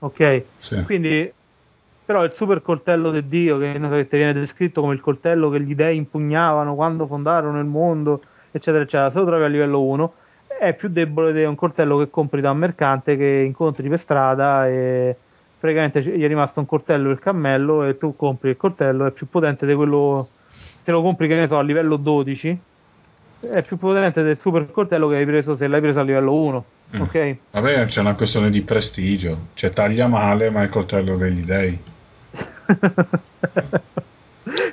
Ok, 0.00 0.42
sì. 0.58 0.82
quindi 0.84 1.32
però 2.04 2.22
il 2.24 2.32
super 2.36 2.62
coltello 2.62 3.10
del 3.10 3.24
dio 3.24 3.58
che, 3.58 3.72
che 3.72 4.08
ti 4.08 4.16
viene 4.16 4.32
descritto 4.32 4.80
come 4.80 4.94
il 4.94 5.00
coltello 5.00 5.50
che 5.50 5.60
gli 5.60 5.74
dei 5.74 5.96
impugnavano 5.96 6.74
quando 6.74 7.06
fondarono 7.06 7.58
il 7.58 7.64
mondo 7.64 8.22
eccetera, 8.56 8.82
eccetera, 8.82 9.10
se 9.10 9.18
lo 9.18 9.26
trovi 9.26 9.44
a 9.44 9.48
livello 9.48 9.82
1, 9.82 10.12
è 10.58 10.74
più 10.74 10.88
debole 10.88 11.32
di 11.32 11.44
un 11.44 11.54
coltello 11.54 11.98
che 11.98 12.10
compri 12.10 12.40
da 12.40 12.50
un 12.50 12.58
mercante 12.58 13.16
che 13.16 13.42
incontri 13.46 13.88
per 13.88 13.98
strada 13.98 14.66
e 14.66 15.16
praticamente 15.58 16.02
gli 16.02 16.22
è 16.22 16.28
rimasto 16.28 16.60
un 16.60 16.66
coltello 16.66 17.10
il 17.10 17.18
cammello 17.18 17.84
e 17.84 17.98
tu 17.98 18.14
compri 18.16 18.50
il 18.50 18.56
coltello 18.56 19.06
è 19.06 19.10
più 19.10 19.28
potente 19.28 19.66
di 19.66 19.74
quello 19.74 20.28
te 20.84 20.92
lo 20.92 21.02
compri 21.02 21.28
che 21.28 21.34
ne 21.34 21.46
so 21.48 21.58
a 21.58 21.62
livello 21.62 21.96
12 21.96 22.58
è 23.52 23.62
più 23.62 23.76
potente 23.76 24.22
del 24.22 24.38
super 24.38 24.70
coltello 24.70 25.08
che 25.08 25.16
hai 25.16 25.26
preso 25.26 25.56
se 25.56 25.66
l'hai 25.66 25.80
preso 25.80 26.00
a 26.00 26.02
livello 26.02 26.34
1 26.34 26.64
mm. 26.96 27.00
ok? 27.00 27.36
Vabbè 27.52 27.84
c'è 27.84 28.00
una 28.00 28.14
questione 28.14 28.50
di 28.50 28.62
prestigio. 28.62 29.48
Cioè 29.54 29.70
taglia 29.70 30.08
male 30.08 30.50
ma 30.50 30.60
è 30.60 30.64
il 30.64 30.70
coltello 30.70 31.16
degli 31.16 31.44
dei 31.44 31.78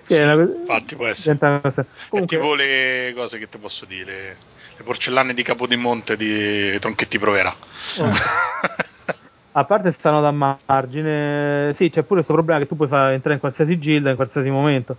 sì, 0.04 0.16
una... 0.16 0.34
infatti 0.34 0.95
può 0.95 1.08
essere. 1.08 1.38
Comunque... 1.38 1.86
è 2.20 2.26
tipo 2.26 2.54
le 2.54 3.14
cose 3.16 3.38
che 3.38 3.49
ti 3.49 3.58
posso 3.58 3.86
dire. 3.86 4.38
Le 4.76 4.84
porcellane 4.84 5.34
di 5.34 5.43
Capodimonte 5.43 6.18
di 6.18 6.78
Tronchetti 6.80 7.20
Provera. 7.20 7.56
Oh. 7.99 8.10
a 9.51 9.64
parte 9.66 9.91
stanno 9.91 10.22
da 10.22 10.32
margine. 10.32 11.74
Sì 11.76 11.89
c'è 11.89 12.01
pure 12.01 12.24
questo 12.24 12.34
problema 12.34 12.60
che 12.60 12.68
tu 12.68 12.76
puoi 12.76 12.88
fare 12.88 13.14
entrare 13.14 13.36
in 13.36 13.39
qualsiasi 13.39 13.80
gilda 13.80 14.10
in 14.10 14.16
qualsiasi 14.16 14.49
momento. 14.49 14.97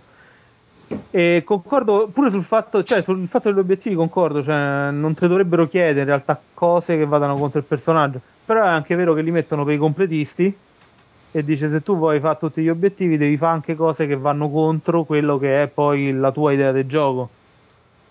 E 1.11 1.43
concordo 1.45 2.09
pure 2.13 2.29
sul 2.29 2.43
fatto, 2.43 2.83
cioè 2.83 3.01
sul 3.01 3.27
fatto 3.29 3.49
degli 3.49 3.59
obiettivi 3.59 3.95
concordo, 3.95 4.43
cioè 4.43 4.91
non 4.91 5.13
ti 5.13 5.27
dovrebbero 5.27 5.67
chiedere 5.67 6.01
in 6.01 6.05
realtà 6.07 6.39
cose 6.53 6.97
che 6.97 7.05
vadano 7.05 7.35
contro 7.35 7.59
il 7.59 7.65
personaggio, 7.65 8.19
però 8.43 8.63
è 8.63 8.67
anche 8.67 8.95
vero 8.95 9.13
che 9.13 9.21
li 9.21 9.31
mettono 9.31 9.63
per 9.63 9.75
i 9.75 9.77
completisti 9.77 10.53
e 11.35 11.43
dice 11.43 11.69
se 11.69 11.81
tu 11.81 11.97
vuoi 11.97 12.21
fare 12.21 12.37
tutti 12.39 12.61
gli 12.61 12.69
obiettivi 12.69 13.17
devi 13.17 13.35
fare 13.35 13.53
anche 13.55 13.75
cose 13.75 14.07
che 14.07 14.15
vanno 14.15 14.49
contro 14.49 15.03
quello 15.03 15.37
che 15.37 15.63
è 15.63 15.67
poi 15.67 16.13
la 16.13 16.31
tua 16.31 16.53
idea 16.53 16.71
del 16.71 16.87
gioco. 16.87 17.29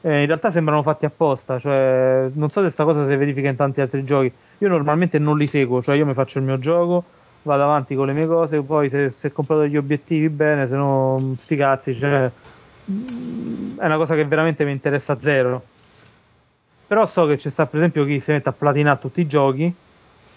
Eh, 0.02 0.20
in 0.20 0.26
realtà 0.26 0.50
sembrano 0.50 0.82
fatti 0.82 1.06
apposta, 1.06 1.58
cioè 1.58 2.30
non 2.34 2.50
so 2.50 2.56
se 2.56 2.62
questa 2.64 2.84
cosa 2.84 3.06
si 3.08 3.16
verifica 3.16 3.48
in 3.48 3.56
tanti 3.56 3.80
altri 3.80 4.04
giochi. 4.04 4.30
Io 4.58 4.68
normalmente 4.68 5.18
non 5.18 5.38
li 5.38 5.46
seguo, 5.46 5.82
cioè 5.82 5.96
io 5.96 6.04
mi 6.04 6.12
faccio 6.12 6.38
il 6.38 6.44
mio 6.44 6.58
gioco, 6.58 7.12
vado 7.42 7.62
avanti 7.62 7.94
con 7.94 8.06
le 8.06 8.12
mie 8.12 8.26
cose, 8.26 8.62
poi 8.62 8.90
se, 8.90 9.10
se 9.12 9.32
comprato 9.32 9.66
gli 9.66 9.76
obiettivi 9.78 10.28
bene, 10.28 10.68
se 10.68 10.76
no 10.76 11.34
sti 11.40 11.56
cazzi, 11.56 11.94
cioè 11.94 12.24
è 12.26 13.86
una 13.86 13.96
cosa 13.96 14.14
che 14.14 14.26
veramente 14.26 14.64
mi 14.64 14.72
interessa 14.72 15.18
zero. 15.20 15.70
Però 16.86 17.06
so 17.06 17.26
che 17.26 17.36
c'è 17.36 17.50
sta 17.50 17.66
per 17.66 17.78
esempio 17.80 18.04
chi 18.04 18.20
si 18.20 18.30
mette 18.30 18.48
a 18.48 18.52
platinare 18.52 18.98
tutti 18.98 19.20
i 19.20 19.26
giochi. 19.26 19.74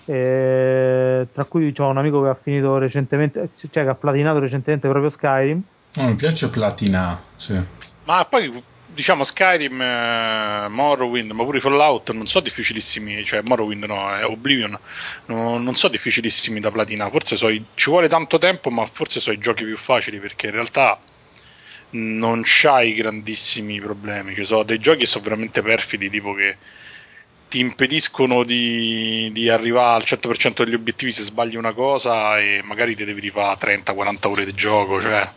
Eh, 0.10 1.28
tra 1.34 1.44
cui 1.44 1.74
ho 1.78 1.88
un 1.88 1.98
amico 1.98 2.24
che 2.24 2.30
ha 2.30 2.38
finito 2.42 2.78
recentemente, 2.78 3.50
cioè 3.60 3.84
che 3.84 3.90
ha 3.90 3.96
platinato 3.96 4.40
recentemente 4.40 4.88
proprio 4.88 5.10
Skyrim. 5.10 5.62
Oh, 5.98 6.04
mi 6.04 6.16
piace 6.16 6.50
platina, 6.50 7.22
sì. 7.36 7.60
Ma 8.06 8.24
poi 8.24 8.64
diciamo 8.86 9.24
Skyrim, 9.24 9.82
eh, 9.82 10.68
Morrowind, 10.70 11.32
ma 11.32 11.44
pure 11.44 11.60
Fallout 11.60 12.12
non 12.12 12.26
sono 12.26 12.46
difficilissimi, 12.46 13.24
cioè 13.26 13.42
Morrowind 13.44 13.84
no, 13.84 14.16
è 14.16 14.26
Oblivion, 14.26 14.78
no, 15.26 15.58
non 15.58 15.76
sono 15.76 15.92
difficilissimi 15.92 16.60
da 16.60 16.72
platina, 16.72 17.10
forse 17.10 17.36
so, 17.36 17.50
ci 17.50 17.90
vuole 17.90 18.08
tanto 18.08 18.38
tempo, 18.38 18.70
ma 18.70 18.86
forse 18.86 19.20
sono 19.20 19.36
i 19.36 19.40
giochi 19.40 19.66
più 19.66 19.78
facili 19.78 20.20
perché 20.20 20.48
in 20.48 20.54
realtà 20.54 21.00
non 21.92 22.42
c'hai 22.44 22.94
grandissimi 22.94 23.80
problemi. 23.80 24.34
Ci 24.34 24.46
sono 24.46 24.64
dei 24.64 24.80
giochi 24.80 25.00
che 25.00 25.06
sono 25.06 25.24
veramente 25.24 25.62
perfidi, 25.62 26.10
tipo 26.10 26.34
che 26.34 26.56
ti 27.50 27.60
impediscono 27.60 28.44
di, 28.44 29.30
di, 29.32 29.50
arrivare 29.50 30.04
al 30.04 30.04
100% 30.06 30.64
degli 30.64 30.74
obiettivi 30.74 31.12
se 31.12 31.24
sbagli 31.24 31.56
una 31.56 31.74
cosa 31.74 32.40
e 32.40 32.62
magari 32.64 32.96
ti 32.96 33.06
devi 33.06 33.22
rifare 33.22 33.82
30-40 33.84 34.28
ore 34.28 34.46
di 34.46 34.54
gioco. 34.54 35.00
Cioè. 35.00 35.30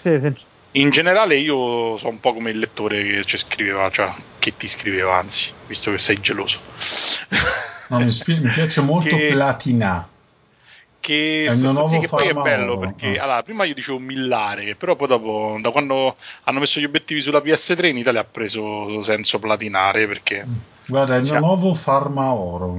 Sì, 0.00 0.20
In 0.72 0.90
generale 0.90 1.36
io 1.36 1.96
sono 1.98 2.12
un 2.12 2.20
po' 2.20 2.34
come 2.34 2.50
il 2.50 2.58
lettore 2.58 3.02
che 3.04 3.24
ci 3.24 3.36
scriveva, 3.36 3.90
cioè 3.90 4.12
che 4.38 4.56
ti 4.56 4.66
scriveva 4.66 5.16
anzi, 5.16 5.52
visto 5.66 5.90
che 5.90 5.98
sei 5.98 6.20
geloso. 6.20 6.60
No, 7.86 7.98
mi, 7.98 8.10
spie- 8.10 8.40
mi, 8.40 8.48
piace 8.48 8.80
molto 8.80 9.14
che... 9.14 9.28
platina 9.28 10.08
che, 11.04 11.48
sì, 11.50 11.98
che 11.98 12.08
poi 12.08 12.28
è 12.28 12.32
bello 12.32 12.78
perché 12.78 13.18
ah. 13.18 13.24
allora, 13.24 13.42
prima 13.42 13.64
io 13.64 13.74
dicevo 13.74 13.98
millare, 13.98 14.74
però 14.74 14.96
poi 14.96 15.06
dopo, 15.06 15.58
da 15.60 15.70
quando 15.70 16.16
hanno 16.44 16.60
messo 16.60 16.80
gli 16.80 16.84
obiettivi 16.84 17.20
sulla 17.20 17.40
PS3 17.40 17.84
in 17.84 17.98
Italia 17.98 18.20
ha 18.20 18.24
preso 18.24 19.02
senso 19.02 19.38
platinare 19.38 20.06
perché... 20.06 20.46
Mm. 20.46 20.52
Guarda, 20.86 21.16
il 21.16 21.32
nuovo 21.32 21.74
Farma 21.74 22.32
Oro. 22.32 22.78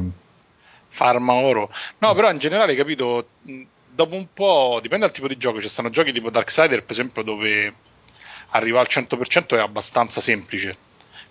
Farma 0.90 1.34
Oro. 1.34 1.72
No, 2.00 2.14
però 2.14 2.32
in 2.32 2.38
generale, 2.38 2.76
capito, 2.76 3.28
dopo 3.90 4.16
un 4.16 4.28
po', 4.34 4.80
dipende 4.82 5.06
dal 5.06 5.16
tipo 5.16 5.28
di 5.28 5.38
gioco, 5.38 5.62
ci 5.62 5.70
stanno 5.70 5.90
giochi 5.90 6.12
tipo 6.12 6.30
Darksider, 6.30 6.84
per 6.84 6.92
esempio, 6.92 7.22
dove 7.24 7.74
arrivare 8.50 8.88
al 8.88 9.04
100% 9.04 9.56
è 9.56 9.60
abbastanza 9.60 10.22
semplice 10.22 10.78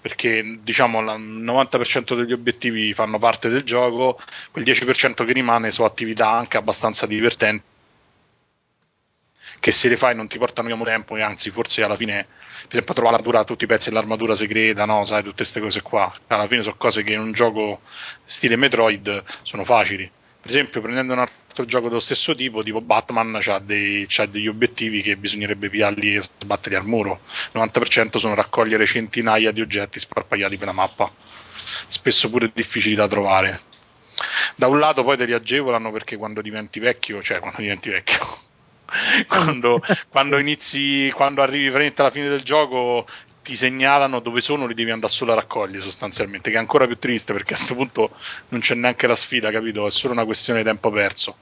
perché 0.05 0.59
diciamo 0.62 1.01
il 1.01 1.18
90% 1.18 2.14
degli 2.14 2.33
obiettivi 2.35 2.93
fanno 2.93 3.18
parte 3.18 3.49
del 3.49 3.62
gioco, 3.62 4.20
quel 4.51 4.62
10% 4.62 5.25
che 5.25 5.33
rimane 5.33 5.70
sono 5.70 5.89
attività 5.89 6.29
anche 6.29 6.59
abbastanza 6.59 7.07
divertenti 7.07 7.64
che 9.65 9.73
se 9.73 9.89
le 9.89 9.97
fai 9.97 10.15
non 10.15 10.29
ti 10.29 10.37
portano 10.37 10.69
via 10.69 10.85
tempo 10.85 11.17
e 11.17 11.23
anzi 11.23 11.51
forse 11.51 11.83
alla 11.83 11.97
fine 11.97 12.27
per 12.27 12.75
esempio 12.75 12.93
trovare 12.93 13.17
l'armatura, 13.17 13.45
tutti 13.45 13.65
i 13.65 13.67
pezzi 13.67 13.89
dell'armatura 13.89 14.35
segreta, 14.35 14.85
no, 14.85 15.07
sai, 15.07 15.23
tutte 15.23 15.37
queste 15.37 15.59
cose 15.59 15.81
qua. 15.81 16.15
Alla 16.27 16.47
fine 16.47 16.61
sono 16.61 16.75
cose 16.77 17.03
che 17.03 17.15
in 17.15 17.21
un 17.21 17.33
gioco 17.33 17.81
stile 18.25 18.57
Metroid 18.57 19.25
sono 19.43 19.65
facili. 19.65 20.05
Per 20.39 20.51
esempio 20.51 20.83
prendendo 20.83 21.15
un 21.15 21.21
altro 21.21 21.65
gioco 21.65 21.89
dello 21.89 22.01
stesso 22.01 22.35
tipo 22.35 22.62
tipo 22.62 22.83
Batman 22.83 23.39
c'ha, 23.41 23.59
dei, 23.59 24.05
c'ha 24.07 24.27
degli 24.27 24.49
obiettivi 24.49 25.01
che 25.01 25.17
bisognerebbe 25.17 25.71
piarli 25.71 26.15
e 26.15 26.21
sbatterli 26.21 26.77
al 26.77 26.85
muro. 26.85 27.21
Il 27.55 27.59
90% 27.62 28.19
sono 28.19 28.35
raccogliere 28.35 28.85
centinaia 28.85 29.51
di 29.51 29.62
oggetti 29.62 29.99
sparpagliati 29.99 30.59
per 30.59 30.67
la 30.67 30.75
mappa. 30.75 31.11
Spesso 31.87 32.29
pure 32.29 32.51
difficili 32.53 32.95
da 32.95 33.09
trovare. 33.09 33.62
Da 34.57 34.67
un 34.67 34.79
lato 34.79 35.05
poi 35.05 35.17
te 35.17 35.25
li 35.25 35.33
agevolano 35.33 35.91
perché 35.91 36.19
quando 36.19 36.43
diventi 36.43 36.81
vecchio 36.81 37.23
cioè 37.23 37.41
quando 37.41 37.62
diventi 37.62 37.89
vecchio 37.89 38.53
quando, 39.26 39.82
quando, 40.09 40.39
inizi, 40.39 41.11
quando 41.14 41.43
arrivi 41.43 41.68
veramente 41.68 42.01
alla 42.01 42.11
fine 42.11 42.28
del 42.28 42.43
gioco, 42.43 43.07
ti 43.43 43.57
segnalano 43.57 44.20
dove 44.20 44.41
sono, 44.41 44.66
li 44.66 44.74
devi 44.74 44.91
andare 44.91 45.12
solo 45.12 45.32
a 45.32 45.37
raccogliere 45.37 45.82
sostanzialmente, 45.82 46.51
che 46.51 46.57
è 46.57 46.59
ancora 46.59 46.87
più 46.87 46.99
triste 46.99 47.32
perché 47.32 47.53
a 47.53 47.57
questo 47.57 47.74
punto 47.74 48.11
non 48.49 48.61
c'è 48.61 48.74
neanche 48.74 49.07
la 49.07 49.14
sfida, 49.14 49.51
capito? 49.51 49.87
È 49.87 49.91
solo 49.91 50.14
una 50.14 50.24
questione 50.24 50.61
di 50.61 50.64
tempo 50.64 50.91
perso. 50.91 51.37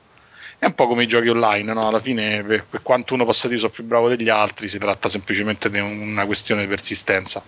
È 0.58 0.66
un 0.66 0.74
po' 0.74 0.86
come 0.86 1.04
i 1.04 1.06
giochi 1.06 1.28
online, 1.28 1.72
no? 1.72 1.80
Alla 1.80 2.00
fine, 2.00 2.42
per, 2.44 2.64
per 2.64 2.82
quanto 2.82 3.14
uno 3.14 3.24
possa 3.24 3.48
dire 3.48 3.60
sono 3.60 3.72
più 3.72 3.84
bravo 3.84 4.08
degli 4.08 4.28
altri, 4.28 4.68
si 4.68 4.78
tratta 4.78 5.08
semplicemente 5.08 5.68
di 5.70 5.78
una 5.78 6.24
questione 6.24 6.62
di 6.62 6.68
persistenza. 6.68 7.42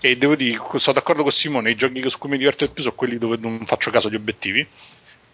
E 0.00 0.14
devo 0.14 0.36
dire, 0.36 0.60
sono 0.76 0.96
d'accordo 0.96 1.22
con 1.22 1.32
Simone, 1.32 1.70
i 1.70 1.74
giochi 1.74 2.08
su 2.08 2.18
cui 2.18 2.30
mi 2.30 2.38
diverto 2.38 2.64
di 2.64 2.72
più 2.72 2.82
sono 2.82 2.94
quelli 2.94 3.18
dove 3.18 3.36
non 3.40 3.64
faccio 3.66 3.90
caso 3.90 4.08
agli 4.08 4.14
obiettivi 4.14 4.66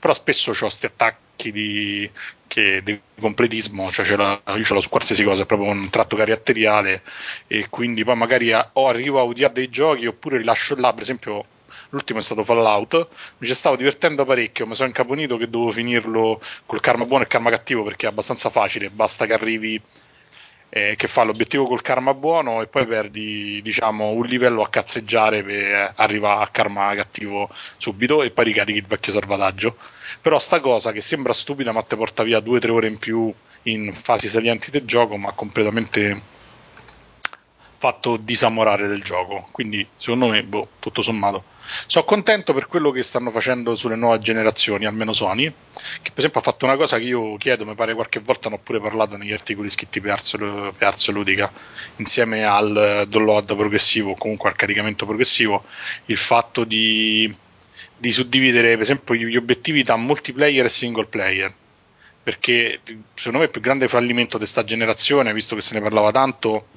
però 0.04 0.12
spesso 0.12 0.50
ho 0.50 0.54
questi 0.54 0.84
attacchi 0.84 1.50
di, 1.50 2.10
che, 2.46 2.82
di 2.84 3.00
completismo, 3.18 3.90
cioè 3.90 4.04
ce 4.04 4.12
io 4.12 4.62
ce 4.62 4.74
l'ho 4.74 4.82
su 4.82 4.90
qualsiasi 4.90 5.24
cosa, 5.24 5.44
è 5.44 5.46
proprio 5.46 5.70
un 5.70 5.88
tratto 5.88 6.14
caratteriale 6.14 7.00
e 7.46 7.70
quindi 7.70 8.04
poi 8.04 8.14
magari 8.14 8.52
a, 8.52 8.68
o 8.74 8.86
arrivo 8.86 9.18
a 9.18 9.22
odiare 9.22 9.54
dei 9.54 9.70
giochi 9.70 10.04
oppure 10.04 10.36
li 10.36 10.44
lascio 10.44 10.76
là, 10.76 10.92
per 10.92 11.04
esempio 11.04 11.46
l'ultimo 11.88 12.18
è 12.18 12.22
stato 12.22 12.44
Fallout, 12.44 13.08
mi 13.38 13.46
ci 13.46 13.54
stavo 13.54 13.76
divertendo 13.76 14.26
parecchio, 14.26 14.66
mi 14.66 14.74
sono 14.74 14.88
incaponito 14.88 15.38
che 15.38 15.48
dovevo 15.48 15.72
finirlo 15.72 16.38
col 16.66 16.80
karma 16.80 17.06
buono 17.06 17.24
e 17.24 17.26
karma 17.26 17.48
cattivo 17.48 17.82
perché 17.82 18.04
è 18.04 18.10
abbastanza 18.10 18.50
facile, 18.50 18.90
basta 18.90 19.24
che 19.24 19.32
arrivi 19.32 19.80
eh, 20.76 20.96
che 20.96 21.06
fa 21.06 21.22
l'obiettivo 21.22 21.66
col 21.66 21.82
karma 21.82 22.14
buono 22.14 22.60
e 22.60 22.66
poi 22.66 22.84
perdi 22.84 23.62
diciamo 23.62 24.08
un 24.10 24.26
livello 24.26 24.60
a 24.60 24.68
cazzeggiare 24.68 25.44
per 25.44 25.92
arrivare 25.94 26.42
a 26.42 26.48
karma 26.48 26.92
cattivo 26.96 27.48
subito 27.76 28.24
e 28.24 28.32
poi 28.32 28.46
ricarichi 28.46 28.78
il 28.78 28.86
vecchio 28.86 29.12
salvataggio. 29.12 29.76
Però 30.20 30.36
sta 30.36 30.58
cosa 30.58 30.90
che 30.90 31.00
sembra 31.00 31.32
stupida 31.32 31.70
ma 31.70 31.82
ti 31.82 31.94
porta 31.94 32.24
via 32.24 32.40
2-3 32.40 32.70
ore 32.70 32.88
in 32.88 32.98
più 32.98 33.32
in 33.64 33.92
fasi 33.92 34.26
salienti 34.26 34.72
del 34.72 34.84
gioco 34.84 35.16
ma 35.16 35.30
completamente 35.30 36.20
fatto 37.84 38.16
disamorare 38.16 38.88
del 38.88 39.02
gioco. 39.02 39.46
Quindi 39.52 39.86
secondo 39.98 40.28
me 40.28 40.42
boh, 40.42 40.68
tutto 40.78 41.02
sommato. 41.02 41.44
Sono 41.86 42.04
contento 42.06 42.54
per 42.54 42.66
quello 42.66 42.90
che 42.90 43.02
stanno 43.02 43.30
facendo 43.30 43.74
sulle 43.74 43.94
nuove 43.94 44.20
generazioni, 44.20 44.86
almeno 44.86 45.12
Sony, 45.12 45.44
che 45.44 46.10
per 46.10 46.18
esempio 46.18 46.40
ha 46.40 46.42
fatto 46.42 46.64
una 46.64 46.76
cosa 46.76 46.96
che 46.96 47.04
io 47.04 47.36
chiedo, 47.36 47.66
mi 47.66 47.74
pare 47.74 47.94
qualche 47.94 48.20
volta 48.20 48.48
ne 48.48 48.54
ho 48.54 48.58
pure 48.58 48.80
parlato 48.80 49.18
negli 49.18 49.32
articoli 49.32 49.68
scritti 49.68 50.00
per 50.00 50.12
Arzo 50.12 51.12
Ludica, 51.12 51.52
insieme 51.96 52.44
al 52.44 53.04
download 53.06 53.54
progressivo 53.54 54.12
o 54.12 54.14
comunque 54.14 54.48
al 54.48 54.56
caricamento 54.56 55.04
progressivo, 55.04 55.64
il 56.06 56.16
fatto 56.16 56.64
di, 56.64 57.34
di 57.96 58.12
suddividere 58.12 58.72
per 58.72 58.82
esempio 58.82 59.14
gli 59.14 59.36
obiettivi 59.36 59.82
da 59.82 59.96
multiplayer 59.96 60.64
e 60.64 60.70
single 60.70 61.06
player. 61.06 61.52
Perché 62.22 62.80
secondo 63.14 63.38
me 63.38 63.44
il 63.44 63.50
più 63.50 63.60
grande 63.60 63.88
fallimento 63.88 64.38
di 64.38 64.44
questa 64.44 64.64
generazione, 64.64 65.34
visto 65.34 65.54
che 65.54 65.60
se 65.60 65.74
ne 65.74 65.82
parlava 65.82 66.10
tanto, 66.10 66.68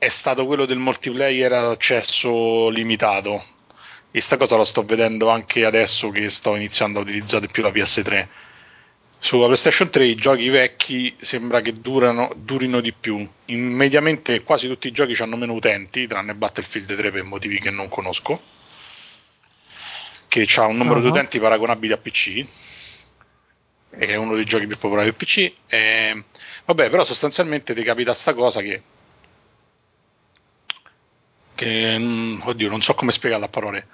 è 0.00 0.08
stato 0.08 0.46
quello 0.46 0.64
del 0.64 0.78
multiplayer 0.78 1.52
ad 1.52 1.66
accesso 1.66 2.70
limitato. 2.70 3.44
E 4.10 4.22
sta 4.22 4.38
cosa 4.38 4.56
la 4.56 4.64
sto 4.64 4.82
vedendo 4.82 5.28
anche 5.28 5.66
adesso 5.66 6.08
che 6.08 6.30
sto 6.30 6.56
iniziando 6.56 6.98
a 6.98 7.02
utilizzare 7.02 7.48
più 7.48 7.62
la 7.62 7.68
PS3. 7.68 8.26
Sulla 9.18 9.44
PlayStation 9.44 9.90
3 9.90 10.06
i 10.06 10.14
giochi 10.14 10.48
vecchi 10.48 11.14
sembra 11.20 11.60
che 11.60 11.74
durano, 11.74 12.32
durino 12.34 12.80
di 12.80 12.94
più. 12.94 13.30
In, 13.44 13.72
mediamente 13.74 14.42
quasi 14.42 14.68
tutti 14.68 14.88
i 14.88 14.90
giochi 14.90 15.20
hanno 15.20 15.36
meno 15.36 15.52
utenti, 15.52 16.06
tranne 16.06 16.34
Battlefield 16.34 16.96
3 16.96 17.10
per 17.10 17.22
motivi 17.24 17.58
che 17.58 17.68
non 17.68 17.90
conosco, 17.90 18.40
che 20.28 20.48
ha 20.56 20.64
un 20.64 20.78
numero 20.78 21.00
uh-huh. 21.00 21.02
di 21.02 21.08
utenti 21.08 21.38
paragonabile 21.38 21.92
a 21.92 21.98
PC, 21.98 22.46
è 23.90 24.14
uno 24.14 24.34
dei 24.34 24.44
giochi 24.44 24.66
più 24.66 24.78
popolari 24.78 25.10
del 25.10 25.14
PC. 25.14 25.52
E, 25.66 26.24
vabbè, 26.64 26.88
però 26.88 27.04
sostanzialmente 27.04 27.74
ti 27.74 27.82
capita 27.82 28.14
sta 28.14 28.32
cosa 28.32 28.62
che, 28.62 28.80
che 31.60 31.98
mm, 31.98 32.40
oddio, 32.44 32.70
non 32.70 32.80
so 32.80 32.94
come 32.94 33.12
spiegarla 33.12 33.44
a 33.44 33.50
parole 33.50 33.86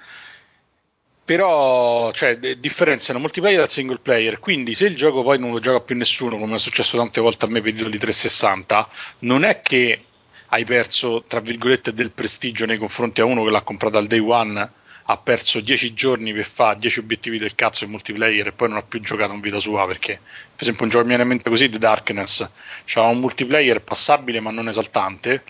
però 1.27 2.09
cioè, 2.13 2.37
differenziano 2.37 3.19
multiplayer 3.19 3.59
dal 3.59 3.69
single 3.69 3.99
player. 4.01 4.39
Quindi 4.39 4.73
se 4.75 4.85
il 4.85 4.95
gioco 4.95 5.23
poi 5.23 5.37
non 5.37 5.51
lo 5.51 5.59
gioca 5.59 5.81
più 5.81 5.97
nessuno 5.97 6.37
come 6.37 6.55
è 6.55 6.57
successo 6.57 6.95
tante 6.95 7.19
volte 7.19 7.43
a 7.43 7.49
me 7.49 7.59
per 7.59 7.71
i 7.71 7.75
titoli 7.75 7.97
360 7.97 8.87
non 9.19 9.43
è 9.43 9.61
che 9.61 10.05
hai 10.47 10.63
perso 10.63 11.25
tra 11.27 11.41
virgolette 11.41 11.93
del 11.93 12.11
prestigio 12.11 12.65
nei 12.65 12.77
confronti 12.77 13.19
a 13.19 13.25
uno 13.25 13.43
che 13.43 13.49
l'ha 13.49 13.61
comprato 13.61 13.97
al 13.97 14.07
day 14.07 14.19
one 14.19 14.71
ha 15.09 15.17
perso 15.17 15.59
10 15.59 15.93
giorni 15.93 16.31
per 16.31 16.45
fare 16.45 16.79
10 16.79 16.99
obiettivi 16.99 17.37
del 17.37 17.55
cazzo 17.55 17.83
in 17.83 17.89
multiplayer 17.89 18.47
e 18.47 18.51
poi 18.53 18.69
non 18.69 18.77
ha 18.77 18.83
più 18.83 19.01
giocato 19.01 19.33
in 19.33 19.41
vita 19.41 19.59
sua 19.59 19.85
perché 19.85 20.21
per 20.55 20.63
esempio 20.63 20.85
un 20.85 20.89
gioco 20.89 21.03
mi 21.03 21.09
viene 21.09 21.23
in 21.23 21.29
mente 21.29 21.49
così 21.49 21.67
The 21.67 21.77
Darkness. 21.77 22.49
C'era 22.85 23.07
un 23.07 23.19
multiplayer 23.19 23.81
passabile 23.81 24.39
ma 24.39 24.51
non 24.51 24.69
esaltante 24.69 25.43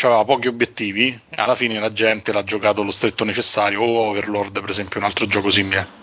aveva 0.00 0.24
pochi 0.24 0.48
obiettivi 0.48 1.18
alla 1.36 1.54
fine 1.54 1.78
la 1.78 1.92
gente 1.92 2.32
l'ha 2.32 2.44
giocato 2.44 2.82
lo 2.82 2.90
stretto 2.90 3.24
necessario 3.24 3.80
o 3.82 4.08
Overlord 4.08 4.60
per 4.60 4.70
esempio 4.70 4.98
un 4.98 5.04
altro 5.06 5.26
gioco 5.26 5.50
simile. 5.50 6.00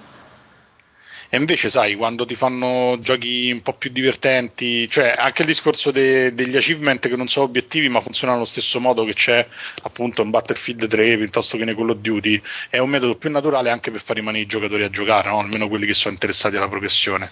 E 1.31 1.37
invece 1.37 1.69
sai 1.69 1.93
quando 1.95 2.25
ti 2.25 2.33
fanno 2.33 2.97
giochi 2.99 3.51
un 3.51 3.61
po' 3.61 3.73
più 3.73 3.91
divertenti 3.91 4.87
cioè 4.89 5.13
anche 5.15 5.41
il 5.43 5.47
discorso 5.47 5.91
de- 5.91 6.33
degli 6.33 6.55
achievement 6.57 7.07
che 7.07 7.15
non 7.15 7.27
sono 7.27 7.45
obiettivi 7.45 7.87
ma 7.87 8.01
funzionano 8.01 8.39
allo 8.39 8.47
stesso 8.47 8.79
modo 8.79 9.03
che 9.05 9.13
c'è 9.13 9.47
appunto 9.83 10.23
in 10.23 10.31
Battlefield 10.31 10.87
3 10.87 11.17
piuttosto 11.17 11.57
che 11.57 11.65
nei 11.65 11.75
Call 11.75 11.89
of 11.91 11.97
Duty 11.97 12.41
è 12.69 12.79
un 12.79 12.89
metodo 12.89 13.15
più 13.15 13.29
naturale 13.29 13.69
anche 13.69 13.91
per 13.91 14.01
far 14.01 14.15
rimanere 14.15 14.43
i 14.43 14.47
giocatori 14.47 14.83
a 14.83 14.89
giocare 14.89 15.29
no? 15.29 15.39
almeno 15.39 15.67
quelli 15.67 15.85
che 15.85 15.93
sono 15.93 16.13
interessati 16.13 16.55
alla 16.55 16.67
progressione. 16.67 17.31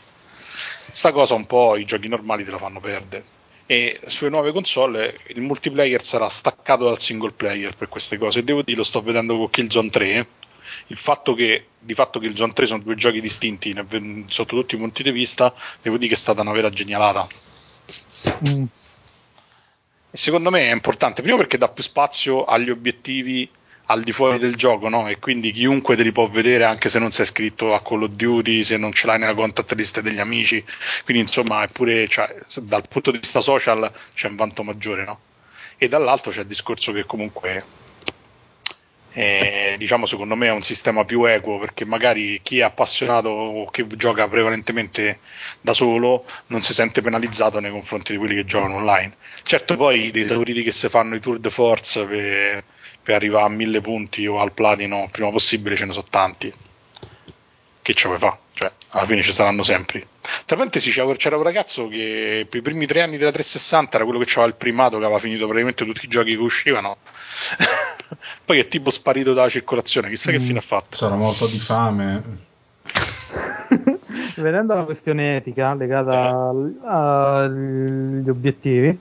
Sta 0.91 1.11
cosa 1.11 1.33
un 1.33 1.45
po' 1.47 1.75
i 1.75 1.85
giochi 1.85 2.07
normali 2.07 2.45
te 2.45 2.51
la 2.51 2.57
fanno 2.59 2.79
perdere 2.79 3.35
e 3.67 3.99
sulle 4.07 4.29
nuove 4.29 4.53
console 4.53 5.17
il 5.27 5.41
multiplayer 5.41 6.01
sarà 6.01 6.29
staccato 6.29 6.85
dal 6.85 6.99
single 6.99 7.33
player 7.33 7.75
per 7.75 7.89
queste 7.89 8.17
cose. 8.17 8.43
Devo 8.43 8.61
dire, 8.61 8.77
lo 8.77 8.83
sto 8.85 9.01
vedendo 9.01 9.35
con 9.35 9.49
Killzone 9.49 9.89
3. 9.89 10.27
Il 10.87 10.97
fatto 10.97 11.33
che 11.33 11.67
di 11.77 11.93
fatto 11.93 12.17
Killzone 12.17 12.53
3 12.53 12.65
sono 12.65 12.81
due 12.81 12.95
giochi 12.95 13.19
distinti 13.19 13.75
sotto 14.27 14.55
tutti 14.55 14.75
i 14.75 14.77
punti 14.77 15.03
di 15.03 15.11
vista, 15.11 15.53
devo 15.81 15.97
dire 15.97 16.09
che 16.09 16.15
è 16.15 16.17
stata 16.17 16.41
una 16.41 16.53
vera 16.53 16.69
genialata. 16.69 17.27
Mm. 18.47 18.63
E 20.11 20.17
secondo 20.17 20.49
me 20.49 20.69
è 20.69 20.71
importante, 20.71 21.21
prima 21.21 21.37
perché 21.37 21.57
dà 21.57 21.67
più 21.67 21.83
spazio 21.83 22.45
agli 22.45 22.69
obiettivi 22.69 23.49
al 23.87 24.03
di 24.03 24.11
fuori 24.11 24.37
del 24.39 24.55
gioco, 24.55 24.89
no? 24.89 25.07
E 25.07 25.19
quindi 25.19 25.51
chiunque 25.51 25.95
te 25.95 26.03
li 26.03 26.11
può 26.11 26.27
vedere 26.27 26.63
anche 26.63 26.89
se 26.89 26.99
non 26.99 27.11
sei 27.11 27.25
iscritto 27.25 27.73
a 27.73 27.81
Call 27.81 28.03
of 28.03 28.11
Duty, 28.11 28.63
se 28.63 28.77
non 28.77 28.91
ce 28.91 29.07
l'hai 29.07 29.19
nella 29.19 29.33
contact 29.33 29.73
list 29.73 30.01
degli 30.01 30.19
amici. 30.19 30.63
Quindi, 31.03 31.23
insomma, 31.23 31.65
pure 31.71 32.07
cioè, 32.07 32.35
dal 32.61 32.87
punto 32.87 33.11
di 33.11 33.19
vista 33.19 33.41
social 33.41 33.89
c'è 34.13 34.27
un 34.27 34.35
vanto 34.35 34.63
maggiore, 34.63 35.05
no? 35.05 35.19
E 35.77 35.87
dall'altro 35.87 36.31
c'è 36.31 36.41
il 36.41 36.47
discorso 36.47 36.91
che 36.91 37.05
comunque 37.05 37.85
eh, 39.17 39.73
diciamo 39.79 40.05
secondo 40.05 40.35
me 40.35 40.45
è 40.45 40.51
un 40.51 40.61
sistema 40.61 41.03
più 41.03 41.23
equo 41.23 41.57
perché 41.57 41.85
magari 41.85 42.39
chi 42.43 42.59
è 42.59 42.61
appassionato 42.61 43.29
o 43.29 43.67
che 43.71 43.87
gioca 43.95 44.27
prevalentemente 44.27 45.21
da 45.59 45.73
solo 45.73 46.23
non 46.47 46.61
si 46.61 46.71
sente 46.71 47.01
penalizzato 47.01 47.59
nei 47.59 47.71
confronti 47.71 48.11
di 48.11 48.19
quelli 48.19 48.35
che 48.35 48.45
giocano 48.45 48.75
online. 48.75 49.15
Certo 49.41 49.75
poi 49.75 50.11
dei 50.11 50.21
esauriti 50.21 50.61
che 50.61 50.71
si 50.71 50.87
fanno 50.89 51.15
i 51.15 51.19
tour 51.19 51.39
de 51.39 51.49
force 51.49 52.05
per, 52.05 52.63
per 53.07 53.15
arrivare 53.15 53.45
a 53.45 53.47
mille 53.47 53.79
punti 53.79 54.27
o 54.27 54.41
al 54.41 54.51
platino 54.51 55.03
il 55.03 55.09
prima 55.11 55.29
possibile 55.29 55.77
ce 55.77 55.85
ne 55.85 55.93
sono 55.93 56.07
tanti. 56.09 56.53
Che 57.81 57.93
ce 57.93 58.07
vuoi 58.09 58.19
fa? 58.19 58.37
Cioè, 58.51 58.69
alla 58.89 59.05
fine 59.05 59.21
ci 59.21 59.31
saranno 59.31 59.63
sempre. 59.63 60.05
Tra 60.43 60.57
parentesi 60.57 60.91
c'era 60.91 61.37
un 61.37 61.43
ragazzo 61.43 61.87
che 61.87 62.45
per 62.49 62.59
i 62.59 62.61
primi 62.61 62.85
tre 62.85 63.03
anni 63.03 63.15
della 63.15 63.31
360 63.31 63.95
era 63.95 64.03
quello 64.03 64.19
che 64.19 64.29
aveva 64.31 64.47
il 64.47 64.55
primato 64.55 64.97
che 64.97 65.05
aveva 65.05 65.19
finito 65.19 65.45
praticamente 65.45 65.85
tutti 65.85 66.03
i 66.03 66.09
giochi 66.09 66.31
che 66.31 66.41
uscivano 66.41 66.97
poi 68.43 68.59
è 68.59 68.67
tipo 68.67 68.89
sparito 68.89 69.33
dalla 69.33 69.47
circolazione, 69.47 70.09
chissà 70.09 70.31
mm, 70.31 70.33
che 70.33 70.39
fine 70.41 70.59
ha 70.59 70.61
fatto. 70.61 70.97
Sarà 70.97 71.15
morto 71.15 71.47
di 71.47 71.59
fame. 71.59 72.23
Venendo 74.35 74.73
alla 74.73 74.83
questione 74.83 75.37
etica 75.37 75.73
legata 75.75 76.51
eh. 76.51 76.87
agli 76.89 78.27
obiettivi, 78.27 78.99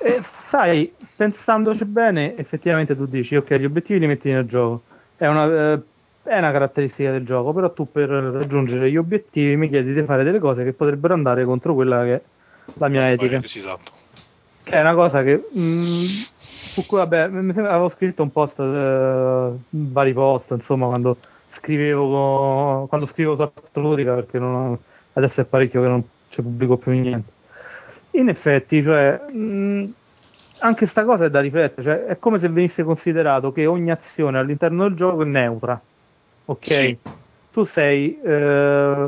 eh, 0.00 0.22
sai, 0.56 0.90
pensandoci 1.14 1.84
bene, 1.84 2.34
effettivamente 2.34 2.96
tu 2.96 3.04
dici, 3.04 3.36
ok, 3.36 3.56
gli 3.56 3.66
obiettivi 3.66 3.98
li 3.98 4.06
metti 4.06 4.30
nel 4.30 4.46
gioco, 4.46 4.84
è 5.16 5.26
una, 5.26 5.72
eh, 5.72 5.80
è 6.22 6.38
una 6.38 6.50
caratteristica 6.50 7.10
del 7.10 7.26
gioco, 7.26 7.52
però 7.52 7.70
tu 7.74 7.90
per 7.92 8.08
raggiungere 8.08 8.90
gli 8.90 8.96
obiettivi 8.96 9.54
mi 9.56 9.68
chiedi 9.68 9.92
di 9.92 10.02
fare 10.04 10.24
delle 10.24 10.38
cose 10.38 10.64
che 10.64 10.72
potrebbero 10.72 11.12
andare 11.12 11.44
contro 11.44 11.74
quella 11.74 12.04
che 12.04 12.14
è 12.14 12.22
la 12.74 12.88
mia 12.88 13.10
etica. 13.10 13.36
Esatto. 13.36 13.92
Che 14.62 14.72
è 14.72 14.80
una 14.80 14.94
cosa 14.94 15.22
che 15.22 15.46
mh, 15.52 15.60
mm, 15.60 16.04
su 16.38 16.86
cui 16.86 16.98
vabbè, 16.98 17.28
mi 17.28 17.52
sembra, 17.52 17.72
avevo 17.72 17.90
scritto 17.90 18.22
un 18.22 18.32
post, 18.32 18.58
eh, 18.58 19.50
vari 19.68 20.12
post, 20.14 20.52
insomma, 20.52 20.86
quando 20.86 21.18
scrivevo 21.50 22.86
quando 22.88 23.06
scrivo 23.06 23.36
su 23.36 23.42
Astrotica, 23.42 24.14
perché 24.14 24.38
non, 24.38 24.76
adesso 25.12 25.42
è 25.42 25.44
parecchio 25.44 25.82
che 25.82 25.88
non 25.88 26.02
ci 26.30 26.40
pubblico 26.40 26.78
più 26.78 26.92
niente. 26.92 27.34
In 28.12 28.30
effetti, 28.30 28.82
cioè, 28.82 29.20
mh, 29.30 29.92
anche 30.58 30.86
sta 30.86 31.04
cosa 31.04 31.24
è 31.24 31.30
da 31.30 31.40
riflettere, 31.40 31.82
cioè, 31.82 32.04
è 32.06 32.18
come 32.18 32.38
se 32.38 32.48
venisse 32.48 32.82
considerato 32.82 33.52
che 33.52 33.66
ogni 33.66 33.90
azione 33.90 34.38
all'interno 34.38 34.84
del 34.84 34.96
gioco 34.96 35.22
è 35.22 35.26
neutra. 35.26 35.80
Ok? 36.46 36.64
Sì. 36.64 36.98
Tu 37.52 37.64
sei 37.64 38.20
eh, 38.22 39.04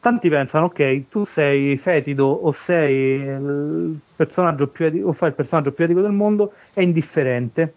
tanti 0.00 0.28
pensano, 0.28 0.66
ok, 0.66 1.08
tu 1.08 1.24
sei 1.24 1.76
fetido 1.78 2.26
o 2.26 2.52
sei 2.52 3.20
il 3.20 4.00
personaggio 4.16 4.66
più 4.66 4.86
etico, 4.86 5.08
o 5.08 5.12
fai 5.12 5.28
il 5.28 5.34
personaggio 5.34 5.72
più 5.72 5.84
etico 5.84 6.00
del 6.00 6.12
mondo, 6.12 6.52
è 6.72 6.80
indifferente. 6.80 7.74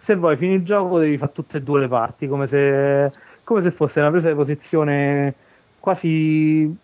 Se 0.00 0.14
vuoi 0.14 0.36
finire 0.36 0.58
il 0.58 0.64
gioco 0.64 0.98
devi 0.98 1.16
fare 1.16 1.32
tutte 1.32 1.58
e 1.58 1.62
due 1.62 1.80
le 1.80 1.88
parti, 1.88 2.28
come 2.28 2.46
se, 2.46 3.10
come 3.42 3.62
se 3.62 3.70
fosse 3.72 3.98
una 4.00 4.10
presa 4.10 4.28
di 4.28 4.34
posizione 4.34 5.34
quasi 5.80 6.78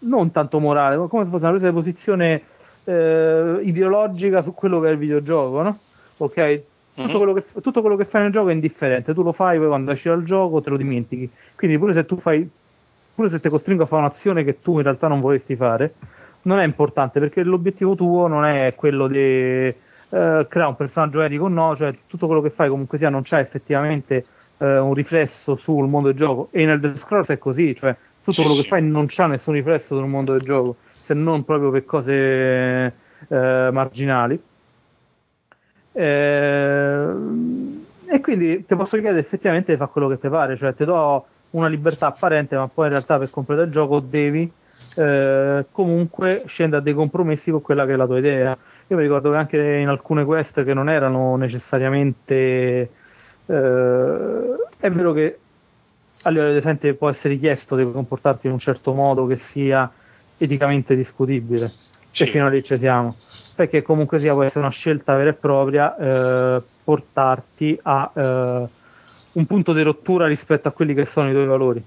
non 0.00 0.30
tanto 0.30 0.58
morale, 0.58 0.96
ma 0.96 1.06
come 1.06 1.24
se 1.24 1.30
fosse 1.30 1.42
una 1.44 1.52
presa 1.52 1.68
di 1.68 1.74
posizione 1.74 2.42
eh, 2.84 3.60
ideologica 3.62 4.42
su 4.42 4.54
quello 4.54 4.80
che 4.80 4.88
è 4.88 4.92
il 4.92 4.98
videogioco, 4.98 5.62
no? 5.62 5.78
Ok? 6.18 6.62
Tutto, 6.94 7.08
mm-hmm. 7.08 7.16
quello 7.16 7.32
che, 7.32 7.44
tutto 7.62 7.80
quello 7.80 7.96
che 7.96 8.04
fai 8.04 8.22
nel 8.22 8.32
gioco 8.32 8.50
è 8.50 8.52
indifferente, 8.52 9.14
tu 9.14 9.22
lo 9.22 9.32
fai, 9.32 9.58
poi 9.58 9.68
quando 9.68 9.92
esci 9.92 10.08
dal 10.08 10.24
gioco 10.24 10.60
te 10.60 10.70
lo 10.70 10.76
dimentichi. 10.76 11.28
Quindi 11.56 11.78
pure 11.78 11.94
se 11.94 12.04
tu 12.04 12.18
fai 12.18 12.48
pure 13.14 13.28
se 13.28 13.40
ti 13.40 13.48
costringo 13.48 13.82
a 13.82 13.86
fare 13.86 14.02
un'azione 14.02 14.44
che 14.44 14.60
tu 14.60 14.76
in 14.76 14.82
realtà 14.82 15.08
non 15.08 15.20
vorresti 15.20 15.54
fare, 15.56 15.94
non 16.42 16.58
è 16.58 16.64
importante 16.64 17.20
perché 17.20 17.42
l'obiettivo 17.42 17.94
tuo 17.94 18.26
non 18.26 18.44
è 18.44 18.74
quello 18.74 19.06
di 19.06 19.18
eh, 19.18 19.74
creare 20.08 20.68
un 20.68 20.76
personaggio 20.76 21.20
etico 21.20 21.44
o 21.44 21.48
no, 21.48 21.76
cioè 21.76 21.92
tutto 22.06 22.26
quello 22.26 22.40
che 22.40 22.50
fai 22.50 22.68
comunque 22.68 22.98
sia 22.98 23.10
non 23.10 23.22
c'è 23.22 23.38
effettivamente 23.38 24.24
eh, 24.58 24.78
un 24.78 24.94
riflesso 24.94 25.56
sul 25.56 25.88
mondo 25.88 26.08
del 26.08 26.16
gioco 26.16 26.48
e 26.50 26.64
nel 26.64 26.80
The 26.80 26.96
Scrolls 26.96 27.28
è 27.28 27.38
così, 27.38 27.74
cioè 27.76 27.94
tutto 28.18 28.32
sì, 28.32 28.40
quello 28.40 28.56
sì. 28.56 28.62
che 28.62 28.68
fai 28.68 28.82
non 28.82 29.06
c'ha 29.08 29.26
nessun 29.26 29.54
riflesso 29.54 29.96
sul 29.96 30.06
mondo 30.06 30.32
del 30.32 30.42
gioco, 30.42 30.76
se 31.02 31.14
non 31.14 31.44
proprio 31.44 31.70
per 31.70 31.84
cose 31.84 32.12
eh, 32.12 32.92
marginali. 33.72 34.40
Eh, 35.92 37.06
e 38.06 38.20
quindi 38.20 38.64
ti 38.66 38.74
posso 38.74 38.96
chiedere 38.98 39.20
effettivamente 39.20 39.72
di 39.72 39.78
fare 39.78 39.90
quello 39.90 40.08
che 40.08 40.18
ti 40.18 40.28
pare, 40.28 40.56
cioè 40.56 40.74
ti 40.74 40.84
do 40.84 41.26
una 41.50 41.68
libertà 41.68 42.06
apparente, 42.06 42.56
ma 42.56 42.68
poi 42.68 42.86
in 42.86 42.92
realtà 42.92 43.18
per 43.18 43.30
completare 43.30 43.66
il 43.66 43.72
gioco 43.72 44.00
devi 44.00 44.50
eh, 44.96 45.66
comunque 45.70 46.42
scendere 46.46 46.80
a 46.80 46.84
dei 46.84 46.94
compromessi 46.94 47.50
con 47.50 47.62
quella 47.62 47.86
che 47.86 47.92
è 47.92 47.96
la 47.96 48.06
tua 48.06 48.18
idea. 48.18 48.56
Io 48.88 48.96
mi 48.96 49.02
ricordo 49.02 49.30
che 49.30 49.36
anche 49.36 49.58
in 49.58 49.88
alcune 49.88 50.24
quest 50.24 50.62
che 50.64 50.74
non 50.74 50.88
erano 50.90 51.36
necessariamente 51.36 52.90
eh, 53.46 54.56
è 54.78 54.90
vero 54.90 55.12
che 55.12 55.38
a 56.24 56.30
livello 56.30 56.52
decente 56.52 56.94
può 56.94 57.08
essere 57.08 57.34
richiesto 57.34 57.74
di 57.76 57.90
comportarti 57.90 58.46
in 58.46 58.52
un 58.52 58.58
certo 58.58 58.92
modo 58.92 59.24
che 59.24 59.36
sia 59.36 59.90
eticamente 60.38 60.94
discutibile. 60.96 61.70
Sì. 62.10 62.24
E 62.24 62.26
fino 62.26 62.46
a 62.46 62.48
lì 62.48 62.62
ci 62.62 62.76
siamo. 62.76 63.14
Perché 63.56 63.82
comunque 63.82 64.18
sia 64.18 64.34
può 64.34 64.42
essere 64.42 64.60
una 64.60 64.70
scelta 64.70 65.16
vera 65.16 65.30
e 65.30 65.34
propria 65.34 65.96
eh, 65.96 66.62
portarti 66.84 67.78
a 67.82 68.10
eh, 68.14 68.68
un 69.32 69.46
punto 69.46 69.72
di 69.72 69.82
rottura 69.82 70.26
rispetto 70.26 70.68
a 70.68 70.72
quelli 70.72 70.94
che 70.94 71.06
sono 71.06 71.30
i 71.30 71.32
tuoi 71.32 71.46
valori. 71.46 71.82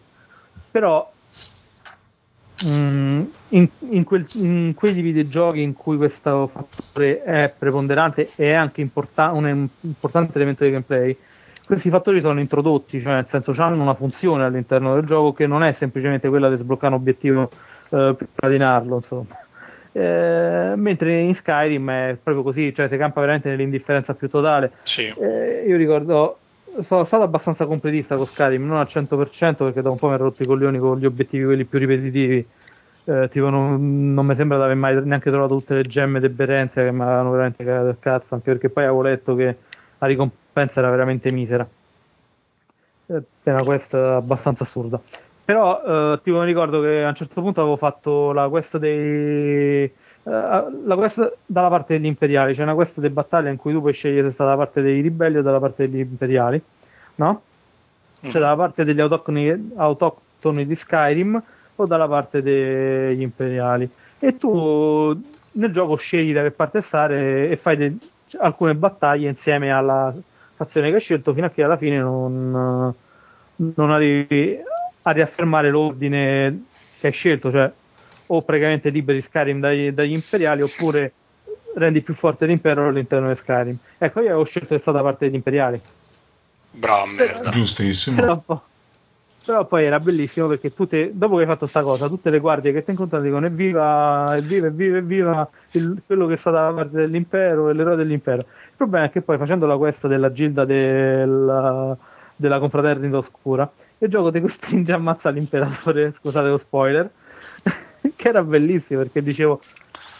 Però 0.71 1.11
mm, 2.67 3.21
in, 3.49 3.69
in, 3.91 4.03
quel, 4.03 4.25
in, 4.35 4.73
quei 4.75 4.93
videogiochi 4.93 5.61
in 5.61 5.73
cui 5.73 5.97
questo 5.97 6.49
fattore 6.51 7.23
è 7.23 7.53
preponderante 7.57 8.31
e 8.35 8.49
è 8.49 8.53
anche 8.53 8.81
importa- 8.81 9.31
un 9.31 9.67
importante 9.81 10.37
elemento 10.37 10.63
di 10.63 10.71
gameplay, 10.71 11.17
questi 11.65 11.89
fattori 11.89 12.21
sono 12.21 12.39
introdotti, 12.39 13.01
cioè 13.01 13.13
nel 13.13 13.27
senso 13.27 13.51
hanno 13.57 13.81
una 13.81 13.95
funzione 13.95 14.43
all'interno 14.43 14.93
del 14.93 15.05
gioco 15.05 15.33
che 15.33 15.47
non 15.47 15.63
è 15.63 15.73
semplicemente 15.73 16.29
quella 16.29 16.49
di 16.49 16.57
sbloccare 16.57 16.93
un 16.93 16.99
obiettivo 16.99 17.49
eh, 17.95 18.13
per 18.15 18.27
platinarlo, 18.33 18.95
insomma. 18.97 19.37
Eh, 19.93 20.73
mentre 20.75 21.19
in 21.19 21.33
Skyrim 21.33 21.89
è 21.89 22.17
proprio 22.21 22.43
così, 22.43 22.73
cioè 22.73 22.89
si 22.89 22.97
campa 22.97 23.21
veramente 23.21 23.49
nell'indifferenza 23.49 24.13
più 24.13 24.29
totale. 24.29 24.71
Sì. 24.83 25.07
Eh, 25.17 25.63
io 25.65 25.77
ricordo, 25.77 26.37
sono 26.81 27.05
stato 27.05 27.23
abbastanza 27.23 27.65
completista 27.65 28.15
con 28.15 28.25
Skyrim, 28.25 28.65
non 28.65 28.77
al 28.77 28.89
100% 28.89 29.55
perché 29.55 29.81
da 29.81 29.89
un 29.89 29.97
po' 29.97 30.09
mi 30.09 30.15
ero 30.15 30.25
rotto 30.25 30.43
i 30.43 30.45
coglioni 30.45 30.77
con 30.79 30.99
gli 30.99 31.05
obiettivi 31.05 31.45
quelli 31.45 31.63
più 31.63 31.79
ripetitivi. 31.79 32.45
Eh, 33.07 33.29
tipo 33.29 33.49
non, 33.49 34.13
non, 34.13 34.25
mi 34.25 34.35
sembra 34.35 34.57
di 34.57 34.63
aver 34.63 34.75
mai 34.75 34.99
neanche 35.05 35.29
trovato 35.29 35.53
tutte 35.53 35.75
le 35.75 35.83
gemme 35.83 36.19
deberenze 36.19 36.83
che 36.83 36.91
mi 36.91 37.03
avevano 37.03 37.29
veramente 37.31 37.63
cagato 37.63 37.87
il 37.87 37.97
cazzo, 37.99 38.33
anche 38.33 38.51
perché 38.51 38.69
poi 38.69 38.83
avevo 38.83 39.03
letto 39.03 39.35
che 39.35 39.55
la 39.99 40.07
ricompensa 40.07 40.79
era 40.79 40.89
veramente 40.89 41.31
misera. 41.31 41.65
Era 43.43 43.63
questa 43.63 44.15
abbastanza 44.15 44.63
assurda. 44.63 44.99
Però 45.45 46.13
eh, 46.13 46.19
tipo 46.23 46.39
mi 46.39 46.45
ricordo 46.45 46.81
che 46.81 47.03
a 47.03 47.09
un 47.09 47.15
certo 47.15 47.41
punto 47.41 47.61
avevo 47.61 47.75
fatto 47.77 48.31
la 48.31 48.49
quest 48.49 48.77
dei 48.77 49.91
Uh, 50.25 50.87
la 50.87 50.95
quest 50.95 51.37
dalla 51.45 51.69
parte 51.69 51.93
degli 51.93 52.07
imperiali, 52.07 52.49
c'è 52.49 52.55
cioè 52.55 52.65
una 52.65 52.73
quest 52.73 52.99
di 52.99 53.09
battaglia 53.09 53.51
in 53.51 53.57
cui 53.57 53.73
tu 53.73 53.79
puoi 53.79 53.93
scegliere 53.93 54.29
se 54.29 54.33
sta 54.33 54.43
dalla 54.43 54.57
parte 54.57 54.81
dei 54.81 54.99
ribelli 54.99 55.37
o 55.37 55.43
dalla 55.43 55.59
parte 55.59 55.87
degli 55.87 55.99
imperiali, 55.99 56.59
no? 57.17 57.41
Cioè 58.21 58.41
dalla 58.41 58.55
parte 58.55 58.83
degli 58.83 58.99
autoctoni, 58.99 59.73
autoctoni, 59.75 60.65
di 60.65 60.75
Skyrim 60.75 61.43
o 61.75 61.85
dalla 61.85 62.07
parte 62.07 62.41
degli 62.41 63.21
imperiali. 63.21 63.87
E 64.17 64.35
tu 64.35 65.15
nel 65.51 65.71
gioco 65.71 65.95
scegli 65.95 66.33
da 66.33 66.41
che 66.41 66.49
parte 66.49 66.81
stare 66.81 67.49
e 67.49 67.57
fai 67.57 67.77
de- 67.77 67.97
alcune 68.39 68.73
battaglie 68.73 69.29
insieme 69.29 69.71
alla 69.71 70.11
fazione 70.55 70.89
che 70.89 70.95
hai 70.95 71.01
scelto 71.01 71.33
fino 71.33 71.45
a 71.45 71.49
che 71.51 71.61
alla 71.61 71.77
fine 71.77 71.99
non, 71.99 72.93
non 73.55 73.91
arrivi 73.91 74.57
a 75.07 75.11
riaffermare 75.11 75.69
l'ordine 75.69 76.63
che 76.99 77.07
hai 77.07 77.13
scelto, 77.13 77.51
cioè 77.51 77.71
o 78.27 78.41
praticamente 78.41 78.89
liberi 78.89 79.21
Skyrim 79.21 79.59
dagli, 79.59 79.91
dagli 79.91 80.13
imperiali 80.13 80.61
oppure 80.63 81.13
rendi 81.75 82.01
più 82.01 82.15
forte 82.15 82.45
l'impero 82.45 82.87
all'interno 82.87 83.29
di 83.29 83.35
Skyrim. 83.35 83.77
Ecco, 83.97 84.21
io 84.21 84.29
avevo 84.29 84.45
scelto 84.45 84.73
di 84.73 84.79
stare 84.79 84.97
da 84.97 85.03
parte 85.03 85.25
degli 85.25 85.35
imperiali. 85.35 85.79
Brava 86.71 87.05
merda. 87.05 87.49
Giustissimo. 87.49 88.19
Però, 88.19 88.61
però, 89.45 89.65
poi 89.65 89.85
era 89.85 89.99
bellissimo 89.99 90.47
perché 90.47 90.73
tutte, 90.73 91.11
dopo 91.13 91.35
che 91.35 91.41
hai 91.41 91.47
fatto 91.47 91.59
questa 91.59 91.83
cosa, 91.83 92.07
tutte 92.07 92.31
le 92.31 92.39
guardie 92.39 92.73
che 92.73 92.83
ti 92.83 92.89
incontrano 92.89 93.23
dicono 93.23 93.45
evviva, 93.45 94.35
evviva, 94.35 94.67
evviva, 94.67 94.97
evviva 94.97 95.49
il, 95.71 96.01
quello 96.05 96.25
che 96.25 96.37
sta 96.37 96.49
dalla 96.49 96.73
parte 96.73 96.97
dell'impero 96.97 97.69
e 97.69 97.73
l'eroe 97.73 97.95
dell'impero. 97.95 98.39
Il 98.39 98.75
problema 98.75 99.05
è 99.05 99.11
che 99.11 99.21
poi 99.21 99.37
facendo 99.37 99.67
la 99.67 99.77
quest 99.77 100.07
della 100.07 100.31
gilda 100.31 100.65
del, 100.65 101.97
della 102.35 102.59
confraternita 102.59 103.17
oscura, 103.17 103.69
il 103.99 104.09
gioco 104.09 104.31
ti 104.31 104.41
costringe 104.41 104.91
a 104.91 104.95
ammazzare 104.95 105.35
l'imperatore, 105.35 106.13
scusate 106.13 106.47
lo 106.47 106.57
spoiler, 106.57 107.09
che 108.15 108.27
era 108.27 108.43
bellissimo 108.43 109.01
perché 109.01 109.21
dicevo... 109.21 109.61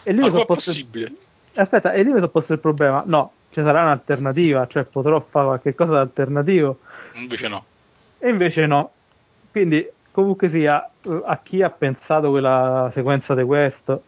E 0.04 0.14
lì 0.14 0.20
Ma 0.20 0.42
è 0.42 0.46
possibile? 0.46 1.12
Aspetta, 1.56 1.94
e 1.94 2.04
lì 2.04 2.10
mi 2.10 2.16
sono 2.16 2.30
posto 2.30 2.54
il 2.54 2.60
problema, 2.60 3.04
no, 3.06 3.32
ci 3.50 3.62
sarà 3.62 3.84
un'alternativa, 3.84 4.68
cioè 4.68 4.84
potrò 4.84 5.20
fare 5.30 5.46
qualche 5.46 5.76
cosa 5.76 5.94
d'alternativo. 5.94 6.80
Invece 7.14 7.48
no. 7.48 7.66
E 8.20 8.30
invece 8.30 8.66
no. 8.66 8.92
Quindi, 9.52 9.88
comunque 10.12 10.50
sia, 10.50 10.90
a 11.24 11.40
chi 11.42 11.62
ha 11.62 11.70
pensato 11.70 12.30
quella 12.30 12.90
sequenza 12.94 13.34
di 13.34 13.44
questo, 13.44 14.04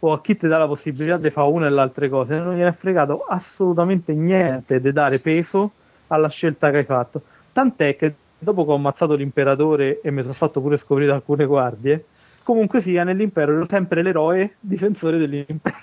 o 0.00 0.12
a 0.12 0.20
chi 0.20 0.36
ti 0.36 0.46
dà 0.46 0.58
la 0.58 0.66
possibilità 0.66 1.16
di 1.16 1.30
fare 1.30 1.48
una 1.48 1.66
e 1.66 1.70
l'altra 1.70 2.08
cose, 2.08 2.38
non 2.38 2.56
gli 2.56 2.60
è 2.60 2.72
fregato 2.72 3.24
assolutamente 3.26 4.12
niente 4.12 4.80
di 4.80 4.92
dare 4.92 5.18
peso 5.18 5.72
alla 6.08 6.28
scelta 6.28 6.70
che 6.70 6.78
hai 6.78 6.84
fatto. 6.84 7.22
Tant'è 7.52 7.96
che 7.96 8.14
dopo 8.40 8.64
che 8.64 8.72
ho 8.72 8.74
ammazzato 8.74 9.14
l'imperatore 9.14 10.00
e 10.00 10.10
mi 10.10 10.22
sono 10.22 10.32
fatto 10.32 10.60
pure 10.60 10.76
scoprire 10.76 11.12
alcune 11.12 11.46
guardie, 11.46 12.06
comunque 12.42 12.82
sia 12.82 13.04
nell'impero 13.04 13.52
ero 13.52 13.66
sempre 13.68 14.02
l'eroe 14.02 14.56
difensore 14.58 15.18
dell'impero. 15.18 15.76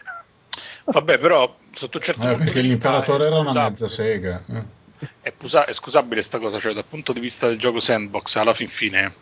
Vabbè, 0.85 1.19
però 1.19 1.55
sotto 1.73 1.99
certo 1.99 2.29
eh, 2.29 2.35
perché 2.35 2.61
l'imperatore 2.61 3.27
era 3.27 3.39
una 3.39 3.53
mezza 3.53 3.87
sega. 3.87 4.43
Eh. 4.47 4.75
È, 5.21 5.31
pusa- 5.31 5.65
è 5.65 5.73
scusabile 5.73 6.15
questa 6.15 6.39
cosa, 6.39 6.59
cioè 6.59 6.73
dal 6.73 6.85
punto 6.85 7.13
di 7.13 7.19
vista 7.19 7.47
del 7.47 7.57
gioco 7.57 7.79
sandbox, 7.79 8.35
alla 8.35 8.53
fin 8.53 8.69
fine 8.69 9.13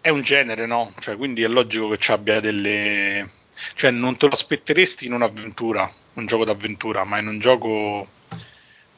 è 0.00 0.08
un 0.08 0.22
genere, 0.22 0.66
no? 0.66 0.92
Cioè, 1.00 1.16
quindi 1.16 1.42
è 1.42 1.48
logico 1.48 1.90
che 1.90 1.98
ci 1.98 2.10
abbia 2.10 2.40
delle 2.40 3.30
cioè 3.74 3.90
non 3.90 4.16
te 4.16 4.26
lo 4.26 4.32
aspetteresti 4.32 5.06
in 5.06 5.12
un'avventura, 5.12 5.90
un 6.14 6.26
gioco 6.26 6.44
d'avventura, 6.44 7.04
ma 7.04 7.18
in 7.18 7.26
un 7.26 7.38
gioco 7.38 8.08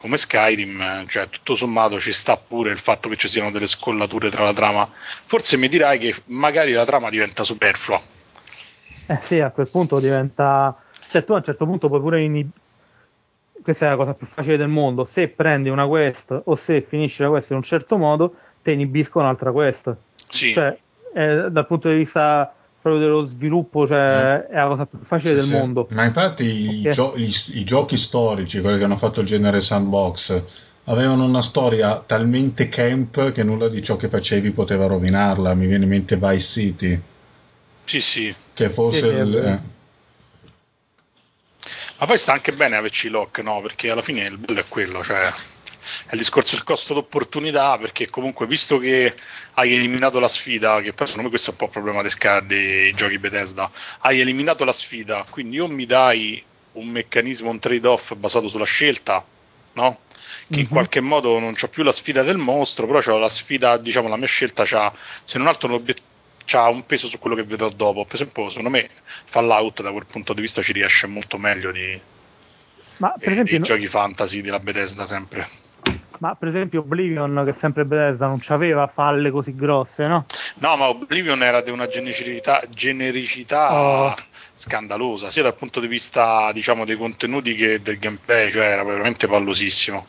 come 0.03 0.17
Skyrim, 0.17 1.07
cioè 1.07 1.29
tutto 1.29 1.55
sommato 1.55 2.01
ci 2.01 2.13
sta 2.13 2.37
pure 2.37 2.73
il 2.73 2.79
fatto 2.79 3.09
che 3.09 3.17
ci 3.17 3.29
siano 3.29 3.53
delle 3.53 3.69
scollature 3.69 4.31
tra 4.31 4.43
la 4.45 4.53
trama. 4.53 4.91
Forse 5.25 5.57
mi 5.57 5.69
dirai 5.69 5.99
che 5.99 6.15
magari 6.27 6.73
la 6.73 6.85
trama 6.85 7.09
diventa 7.09 7.45
superflua. 7.45 8.03
Eh 9.07 9.19
sì, 9.21 9.39
a 9.39 9.51
quel 9.51 9.69
punto 9.69 10.01
diventa. 10.01 10.77
Cioè, 11.09 11.25
tu 11.25 11.33
a 11.33 11.37
un 11.37 11.45
certo 11.45 11.65
punto 11.65 11.89
puoi 11.89 12.01
pure 12.01 12.23
inib... 12.23 12.51
Questa 13.63 13.87
è 13.87 13.89
la 13.91 13.97
cosa 13.97 14.13
più 14.13 14.27
facile 14.27 14.57
del 14.57 14.67
mondo. 14.67 15.05
Se 15.05 15.29
prendi 15.29 15.69
una 15.69 15.87
quest 15.87 16.43
o 16.45 16.57
se 16.57 16.83
finisci 16.83 17.23
la 17.23 17.29
quest 17.29 17.51
in 17.51 17.57
un 17.57 17.63
certo 17.63 17.97
modo, 17.97 18.35
te 18.61 18.73
inibisco 18.73 19.21
un'altra 19.21 19.53
quest. 19.53 19.95
Sì. 20.29 20.53
Cioè, 20.53 20.77
eh, 21.15 21.49
dal 21.49 21.67
punto 21.67 21.89
di 21.89 21.95
vista 21.95 22.53
proprio 22.83 23.01
dello 23.01 23.25
sviluppo, 23.25 23.87
cioè 23.87 24.45
eh. 24.49 24.53
è 24.53 24.57
la 24.57 24.67
cosa 24.67 24.87
più 24.87 24.99
facile 25.07 25.31
sì, 25.31 25.37
del 25.37 25.45
sì. 25.45 25.53
mondo. 25.53 25.87
Ma 25.93 26.05
infatti 26.05 26.43
okay. 26.43 26.89
i, 26.89 26.91
gio- 26.91 27.15
i, 27.17 27.33
i, 27.61 27.65
giochi 27.65 27.97
storici, 27.97 28.61
quelli 28.61 28.77
che 28.77 28.85
hanno 28.85 28.97
fatto 28.97 29.21
il 29.21 29.27
genere 29.27 29.61
sandbox, 29.61 30.43
avevano 30.85 31.25
una 31.25 31.43
storia 31.43 32.03
talmente 32.05 32.69
camp 32.69 33.31
che 33.31 33.45
nulla 33.45 33.69
di 33.69 33.81
ciò 33.81 33.97
che 33.97 34.09
facevi 34.09 34.51
poteva 34.51 34.89
rovinarla. 34.89 35.55
Mi 35.55 35.67
viene 35.67 35.85
in 35.85 35.91
mente 35.91 36.17
Vice 36.17 36.39
City. 36.41 37.01
Sì, 37.85 38.01
sì. 38.01 38.35
Che 38.53 38.69
forse... 38.69 38.99
Sì, 38.99 39.07
il, 39.07 39.37
eh. 39.37 39.61
Ma 41.99 42.07
poi 42.07 42.19
sta 42.19 42.33
anche 42.33 42.51
bene 42.51 42.75
averci 42.75 43.09
lock, 43.09 43.39
no? 43.39 43.61
Perché 43.61 43.91
alla 43.91 44.03
fine 44.03 44.25
il 44.25 44.37
bello 44.37 44.59
è 44.59 44.65
quello, 44.67 45.05
cioè 45.05 45.33
è 46.07 46.13
il 46.13 46.19
discorso 46.19 46.55
del 46.55 46.65
costo 46.65 46.95
d'opportunità 46.95 47.79
perché 47.79 48.09
comunque 48.11 48.47
visto 48.47 48.79
che 48.79 49.15
hai 49.55 49.75
eliminato 49.75 50.19
la 50.19 50.29
sfida 50.29 50.81
che 50.81 50.93
poi 50.93 51.07
secondo 51.07 51.25
me 51.25 51.29
questo 51.29 51.51
è 51.51 51.53
un 51.53 51.59
po' 51.59 51.65
il 51.67 51.71
problema 51.71 52.03
dei, 52.03 52.47
dei 52.47 52.93
giochi 52.93 53.19
Bethesda 53.19 53.71
hai 54.01 54.21
eliminato 54.21 54.65
la 54.65 54.73
sfida 54.73 55.25
quindi 55.31 55.59
o 55.61 55.67
mi 55.67 55.87
dai 55.87 56.43
un 56.73 56.89
meccanismo 56.89 57.51
un 57.51 57.59
trade 57.59 57.87
off 57.87 58.15
basato 58.15 58.49
sulla 58.49 58.65
scelta 58.65 59.25
no? 59.75 59.99
che 60.49 60.61
in 60.61 60.67
mhm. 60.67 60.69
qualche 60.69 61.01
modo 61.01 61.39
non 61.39 61.55
c'ho 61.55 61.69
più 61.69 61.83
la 61.83 61.93
sfida 61.93 62.23
del 62.23 62.39
mostro 62.39 62.87
però 62.87 63.01
c'ho 63.01 63.19
la 63.19 63.29
sfida 63.29 63.77
diciamo 63.77 64.09
la 64.09 64.17
mia 64.17 64.27
scelta 64.27 64.65
c'ha 64.65 64.93
se 65.25 65.39
non 65.39 65.47
altro 65.47 65.69
ha 66.51 66.69
un 66.69 66.85
peso 66.85 67.09
su 67.09 67.19
quello 67.19 67.37
che 67.37 67.45
vedrò 67.45 67.71
dopo. 67.71 68.05
Per 68.05 68.15
esempio, 68.15 68.49
secondo 68.49 68.71
me 68.71 68.89
Fallout 69.25 69.83
da 69.83 69.91
quel 69.91 70.07
punto 70.07 70.33
di 70.33 70.41
vista 70.41 70.63
ci 70.63 70.73
riesce 70.73 71.07
molto 71.07 71.39
meglio 71.39 71.71
di, 71.71 71.99
Ma, 72.99 73.15
per 73.19 73.33
esempio, 73.33 73.59
no... 73.59 73.65
giochi 73.65 73.87
fantasy 73.87 74.41
della 74.41 74.61
Bethesda 74.61 75.07
sempre. 75.07 75.49
Ma 76.23 76.37
per 76.37 76.47
esempio 76.47 76.83
Oblivion, 76.83 77.43
che 77.45 77.51
è 77.51 77.55
sempre 77.59 77.83
Bethesda, 77.83 78.29
non 78.29 78.41
aveva 78.47 78.87
falle 78.87 79.33
così 79.33 79.57
grosse, 79.57 80.07
no? 80.07 80.25
No, 80.59 80.77
ma 80.77 80.89
Oblivion 80.89 81.43
era 81.43 81.63
di 81.63 81.73
una 81.73 81.89
genericità, 81.89 82.63
genericità 82.71 83.75
oh. 83.75 84.15
scandalosa, 84.55 85.33
sia 85.33 85.43
dal 85.43 85.57
punto 85.57 85.81
di 85.81 85.89
vista 85.89 86.53
diciamo, 86.53 86.85
dei 86.85 86.97
contenuti 86.97 87.57
che 87.57 87.83
del 87.83 87.99
gameplay, 87.99 88.53
cioè 88.53 88.67
era 88.67 88.85
veramente 88.85 89.27
pallosissimo. 89.27 90.07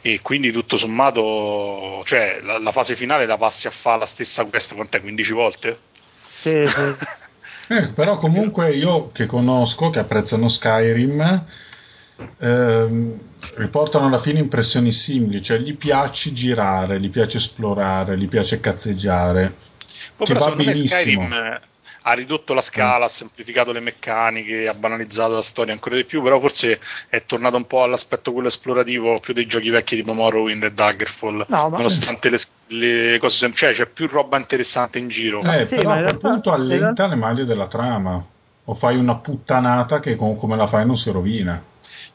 E 0.00 0.20
quindi 0.22 0.52
tutto 0.52 0.76
sommato, 0.76 2.04
cioè, 2.04 2.38
la, 2.44 2.60
la 2.60 2.70
fase 2.70 2.94
finale 2.94 3.26
la 3.26 3.36
passi 3.36 3.66
a 3.66 3.72
fare 3.72 3.98
la 3.98 4.06
stessa 4.06 4.44
questa, 4.44 4.76
quant'è? 4.76 5.00
15 5.00 5.32
volte? 5.32 5.78
Sì, 6.28 6.64
sì. 6.64 6.94
eh, 7.74 7.92
però 7.92 8.16
comunque 8.16 8.70
io 8.70 9.10
che 9.10 9.26
conosco, 9.26 9.90
che 9.90 9.98
apprezzano 9.98 10.46
Skyrim, 10.46 11.44
ehm, 12.38 13.18
riportano 13.54 14.06
alla 14.06 14.18
fine 14.18 14.38
impressioni 14.38 14.92
simili, 14.92 15.42
cioè 15.42 15.58
gli 15.58 15.76
piace 15.76 16.32
girare, 16.32 17.00
gli 17.00 17.10
piace 17.10 17.38
esplorare, 17.38 18.18
gli 18.18 18.28
piace 18.28 18.60
cazzeggiare. 18.60 19.54
Poi 20.16 20.26
che 20.26 20.34
va 20.34 20.54
benissimo. 20.54 20.88
Skyrim 20.88 21.32
eh, 21.32 21.60
ha 22.08 22.12
ridotto 22.12 22.54
la 22.54 22.60
scala, 22.60 23.00
mm. 23.00 23.02
ha 23.02 23.08
semplificato 23.08 23.72
le 23.72 23.80
meccaniche, 23.80 24.68
ha 24.68 24.74
banalizzato 24.74 25.34
la 25.34 25.42
storia 25.42 25.72
ancora 25.72 25.96
di 25.96 26.04
più, 26.04 26.22
però 26.22 26.38
forse 26.38 26.80
è 27.08 27.24
tornato 27.26 27.56
un 27.56 27.66
po' 27.66 27.82
all'aspetto 27.82 28.32
quello 28.32 28.48
esplorativo 28.48 29.18
più 29.18 29.34
dei 29.34 29.46
giochi 29.46 29.70
vecchi 29.70 29.96
tipo 29.96 30.12
Morrowind 30.12 30.62
e 30.62 30.72
Daggerfall, 30.72 31.44
no, 31.48 31.68
nonostante 31.68 32.30
le, 32.30 32.38
le, 32.68 33.18
cose 33.18 33.36
semplici, 33.36 33.64
cioè 33.64 33.74
c'è 33.74 33.86
più 33.86 34.06
roba 34.06 34.38
interessante 34.38 34.98
in 34.98 35.08
giro. 35.08 35.40
Eh, 35.42 35.66
sì, 35.68 35.74
però 35.74 35.90
a 35.90 36.02
quel 36.02 36.18
punto 36.18 36.52
allenta 36.52 37.08
le 37.08 37.16
maglie 37.16 37.44
della 37.44 37.66
trama, 37.66 38.24
o 38.68 38.74
fai 38.74 38.96
una 38.96 39.16
puttanata 39.16 39.98
che 39.98 40.14
come 40.14 40.56
la 40.56 40.66
fai 40.68 40.86
non 40.86 40.96
si 40.96 41.10
rovina. 41.10 41.60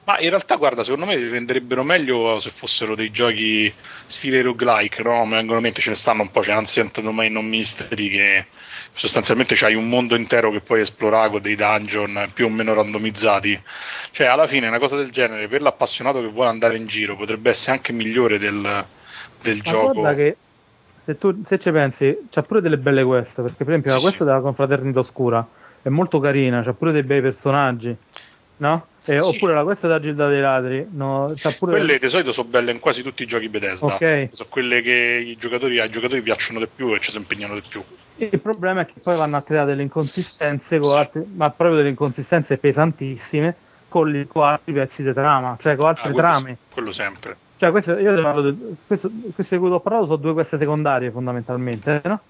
Ma 0.04 0.20
in 0.20 0.30
realtà, 0.30 0.56
guarda, 0.56 0.84
secondo 0.84 1.06
me 1.06 1.16
renderebbero 1.16 1.84
meglio 1.84 2.39
se 2.39 2.49
fossero 2.52 2.95
dei 2.95 3.12
giochi 3.12 3.72
stile 4.08 4.41
roguelike, 4.41 5.04
no? 5.04 5.26
Mi 5.26 5.34
vengono 5.36 5.58
in 5.58 5.64
mente, 5.64 5.80
ce 5.82 5.89
ne 5.91 5.95
stanno 5.95 6.24
un 6.24 6.32
po', 6.32 6.41
c'è 6.41 6.52
Ancient 6.54 7.02
Domain 7.02 7.32
Non 7.32 7.45
Mystery 7.47 8.10
che 8.10 8.47
sostanzialmente 8.93 9.54
c'hai 9.56 9.76
un 9.76 9.88
mondo 9.88 10.16
intero 10.16 10.52
che 10.52 10.62
puoi 10.62 10.82
esplorare 10.82 11.30
con 11.30 11.41
dei 11.41 11.56
dungeon 11.56 12.32
più 12.34 12.45
o 12.47 12.49
meno 12.49 12.74
randomizzati. 12.74 13.62
Cioè, 14.12 14.26
alla 14.26 14.47
fine 14.47 14.68
una 14.68 14.80
cosa 14.80 14.95
del 14.95 15.12
genere, 15.12 15.47
per 15.47 15.62
l'appassionato 15.62 16.20
che 16.20 16.28
vuole 16.28 16.49
andare 16.49 16.78
in 16.78 16.88
giro, 16.88 17.16
potrebbe 17.16 17.52
essere 17.52 17.74
anche 17.78 17.93
migliore 17.93 18.39
del, 18.39 18.88
del 19.41 19.62
Ma 19.64 19.74
gioco. 19.74 20.02
guarda 20.02 20.14
che 20.16 20.38
se 21.04 21.18
tu 21.18 21.43
se 21.45 21.60
ci 21.60 21.72
pensi, 21.72 22.28
c'ha 22.30 22.43
pure 22.43 22.62
delle 22.62 22.78
belle 22.78 23.04
quest, 23.04 23.36
perché 23.41 23.58
per 23.64 23.70
esempio 23.70 23.91
Sì, 23.91 23.97
la 23.97 23.99
quest 23.99 24.18
sì. 24.18 24.24
della 24.24 24.41
confraternita 24.41 24.99
oscura 24.99 25.47
è 25.82 25.89
molto 25.89 26.20
carina, 26.20 26.62
c'ha 26.64 26.74
pure 26.74 26.91
dei 26.91 27.04
bei 27.04 27.22
personaggi, 27.22 27.95
no? 28.58 28.90
E- 29.04 29.20
Sì. 29.20 29.36
Oppure 29.36 29.54
la 29.54 29.64
quest 29.64 29.82
della 29.82 29.99
Gilda 29.99 30.28
dei 30.28 30.41
Ladri, 30.41 30.88
no? 30.91 31.34
Pure... 31.58 31.72
Quelle 31.72 31.97
di 31.97 32.10
solito 32.10 32.32
sono 32.32 32.49
belle 32.49 32.72
in 32.72 32.80
quasi 32.80 33.02
tutti 33.02 33.24
i 33.24 33.26
giochi 33.26 33.49
Bethesda. 33.49 33.95
Ok. 33.95 34.30
Sono 34.32 34.49
quelle 34.49 34.82
che 34.82 35.24
i 35.26 35.36
giocatori, 35.38 35.80
ai 35.80 35.89
giocatori 35.89 36.22
piacciono 36.22 36.60
di 36.60 36.68
più 36.74 36.93
e 36.93 36.99
ci 36.99 37.12
si 37.12 37.18
impegnano 37.18 37.56
di 37.56 37.64
più. 37.68 37.84
Il 38.18 38.39
problema 38.41 38.82
è 38.82 38.86
che 38.86 38.99
poi 39.02 39.18
vanno 39.18 39.38
a 39.38 39.41
creare 39.41 39.68
delle 39.72 39.82
inconsistenze, 39.82 40.78
con 40.78 40.91
Sì. 40.91 40.97
altri- 40.97 41.26
ma 41.36 41.49
proprio 41.49 41.78
delle 41.78 41.89
inconsistenze 41.89 42.58
pesantissime, 42.58 43.56
con, 43.89 44.10
li- 44.10 44.28
con 44.28 44.43
altri 44.43 44.74
pezzi 44.74 45.02
di 45.02 45.14
trama, 45.14 45.58
cioè 45.60 45.76
con 45.76 45.86
Ah, 45.86 45.89
altre 45.89 46.12
quello, 46.12 46.28
trame. 46.28 46.58
quello 46.70 46.91
sempre. 46.91 47.38
Cioè, 47.58 47.72
questo, 47.72 47.97
io 47.97 48.22
parlo 48.22 48.56
questo, 48.88 49.12
queste 49.34 49.56
di 49.56 49.62
cui 49.62 49.72
ho 49.72 49.80
parlato 49.82 50.06
sono 50.06 50.18
due 50.18 50.34
queste 50.34 50.58
secondarie 50.58 51.12
fondamentalmente, 51.12 52.02
no? 52.06 52.22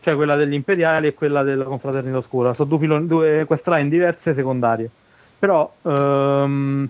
Cioè 0.00 0.14
quella 0.14 0.34
degli 0.34 0.54
imperiali 0.54 1.08
e 1.08 1.14
quella 1.14 1.42
della 1.42 1.64
confraternita 1.64 2.16
oscura. 2.16 2.54
Sono 2.54 2.76
due, 2.76 3.06
due 3.06 3.44
quest 3.46 3.66
line 3.68 3.88
diverse 3.88 4.34
secondarie. 4.34 4.90
Però 5.40 5.72
ehm, 5.82 6.88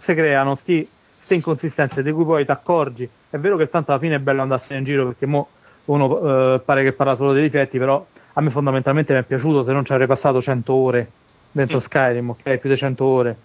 si 0.00 0.14
creano 0.14 0.54
sti, 0.54 0.86
ste 1.22 1.34
inconsistenze 1.34 2.02
di 2.02 2.12
cui 2.12 2.24
poi 2.24 2.44
ti 2.44 2.50
accorgi. 2.50 3.08
È 3.30 3.38
vero 3.38 3.56
che 3.56 3.70
tanto 3.70 3.90
alla 3.90 4.00
fine 4.00 4.16
è 4.16 4.18
bello 4.18 4.42
andarsene 4.42 4.78
in 4.80 4.84
giro 4.84 5.06
perché 5.06 5.24
mo 5.26 5.48
uno 5.86 6.54
eh, 6.54 6.60
pare 6.60 6.84
che 6.84 6.92
parla 6.92 7.14
solo 7.14 7.32
dei 7.32 7.42
difetti, 7.42 7.78
però 7.78 8.04
a 8.34 8.40
me 8.40 8.50
fondamentalmente 8.50 9.14
mi 9.14 9.20
è 9.20 9.22
piaciuto 9.24 9.64
se 9.64 9.72
non 9.72 9.84
ci 9.84 9.92
avrei 9.92 10.06
passato 10.06 10.42
100 10.42 10.72
ore 10.72 11.10
dentro 11.50 11.78
Mm. 11.78 11.80
Skyrim, 11.80 12.30
ok? 12.30 12.56
Più 12.58 12.68
di 12.68 12.76
100 12.76 13.04
ore. 13.04 13.36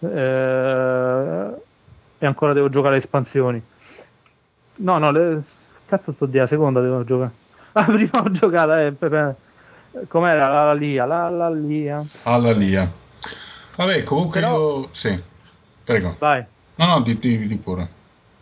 Eh, 0.00 1.54
e 2.18 2.26
ancora 2.26 2.52
devo 2.52 2.68
giocare 2.68 2.96
espansioni. 2.96 3.62
No, 4.76 4.98
no, 4.98 5.10
le... 5.12 5.42
cazzo 5.86 6.12
sto 6.12 6.26
di 6.26 6.38
la 6.38 6.48
seconda 6.48 6.80
devo 6.80 7.04
giocare. 7.04 7.30
Ah, 7.76 7.86
prima 7.86 8.22
ho 8.22 8.30
giocato, 8.30 8.72
eh, 8.74 8.94
com'era 10.06 10.46
la, 10.46 10.64
la 10.66 10.74
Lia, 10.74 11.06
la, 11.06 11.28
la 11.28 11.50
Lia. 11.50 12.04
Alla 12.22 12.52
Lia. 12.52 12.88
Vabbè, 13.76 14.02
comunque 14.04 14.40
Però- 14.40 14.80
io... 14.80 14.88
Sì, 14.92 15.20
prego. 15.84 16.14
Vai. 16.18 16.44
No, 16.76 16.86
no, 16.86 17.00
di, 17.02 17.18
di, 17.18 17.46
di 17.46 17.56
pure. 17.56 17.88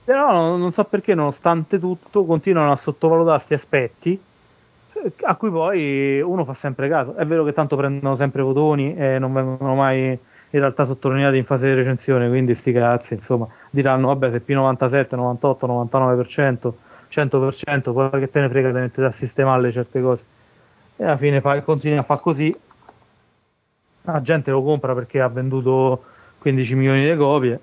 Però 0.05 0.33
non, 0.33 0.61
non 0.61 0.73
so 0.73 0.85
perché, 0.85 1.15
nonostante 1.15 1.79
tutto, 1.79 2.25
continuano 2.25 2.73
a 2.73 2.77
sottovalutare 2.77 3.37
questi 3.37 3.55
aspetti 3.55 4.21
eh, 4.95 5.13
a 5.23 5.35
cui 5.37 5.51
poi 5.51 6.21
uno 6.21 6.45
fa 6.45 6.55
sempre 6.55 6.89
caso. 6.89 7.15
È 7.15 7.25
vero 7.27 7.45
che 7.45 7.53
tanto 7.53 7.77
prendono 7.77 8.17
sempre 8.17 8.43
votoni 8.43 8.95
e 8.95 9.19
non 9.19 9.33
vengono 9.33 9.75
mai 9.75 10.19
in 10.55 10.61
realtà 10.61 10.85
sottolineati 10.85 11.39
in 11.39 11.45
fase 11.45 11.67
di 11.67 11.75
recensione, 11.75 12.29
quindi 12.29 12.55
sti 12.55 12.73
cazzi, 12.73 13.15
insomma, 13.15 13.47
diranno 13.71 14.09
vabbè 14.09 14.31
se 14.31 14.43
P97, 14.47 15.15
98, 15.17 15.67
99%, 15.67 16.73
100%, 17.11 17.93
poi 17.93 18.21
che 18.21 18.31
te 18.31 18.41
ne 18.41 18.49
frega 18.51 18.71
di 18.71 18.79
mettere 18.81 19.07
a 19.07 19.13
sistemare 19.13 19.73
certe 19.73 20.03
cose. 20.03 20.25
E 20.97 21.05
alla 21.05 21.17
fine 21.17 21.41
fa, 21.41 21.59
continui 21.63 21.97
a 21.97 22.03
fare 22.03 22.21
così, 22.21 22.55
la 24.03 24.23
gente 24.23 24.51
lo 24.51 24.63
compra 24.63 24.95
perché 24.95 25.21
ha 25.21 25.29
venduto 25.29 26.05
15 26.39 26.75
milioni 26.75 27.09
di 27.09 27.17
copie 27.17 27.61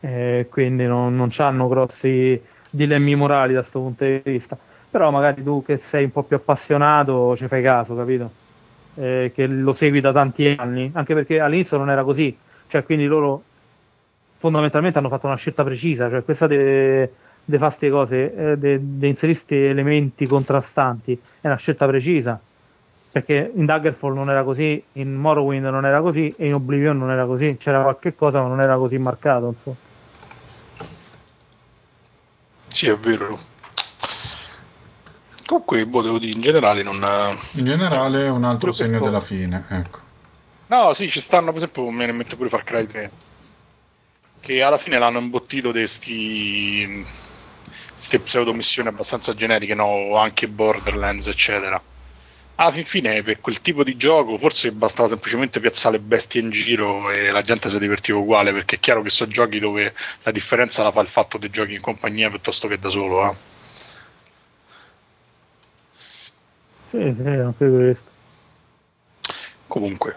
e 0.00 0.46
quindi 0.50 0.86
non, 0.86 1.16
non 1.16 1.32
hanno 1.38 1.68
grossi 1.68 2.40
dilemmi 2.70 3.14
morali 3.14 3.54
da 3.54 3.60
questo 3.60 3.80
punto 3.80 4.04
di 4.04 4.20
vista. 4.24 4.56
Però 4.90 5.10
magari 5.10 5.42
tu 5.42 5.64
che 5.64 5.78
sei 5.78 6.04
un 6.04 6.12
po' 6.12 6.22
più 6.22 6.36
appassionato 6.36 7.36
ci 7.36 7.48
fai 7.48 7.62
caso, 7.62 7.96
capito? 7.96 8.30
Eh, 8.96 9.32
che 9.34 9.46
lo 9.46 9.74
segui 9.74 10.00
da 10.00 10.12
tanti 10.12 10.54
anni, 10.56 10.90
anche 10.94 11.14
perché 11.14 11.40
all'inizio 11.40 11.76
non 11.78 11.90
era 11.90 12.04
così, 12.04 12.36
cioè 12.68 12.84
quindi 12.84 13.06
loro 13.06 13.42
fondamentalmente 14.38 14.98
hanno 14.98 15.08
fatto 15.08 15.26
una 15.26 15.36
scelta 15.36 15.64
precisa, 15.64 16.08
cioè 16.10 16.22
questa 16.22 16.46
di 16.46 16.56
fare 17.58 17.58
queste 17.58 17.90
cose, 17.90 18.56
di 18.58 19.08
inserire 19.08 19.38
questi 19.38 19.56
elementi 19.56 20.26
contrastanti, 20.26 21.18
è 21.40 21.46
una 21.46 21.56
scelta 21.56 21.86
precisa, 21.86 22.38
perché 23.14 23.52
in 23.54 23.64
Daggerfall 23.64 24.12
non 24.12 24.28
era 24.28 24.42
così, 24.42 24.82
in 24.94 25.14
Morrowind 25.14 25.64
non 25.66 25.86
era 25.86 26.00
così 26.00 26.34
e 26.36 26.48
in 26.48 26.54
Oblivion 26.54 26.98
non 26.98 27.12
era 27.12 27.26
così, 27.26 27.56
c'era 27.60 27.80
qualche 27.80 28.16
cosa 28.16 28.42
ma 28.42 28.48
non 28.48 28.60
era 28.60 28.76
così 28.76 28.98
marcato, 28.98 29.54
insomma. 29.56 29.76
Sì, 32.66 32.88
è 32.88 32.96
vero. 32.96 33.38
Comunque, 35.46 35.86
boh, 35.86 36.02
devo 36.02 36.18
dire, 36.18 36.32
in 36.32 36.40
generale 36.40 36.82
non... 36.82 37.06
In 37.52 37.64
generale 37.64 38.24
è 38.24 38.30
un 38.30 38.42
altro 38.42 38.72
segno 38.72 38.98
della 38.98 39.20
fine, 39.20 39.64
ecco. 39.68 39.98
No, 40.66 40.92
sì, 40.92 41.08
ci 41.08 41.20
stanno, 41.20 41.52
per 41.52 41.58
esempio, 41.58 41.88
me 41.90 42.06
ne 42.06 42.12
mette 42.12 42.34
pure 42.34 42.48
Far 42.48 42.64
Cry 42.64 42.84
3. 42.84 43.10
Che 44.40 44.60
alla 44.60 44.78
fine 44.78 44.98
l'hanno 44.98 45.20
imbottito 45.20 45.70
di 45.70 45.86
sti... 45.86 47.06
ste 47.94 48.18
pseudo 48.18 48.52
missioni 48.52 48.88
abbastanza 48.88 49.34
generiche, 49.34 49.76
no? 49.76 49.84
O 49.84 50.16
anche 50.16 50.48
Borderlands, 50.48 51.28
eccetera. 51.28 51.80
Alla 52.56 52.70
fin 52.70 52.84
fine, 52.84 53.22
per 53.24 53.40
quel 53.40 53.60
tipo 53.60 53.82
di 53.82 53.96
gioco, 53.96 54.38
forse 54.38 54.70
bastava 54.70 55.08
semplicemente 55.08 55.58
piazzare 55.58 55.96
le 55.96 56.02
bestie 56.02 56.40
in 56.40 56.50
giro 56.50 57.10
e 57.10 57.30
la 57.32 57.42
gente 57.42 57.68
si 57.68 57.78
divertiva 57.80 58.18
uguale, 58.18 58.52
perché 58.52 58.76
è 58.76 58.78
chiaro 58.78 59.02
che 59.02 59.10
sono 59.10 59.32
giochi 59.32 59.58
dove 59.58 59.92
la 60.22 60.30
differenza 60.30 60.84
la 60.84 60.92
fa 60.92 61.00
il 61.00 61.08
fatto 61.08 61.36
dei 61.36 61.50
giochi 61.50 61.74
in 61.74 61.80
compagnia 61.80 62.30
piuttosto 62.30 62.68
che 62.68 62.78
da 62.78 62.90
solo, 62.90 63.28
eh. 63.28 63.36
Sì, 66.90 67.14
sì, 67.16 67.28
anche 67.28 67.68
questo. 67.68 68.10
Comunque. 69.66 70.16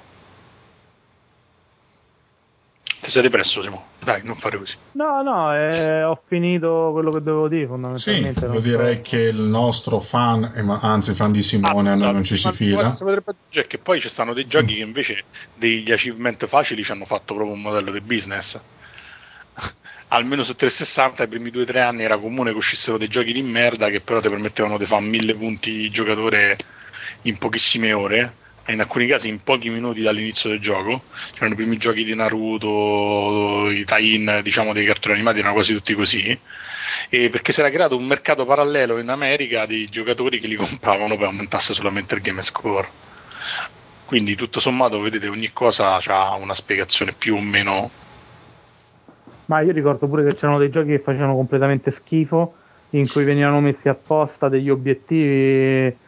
Ti 3.07 3.13
sei 3.13 3.21
depresso, 3.21 3.63
Simo? 3.63 3.85
Dai, 4.03 4.19
non 4.25 4.35
fare 4.35 4.57
così. 4.57 4.75
No, 4.91 5.21
no, 5.21 5.55
eh, 5.55 6.03
ho 6.03 6.21
finito 6.27 6.89
quello 6.91 7.13
che 7.13 7.21
dovevo 7.21 7.47
dire 7.47 7.61
Sì, 7.61 7.67
fondamentalmente. 7.69 8.39
io 8.41 8.47
non 8.51 8.55
so- 8.61 8.69
direi 8.69 9.01
che 9.01 9.17
il 9.21 9.39
nostro 9.39 10.01
fan, 10.01 10.43
anzi 10.81 11.13
fan 11.13 11.31
di 11.31 11.41
Simone, 11.41 11.91
a 11.91 11.95
noi 11.95 12.11
non 12.11 12.25
ci 12.25 12.35
si 12.35 12.47
Ma 12.47 12.51
fila. 12.51 12.73
quello 12.75 12.89
che 12.89 12.95
si 12.97 13.03
potrebbe 13.05 13.31
aggiungere 13.31 13.65
è 13.65 13.67
che 13.69 13.77
poi 13.77 14.01
ci 14.01 14.09
stanno 14.09 14.33
dei 14.33 14.45
giochi 14.45 14.75
che 14.75 14.81
invece 14.81 15.23
degli 15.55 15.89
achievement 15.89 16.47
facili 16.47 16.83
ci 16.83 16.91
hanno 16.91 17.05
fatto 17.05 17.33
proprio 17.33 17.53
un 17.55 17.61
modello 17.61 17.91
di 17.93 18.01
business. 18.01 18.59
Almeno 20.09 20.43
su 20.43 20.53
360 20.53 21.23
i 21.23 21.27
primi 21.29 21.49
2-3 21.49 21.79
anni 21.79 22.03
era 22.03 22.17
comune 22.17 22.51
che 22.51 22.57
uscissero 22.57 22.97
dei 22.97 23.07
giochi 23.07 23.31
di 23.31 23.41
merda 23.41 23.87
che 23.89 24.01
però 24.01 24.19
ti 24.19 24.27
permettevano 24.27 24.77
di 24.77 24.85
fare 24.85 25.05
mille 25.05 25.33
punti 25.33 25.89
giocatore 25.91 26.57
in 27.21 27.37
pochissime 27.37 27.93
ore 27.93 28.35
e 28.67 28.73
in 28.73 28.81
alcuni 28.81 29.07
casi 29.07 29.29
in 29.29 29.41
pochi 29.43 29.69
minuti 29.69 30.01
dall'inizio 30.01 30.49
del 30.49 30.59
gioco. 30.59 31.03
C'erano 31.31 31.53
i 31.53 31.55
primi 31.55 31.77
giochi 31.77 32.03
di 32.03 32.13
Naruto, 32.13 33.69
i 33.69 33.85
tie-in 33.85 34.41
diciamo 34.43 34.73
dei 34.73 34.85
cartoni 34.85 35.15
animati 35.15 35.39
erano 35.39 35.53
quasi 35.53 35.73
tutti 35.73 35.93
così. 35.93 36.37
E 37.09 37.29
perché 37.29 37.53
si 37.53 37.61
era 37.61 37.69
creato 37.69 37.95
un 37.95 38.05
mercato 38.05 38.43
parallelo 38.43 38.99
in 38.99 39.07
America 39.07 39.65
di 39.65 39.87
giocatori 39.89 40.41
che 40.41 40.47
li 40.47 40.55
compravano 40.59 41.15
per 41.15 41.27
aumentasse 41.27 41.73
solamente 41.73 42.15
il 42.15 42.21
game 42.21 42.41
score. 42.41 42.89
Quindi 44.05 44.35
tutto 44.35 44.59
sommato, 44.59 44.99
vedete, 44.99 45.29
ogni 45.29 45.51
cosa 45.53 45.95
ha 45.95 46.35
una 46.35 46.53
spiegazione 46.53 47.13
più 47.13 47.35
o 47.35 47.41
meno. 47.41 47.89
Ma 49.45 49.61
io 49.61 49.71
ricordo 49.71 50.09
pure 50.09 50.25
che 50.25 50.35
c'erano 50.35 50.59
dei 50.59 50.69
giochi 50.69 50.89
che 50.89 50.99
facevano 50.99 51.35
completamente 51.35 51.91
schifo, 51.91 52.53
in 52.91 53.07
cui 53.07 53.23
venivano 53.23 53.61
messi 53.61 53.87
apposta 53.87 54.49
degli 54.49 54.69
obiettivi 54.69 56.05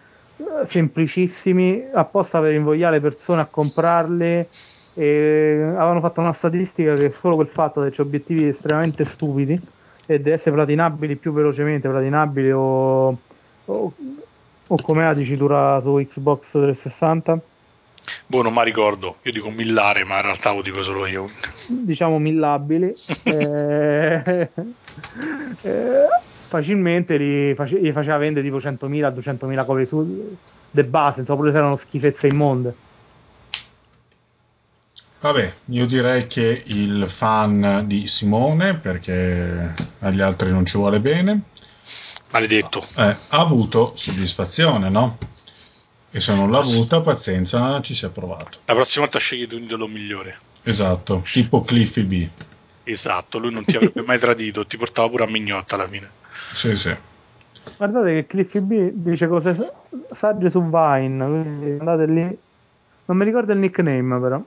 semplicissimi, 0.67 1.89
apposta 1.93 2.39
per 2.39 2.53
invogliare 2.53 2.95
le 2.95 3.01
persone 3.01 3.41
a 3.41 3.47
comprarle. 3.47 4.49
E 4.93 5.61
avevano 5.61 6.01
fatto 6.01 6.19
una 6.19 6.33
statistica 6.33 6.95
che 6.95 7.11
solo 7.11 7.35
quel 7.35 7.47
fatto 7.47 7.81
che 7.81 7.89
c'è 7.91 8.01
obiettivi 8.01 8.47
estremamente 8.47 9.05
stupidi 9.05 9.59
e 10.05 10.21
di 10.21 10.29
essere 10.29 10.55
platinabili 10.55 11.15
più 11.17 11.31
velocemente, 11.31 11.87
platinabili 11.87 12.51
o, 12.51 13.07
o, 13.65 13.95
o 14.67 14.81
come 14.81 15.03
la 15.03 15.13
dicitura 15.13 15.79
su 15.81 15.93
Xbox 15.95 16.49
360, 16.51 17.41
Boh, 18.27 18.41
non 18.41 18.53
mi 18.53 18.63
ricordo, 18.63 19.17
io 19.23 19.31
dico 19.31 19.49
millare, 19.49 20.03
ma 20.03 20.17
in 20.17 20.23
realtà 20.23 20.51
lo 20.51 20.61
dico 20.61 20.83
solo 20.83 21.05
io. 21.05 21.27
diciamo 21.67 22.17
millabili 22.19 22.87
eh, 23.23 24.23
eh, 25.61 26.07
facilmente 26.49 27.15
li, 27.17 27.53
face- 27.55 27.79
gli 27.79 27.91
faceva 27.91 28.17
vendere 28.17 28.45
tipo 28.45 28.57
100.000 28.57 29.09
200.000 29.13 29.65
copie 29.65 29.85
su 29.85 30.37
de 30.71 30.83
base 30.83 31.19
insomma 31.21 31.39
pure 31.39 31.51
se 31.51 31.57
erano 31.57 31.75
schifezze 31.77 32.27
immonde 32.27 32.75
Vabbè, 35.21 35.53
io 35.65 35.85
direi 35.85 36.27
che 36.27 36.63
il 36.67 37.09
fan 37.09 37.83
di 37.85 38.07
Simone, 38.07 38.75
perché 38.75 39.73
agli 39.99 40.21
altri 40.21 40.49
non 40.49 40.65
ci 40.65 40.77
vuole 40.77 41.01
bene, 41.01 41.41
Maledetto. 42.31 42.81
eh, 42.95 43.03
ha 43.03 43.17
avuto 43.27 43.91
soddisfazione, 43.95 44.87
no? 44.89 45.17
E 46.11 46.21
se 46.21 46.33
non 46.33 46.49
l'ha 46.49 46.59
avuta, 46.59 47.01
pazienza, 47.01 47.81
ci 47.81 47.93
si 47.93 48.05
è 48.05 48.09
provato. 48.11 48.59
La 48.63 48.73
prossima 48.75 49.03
volta 49.03 49.19
scegli 49.19 49.53
un 49.53 49.63
idolo 49.63 49.87
migliore. 49.87 50.39
Esatto, 50.63 51.21
tipo 51.25 51.63
Cliffy 51.63 52.03
B. 52.03 52.29
Esatto, 52.83 53.39
lui 53.39 53.51
non 53.51 53.65
ti 53.65 53.75
avrebbe 53.75 54.01
mai 54.01 54.17
tradito, 54.17 54.65
ti 54.65 54.77
portava 54.77 55.09
pure 55.09 55.25
a 55.25 55.27
mignotta 55.27 55.75
alla 55.75 55.87
fine. 55.89 56.09
Sì, 56.51 56.75
sì. 56.75 56.95
Guardate 57.77 58.13
che 58.13 58.25
Cliffy 58.27 58.59
B 58.59 58.91
dice 58.93 59.27
cose 59.27 59.55
sa- 59.55 59.71
sagge 60.15 60.49
su 60.49 60.61
Vine, 60.63 61.25
quindi 61.25 61.77
andate 61.79 62.05
lì. 62.05 62.37
Non 63.05 63.17
mi 63.17 63.25
ricordo 63.25 63.53
il 63.53 63.59
nickname 63.59 64.19
però. 64.19 64.41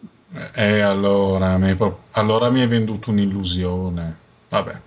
E 0.55 0.81
allora 0.81 1.57
mi, 1.59 1.69
hai 1.71 1.75
pro- 1.75 2.05
allora 2.13 2.51
mi 2.51 2.61
hai 2.61 2.67
venduto 2.69 3.11
un'illusione. 3.11 4.17
Vabbè. 4.49 4.81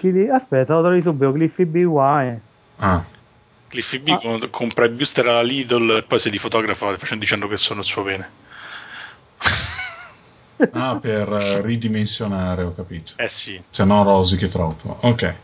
Di- 0.00 0.28
Aspetta, 0.28 0.74
lo 0.74 0.82
trovi 0.82 1.02
subito, 1.02 1.32
Cliffy 1.32 1.64
B 1.66 1.76
Wine. 1.84 2.40
Ah, 2.76 3.04
Cliffy 3.68 3.98
B 3.98 4.08
Ah. 4.08 4.16
com- 4.16 4.50
compra 4.50 4.86
il 4.86 4.92
booster 4.92 5.28
alla 5.28 5.42
Lidl 5.42 5.96
e 5.98 6.02
poi 6.02 6.18
si 6.18 6.30
di 6.30 6.38
fotografa 6.38 6.96
facendo 6.96 7.22
dicendo 7.22 7.46
che 7.48 7.56
sono 7.58 7.80
il 7.80 7.86
suo 7.86 8.02
pene. 8.02 8.28
ah, 10.72 10.98
per 11.00 11.32
eh, 11.32 11.62
ridimensionare, 11.62 12.62
ho 12.62 12.74
capito. 12.74 13.12
Eh 13.16 13.28
sì. 13.28 13.60
Se 13.68 13.84
no 13.84 14.02
rosichi 14.02 14.48
troppo. 14.48 14.96
Ok. 15.02 15.34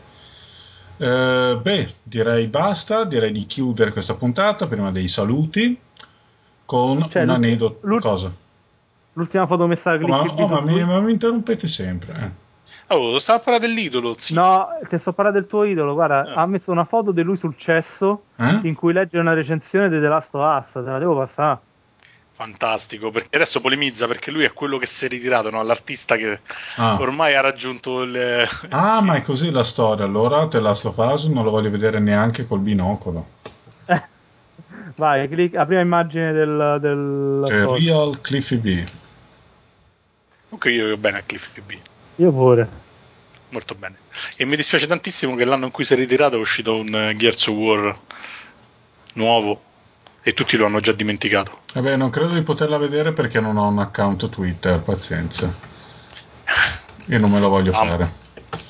Eh, 0.99 1.59
beh, 1.61 1.93
direi 2.03 2.47
basta, 2.47 3.03
direi 3.05 3.31
di 3.31 3.45
chiudere 3.45 3.91
questa 3.91 4.15
puntata 4.15 4.67
prima 4.67 4.91
dei 4.91 5.07
saluti 5.07 5.79
con 6.65 7.07
Cioè, 7.09 7.21
un 7.23 7.29
aneddoto. 7.29 7.79
l'ult- 7.87 8.01
Cosa? 8.01 8.31
L'ultima 9.13 9.47
foto 9.47 9.67
messa 9.67 9.95
da 9.97 10.03
Oh, 10.03 10.07
ma, 10.07 10.21
oh, 10.21 10.47
ma 10.47 10.61
mi, 10.61 10.83
ma 10.83 10.99
mi 10.99 11.11
interrompete 11.11 11.67
sempre. 11.67 12.13
eh. 12.13 12.45
Oh, 12.93 13.17
stava 13.19 13.39
a 13.39 13.41
parlare 13.41 13.67
dell'idolo, 13.67 14.15
sì. 14.17 14.33
No, 14.33 14.67
ti 14.87 14.97
sto 14.97 15.11
parlando 15.13 15.39
del 15.39 15.49
tuo 15.49 15.63
idolo. 15.63 15.93
Guarda, 15.93 16.25
Eh. 16.25 16.33
ha 16.35 16.45
messo 16.45 16.71
una 16.71 16.85
foto 16.85 17.11
di 17.11 17.21
lui 17.21 17.35
sul 17.37 17.55
cesso 17.57 18.23
Eh? 18.37 18.59
in 18.63 18.75
cui 18.75 18.93
legge 18.93 19.17
una 19.17 19.33
recensione 19.33 19.89
di 19.89 19.99
The 19.99 20.07
Last 20.07 20.29
of 20.33 20.63
Us. 20.65 20.71
Te 20.71 20.79
la 20.89 20.97
devo 20.99 21.15
passare. 21.17 21.59
Fantastico, 22.37 23.09
perché 23.09 23.35
adesso 23.35 23.59
polemizza 23.61 24.05
perché 24.05 24.29
lui 24.29 24.43
è 24.43 24.53
quello 24.53 24.77
che 24.77 24.85
si 24.85 25.05
è 25.05 25.07
ritirato, 25.07 25.49
no? 25.49 25.63
l'artista 25.63 26.15
che 26.17 26.41
Ah. 26.75 26.95
ormai 27.01 27.33
ha 27.35 27.41
raggiunto 27.41 28.03
il... 28.03 28.47
Ah, 28.69 29.01
ma 29.01 29.15
è 29.15 29.21
così 29.25 29.49
la 29.49 29.63
storia. 29.63 30.05
Allora 30.05 30.47
te 30.47 30.59
la 30.59 30.75
sto 30.75 30.91
facendo, 30.91 31.33
non 31.33 31.45
lo 31.45 31.49
voglio 31.49 31.71
vedere 31.71 31.97
neanche 31.97 32.45
col 32.45 32.59
binocolo. 32.59 33.25
Vai, 34.97 35.27
clic- 35.27 35.55
la 35.55 35.65
prima 35.65 35.81
immagine 35.81 36.31
del. 36.31 36.77
del 36.79 37.43
C'è 37.47 37.63
foto. 37.63 37.75
Real 37.75 38.21
Cliffy 38.21 38.57
B. 38.57 38.83
Comunque 40.43 40.71
io 40.71 40.87
io 40.89 40.97
bene 40.97 41.17
a 41.17 41.21
Cliffy 41.23 41.61
B, 41.61 41.77
Io 42.17 42.31
pure. 42.31 42.69
molto 43.49 43.73
bene. 43.73 43.95
E 44.35 44.45
mi 44.45 44.55
dispiace 44.55 44.85
tantissimo 44.85 45.35
che 45.35 45.43
l'anno 45.43 45.65
in 45.65 45.71
cui 45.71 45.83
si 45.83 45.93
è 45.93 45.97
ritirato 45.97 46.35
è 46.35 46.39
uscito 46.39 46.75
un 46.77 46.93
eh, 46.93 47.15
Gears 47.15 47.47
of 47.47 47.55
War 47.55 47.97
nuovo 49.13 49.61
e 50.27 50.33
tutti 50.33 50.57
lo 50.57 50.65
hanno 50.65 50.81
già 50.81 50.91
dimenticato. 50.91 51.59
Vabbè, 51.73 51.95
non 51.95 52.09
credo 52.09 52.33
di 52.33 52.41
poterla 52.41 52.77
vedere 52.77 53.13
perché 53.13 53.39
non 53.39 53.55
ho 53.55 53.65
un 53.69 53.79
account 53.79 54.27
Twitter, 54.27 54.81
pazienza. 54.81 55.49
E 57.07 57.17
non 57.17 57.31
me 57.31 57.39
lo 57.39 57.47
voglio 57.47 57.71
Ah, 57.71 57.87
fare. 57.87 58.03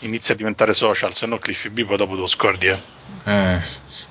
Inizia 0.02 0.36
a 0.36 0.38
diventare 0.38 0.74
social, 0.74 1.16
se 1.16 1.26
no 1.26 1.40
Cliffy 1.40 1.70
B 1.70 1.84
poi 1.84 1.98
dopo 1.98 2.14
lo 2.14 2.28
scordi, 2.28 2.68
eh. 2.68 2.80
Eh, 3.24 3.60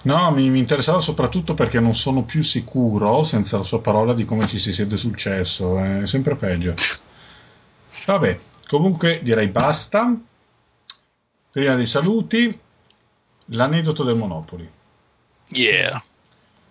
no, 0.02 0.32
mi, 0.32 0.50
mi 0.50 0.58
interessava 0.58 1.00
soprattutto 1.00 1.54
perché 1.54 1.78
non 1.78 1.94
sono 1.94 2.24
più 2.24 2.42
sicuro, 2.42 3.22
senza 3.22 3.58
la 3.58 3.62
sua 3.62 3.80
parola, 3.80 4.12
di 4.12 4.24
come 4.24 4.48
ci 4.48 4.58
si 4.58 4.72
siede 4.72 4.96
sul 4.96 5.14
cesso. 5.14 5.78
È 5.78 6.04
sempre 6.04 6.34
peggio. 6.34 6.74
Vabbè, 8.06 8.40
comunque 8.66 9.20
direi 9.22 9.46
basta. 9.46 10.12
Prima 11.52 11.76
dei 11.76 11.86
saluti, 11.86 12.58
l'aneddoto 13.50 14.02
del 14.02 14.16
Monopoli. 14.16 14.68
Yeah. 15.50 16.02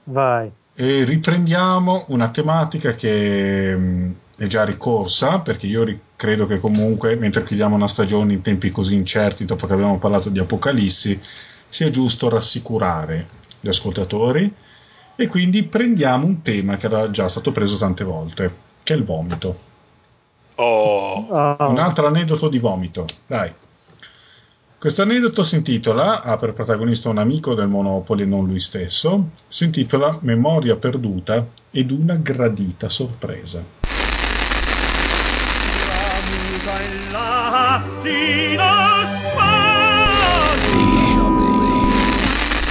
Vai. 0.04 0.52
E 0.78 1.04
riprendiamo 1.06 2.06
una 2.10 2.30
tematica 2.30 2.94
che 2.96 3.76
mh, 3.76 4.16
è 4.38 4.46
già 4.48 4.64
ricorsa, 4.66 5.40
perché 5.40 5.68
io 5.68 5.84
ri- 5.84 6.00
credo 6.16 6.46
che 6.46 6.60
comunque, 6.60 7.16
mentre 7.16 7.44
chiudiamo 7.44 7.76
una 7.76 7.88
stagione 7.88 8.34
in 8.34 8.42
tempi 8.42 8.72
così 8.72 8.96
incerti, 8.96 9.46
dopo 9.46 9.68
che 9.68 9.74
abbiamo 9.74 9.98
parlato 9.98 10.30
di 10.30 10.40
Apocalissi, 10.40 11.20
sia 11.68 11.90
giusto 11.90 12.30
rassicurare 12.30 13.28
gli 13.60 13.68
ascoltatori 13.70 14.54
e 15.16 15.28
quindi 15.28 15.64
prendiamo 15.64 16.26
un 16.26 16.42
tema 16.42 16.76
che 16.78 16.88
era 16.88 17.10
già 17.10 17.28
stato 17.30 17.52
preso 17.52 17.78
tante 17.78 18.04
volte, 18.04 18.54
che 18.84 18.94
è 18.94 18.98
il 18.98 19.04
vomito. 19.06 19.60
Oh, 20.56 21.28
Ah, 21.32 21.68
Un 21.68 21.78
altro 21.80 22.08
aneddoto 22.08 22.50
di 22.50 22.60
vomito, 22.60 23.06
dai. 23.28 23.52
Questo 24.78 25.02
aneddoto 25.02 25.42
si 25.42 25.56
intitola, 25.56 26.22
ha 26.22 26.36
per 26.38 26.54
protagonista 26.54 27.10
un 27.10 27.18
amico 27.18 27.56
del 27.56 27.68
Monopoli, 27.68 28.28
non 28.28 28.46
lui 28.46 28.60
stesso, 28.60 29.30
si 29.48 29.64
intitola 29.64 30.20
Memoria 30.22 30.76
perduta 30.76 31.48
ed 31.72 31.92
una 31.92 32.16
gradita 32.16 32.88
sorpresa. 32.90 33.64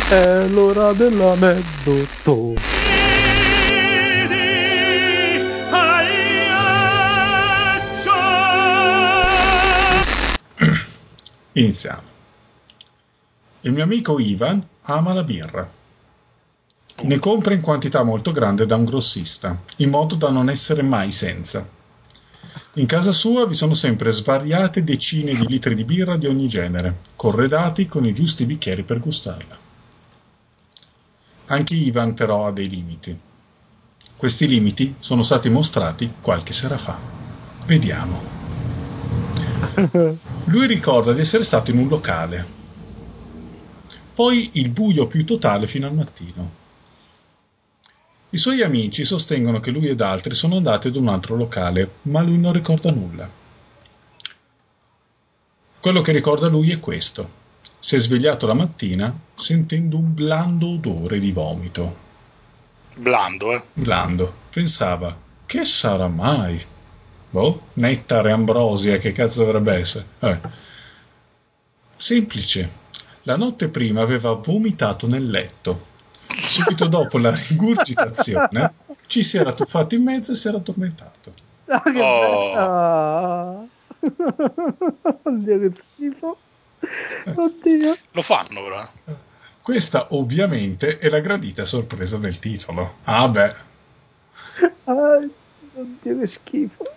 È 0.06 0.46
l'ora 0.46 0.92
dell'aneddoto. 0.92 2.73
Iniziamo. 11.56 12.12
Il 13.60 13.72
mio 13.72 13.84
amico 13.84 14.18
Ivan 14.18 14.66
ama 14.82 15.12
la 15.12 15.22
birra. 15.22 15.70
Ne 17.02 17.18
compra 17.20 17.54
in 17.54 17.60
quantità 17.60 18.02
molto 18.02 18.32
grande 18.32 18.66
da 18.66 18.74
un 18.74 18.84
grossista, 18.84 19.62
in 19.76 19.90
modo 19.90 20.16
da 20.16 20.30
non 20.30 20.48
essere 20.48 20.82
mai 20.82 21.12
senza. 21.12 21.66
In 22.74 22.86
casa 22.86 23.12
sua 23.12 23.46
vi 23.46 23.54
sono 23.54 23.74
sempre 23.74 24.10
svariate 24.10 24.82
decine 24.82 25.32
di 25.32 25.46
litri 25.46 25.76
di 25.76 25.84
birra 25.84 26.16
di 26.16 26.26
ogni 26.26 26.48
genere, 26.48 26.98
corredati 27.14 27.86
con 27.86 28.04
i 28.04 28.12
giusti 28.12 28.46
bicchieri 28.46 28.82
per 28.82 28.98
gustarla. 28.98 29.56
Anche 31.46 31.74
Ivan 31.74 32.14
però 32.14 32.46
ha 32.46 32.52
dei 32.52 32.68
limiti. 32.68 33.16
Questi 34.16 34.48
limiti 34.48 34.96
sono 34.98 35.22
stati 35.22 35.48
mostrati 35.50 36.14
qualche 36.20 36.52
sera 36.52 36.78
fa. 36.78 36.98
Vediamo. 37.66 38.43
Lui 40.46 40.66
ricorda 40.66 41.12
di 41.12 41.20
essere 41.20 41.42
stato 41.42 41.70
in 41.70 41.78
un 41.78 41.88
locale. 41.88 42.44
Poi 44.14 44.50
il 44.54 44.70
buio 44.70 45.06
più 45.06 45.24
totale 45.24 45.66
fino 45.66 45.86
al 45.86 45.94
mattino. 45.94 46.62
I 48.30 48.38
suoi 48.38 48.62
amici 48.62 49.04
sostengono 49.04 49.60
che 49.60 49.70
lui 49.70 49.88
ed 49.88 50.00
altri 50.00 50.34
sono 50.34 50.56
andati 50.56 50.88
ad 50.88 50.96
un 50.96 51.08
altro 51.08 51.36
locale, 51.36 51.96
ma 52.02 52.20
lui 52.20 52.38
non 52.38 52.52
ricorda 52.52 52.90
nulla. 52.90 53.28
Quello 55.80 56.00
che 56.00 56.12
ricorda 56.12 56.48
lui 56.48 56.70
è 56.72 56.80
questo. 56.80 57.42
Si 57.78 57.96
è 57.96 57.98
svegliato 57.98 58.46
la 58.46 58.54
mattina 58.54 59.16
sentendo 59.34 59.98
un 59.98 60.14
blando 60.14 60.68
odore 60.68 61.18
di 61.18 61.30
vomito. 61.30 61.96
blando, 62.96 63.52
eh. 63.52 63.62
Blando. 63.72 64.32
Pensava, 64.50 65.16
che 65.46 65.64
sarà 65.64 66.08
mai? 66.08 66.60
Boh, 67.34 67.62
nettare, 67.74 68.30
ambrosia, 68.30 68.96
che 68.98 69.10
cazzo 69.10 69.42
dovrebbe 69.44 69.74
essere? 69.74 70.04
Eh. 70.20 70.38
Semplice. 71.96 72.70
La 73.22 73.36
notte 73.36 73.68
prima 73.70 74.02
aveva 74.02 74.34
vomitato 74.34 75.08
nel 75.08 75.28
letto. 75.28 75.86
Subito 76.28 76.86
dopo 76.86 77.18
la 77.18 77.34
rigurgitazione 77.34 78.72
ci 79.08 79.24
si 79.24 79.36
era 79.36 79.52
tuffato 79.52 79.96
in 79.96 80.04
mezzo 80.04 80.30
e 80.30 80.36
si 80.36 80.46
era 80.46 80.58
addormentato. 80.58 81.32
Ah, 81.66 81.82
che 81.82 82.00
Oh. 82.00 83.68
Oddio, 85.22 85.58
che 85.58 85.72
schifo. 85.96 86.36
Oddio. 87.34 87.96
Lo 88.12 88.22
fanno 88.22 88.62
però. 88.62 88.88
eh. 89.06 89.16
Questa 89.60 90.06
ovviamente 90.10 90.98
è 90.98 91.08
la 91.08 91.18
gradita 91.18 91.64
sorpresa 91.64 92.16
del 92.18 92.38
titolo. 92.38 92.98
Ah 93.04 93.28
beh, 93.28 93.54
Ah, 94.84 95.18
oddio, 95.74 96.18
che 96.20 96.26
schifo. 96.28 96.93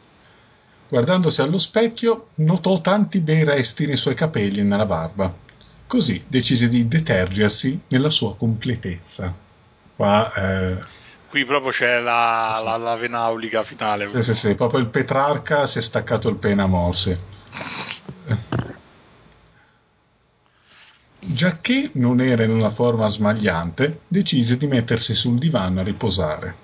Guardandosi 0.89 1.41
allo 1.41 1.57
specchio 1.57 2.27
notò 2.35 2.79
tanti 2.81 3.19
bei 3.19 3.43
resti 3.43 3.85
nei 3.85 3.97
suoi 3.97 4.15
capelli 4.15 4.59
e 4.59 4.63
nella 4.63 4.85
barba. 4.85 5.33
Così 5.85 6.23
decise 6.27 6.67
di 6.69 6.87
detergersi 6.87 7.81
nella 7.87 8.09
sua 8.09 8.35
completezza. 8.35 9.33
Qua, 9.95 10.33
eh, 10.33 10.77
Qui 11.29 11.45
proprio 11.45 11.71
c'è 11.71 11.99
la, 11.99 12.51
Sì, 12.53 12.59
sì. 12.59 12.65
la, 12.65 12.77
la 12.77 12.95
vena 12.95 13.19
aulica 13.21 13.63
finale. 13.63 14.07
sì, 14.07 14.21
sì, 14.21 14.33
sì, 14.33 14.55
proprio 14.55 14.79
il 14.79 14.87
Petrarca 14.87 15.65
si 15.65 15.79
è 15.79 15.81
staccato 15.81 16.29
il 16.29 16.35
pene 16.35 16.61
a 16.61 16.67
morsi. 16.67 17.17
Giacché 21.19 21.91
non 21.95 22.21
era 22.21 22.43
in 22.43 22.51
una 22.51 22.69
forma 22.69 23.07
smagliante, 23.07 24.01
decise 24.07 24.55
di 24.57 24.67
mettersi 24.67 25.13
sul 25.13 25.37
divano 25.37 25.81
a 25.81 25.83
riposare. 25.83 26.55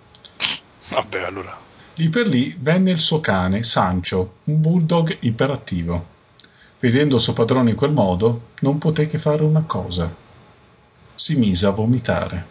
Vabbè, 0.90 1.22
allora. 1.24 1.58
Lì 1.96 2.10
per 2.10 2.26
lì 2.26 2.56
venne 2.60 2.90
il 2.90 3.00
suo 3.00 3.20
cane, 3.20 3.62
Sancho, 3.62 4.38
un 4.46 4.60
bulldog 4.60 5.16
iperattivo. 5.22 6.12
Vedendo 6.80 7.16
il 7.16 7.22
suo 7.22 7.34
padrone 7.34 7.70
in 7.70 7.76
quel 7.76 7.92
modo, 7.92 8.50
non 8.62 8.80
poté 8.80 9.06
che 9.06 9.20
fare 9.20 9.44
una 9.44 9.62
cosa. 9.64 10.12
Si 11.14 11.36
mise 11.36 11.68
a 11.68 11.70
vomitare. 11.70 12.46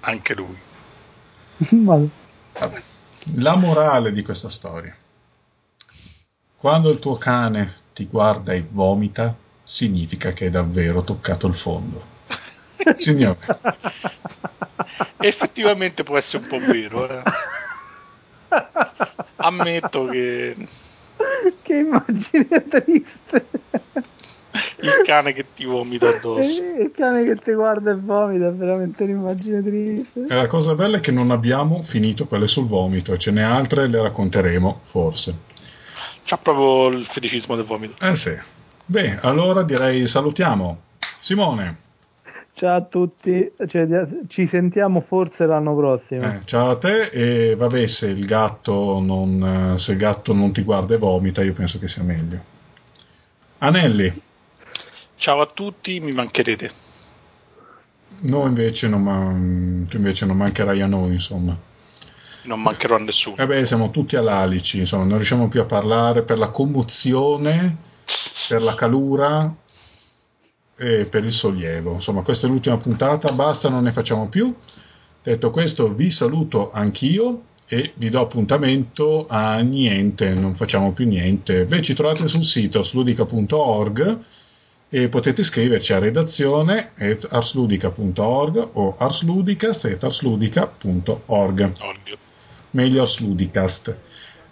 Anche 0.00 0.34
lui. 0.34 0.56
Vabbè. 2.58 2.82
La 3.34 3.56
morale 3.56 4.12
di 4.12 4.22
questa 4.22 4.48
storia. 4.48 4.94
Quando 6.56 6.88
il 6.90 7.00
tuo 7.00 7.16
cane 7.16 7.70
ti 7.92 8.06
guarda 8.06 8.52
e 8.52 8.64
vomita, 8.70 9.34
significa 9.64 10.32
che 10.32 10.44
hai 10.44 10.50
davvero 10.50 11.02
toccato 11.02 11.48
il 11.48 11.54
fondo. 11.54 12.04
Signore. 12.94 13.40
Effettivamente 15.18 16.04
può 16.04 16.16
essere 16.16 16.44
un 16.44 16.48
po' 16.48 16.60
vero. 16.60 17.08
Eh. 17.08 17.22
Ammetto 19.36 20.06
che... 20.06 20.56
Che 21.62 21.74
immagine 21.74 22.64
triste. 22.68 23.46
Il 24.80 25.02
cane 25.04 25.32
che 25.32 25.46
ti 25.54 25.64
vomita 25.64 26.08
addosso. 26.08 26.62
Il 26.62 26.90
cane 26.94 27.24
che 27.24 27.36
ti 27.36 27.52
guarda 27.52 27.90
e 27.90 27.96
vomita 27.96 28.48
è 28.48 28.52
veramente 28.52 29.04
un'immagine 29.04 29.62
triste. 29.62 30.26
E 30.28 30.34
la 30.34 30.46
cosa 30.46 30.74
bella 30.74 30.98
è 30.98 31.00
che 31.00 31.12
non 31.12 31.30
abbiamo 31.30 31.82
finito 31.82 32.26
quelle 32.26 32.46
sul 32.46 32.66
vomito, 32.66 33.16
ce 33.16 33.30
n'è 33.30 33.42
altre, 33.42 33.86
le 33.86 34.00
racconteremo 34.02 34.80
forse. 34.82 35.38
C'ha 36.24 36.38
proprio 36.38 36.96
il 36.98 37.04
feticismo 37.04 37.54
del 37.56 37.64
vomito. 37.64 38.04
Eh 38.04 38.16
sì. 38.16 38.36
Beh, 38.84 39.18
allora 39.20 39.62
direi 39.62 40.06
salutiamo. 40.06 40.80
Simone. 41.18 41.84
Ciao 42.58 42.74
a 42.74 42.80
tutti, 42.80 43.52
cioè, 43.68 43.86
ci 44.28 44.46
sentiamo 44.46 45.02
forse 45.06 45.44
l'anno 45.44 45.76
prossimo. 45.76 46.22
Eh, 46.22 46.40
ciao 46.46 46.70
a 46.70 46.78
te 46.78 47.02
e 47.02 47.54
vabbè 47.54 47.86
se 47.86 48.06
il, 48.06 48.24
gatto 48.24 48.98
non, 48.98 49.74
se 49.76 49.92
il 49.92 49.98
gatto 49.98 50.32
non 50.32 50.54
ti 50.54 50.62
guarda 50.62 50.94
e 50.94 50.96
vomita 50.96 51.42
io 51.42 51.52
penso 51.52 51.78
che 51.78 51.86
sia 51.86 52.02
meglio. 52.02 52.42
Anelli. 53.58 54.22
Ciao 55.16 55.42
a 55.42 55.46
tutti, 55.52 56.00
mi 56.00 56.12
mancherete. 56.12 56.70
No, 58.20 58.46
invece 58.46 58.88
non, 58.88 59.02
man- 59.02 59.84
tu 59.86 59.98
invece 59.98 60.24
non 60.24 60.38
mancherai 60.38 60.80
a 60.80 60.86
noi, 60.86 61.12
insomma. 61.12 61.54
Non 62.44 62.62
mancherò 62.62 62.96
a 62.96 63.00
nessuno. 63.00 63.36
Eh 63.36 63.46
beh, 63.46 63.66
siamo 63.66 63.90
tutti 63.90 64.16
all'alici, 64.16 64.78
insomma, 64.78 65.04
non 65.04 65.16
riusciamo 65.16 65.48
più 65.48 65.60
a 65.60 65.66
parlare 65.66 66.22
per 66.22 66.38
la 66.38 66.48
commozione, 66.48 67.76
per 68.48 68.62
la 68.62 68.74
calura 68.74 69.54
e 70.76 71.06
per 71.06 71.24
il 71.24 71.32
sollievo. 71.32 71.94
Insomma, 71.94 72.22
questa 72.22 72.46
è 72.46 72.50
l'ultima 72.50 72.76
puntata, 72.76 73.32
basta, 73.32 73.68
non 73.68 73.82
ne 73.84 73.92
facciamo 73.92 74.28
più. 74.28 74.54
Detto 75.22 75.50
questo, 75.50 75.92
vi 75.92 76.10
saluto 76.10 76.70
anch'io 76.70 77.42
e 77.68 77.92
vi 77.96 78.10
do 78.10 78.20
appuntamento 78.20 79.26
a 79.28 79.58
niente, 79.60 80.34
non 80.34 80.54
facciamo 80.54 80.92
più 80.92 81.04
niente. 81.06 81.64
Beh, 81.64 81.82
ci 81.82 81.94
trovate 81.94 82.28
sul 82.28 82.44
sito 82.44 82.78
arsludica.org 82.78 84.18
e 84.88 85.08
potete 85.08 85.42
scriverci 85.42 85.92
a 85.92 85.98
redazione 85.98 86.92
at 86.96 87.26
arsludica.org 87.28 88.68
o 88.74 88.94
arsludicast.arsludica.org. 88.96 91.72
Meglio 92.70 93.00
arsludicast. 93.00 93.96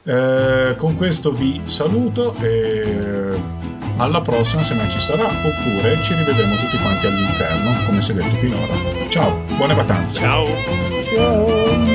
Eh, 0.02 0.74
con 0.76 0.96
questo 0.96 1.32
vi 1.32 1.60
saluto 1.64 2.34
e 2.36 3.83
alla 3.96 4.20
prossima 4.20 4.62
se 4.62 4.74
mai 4.74 4.88
ci 4.88 5.00
sarà 5.00 5.26
oppure 5.26 6.00
ci 6.02 6.14
rivedremo 6.14 6.56
tutti 6.56 6.76
quanti 6.78 7.06
all'inferno 7.06 7.74
come 7.86 8.00
si 8.00 8.12
è 8.12 8.14
detto 8.14 8.36
finora. 8.36 8.74
Ciao 9.08 9.44
buone 9.56 9.74
vacanze. 9.74 10.18
Ciao, 10.18 10.46
ciao. 11.14 11.93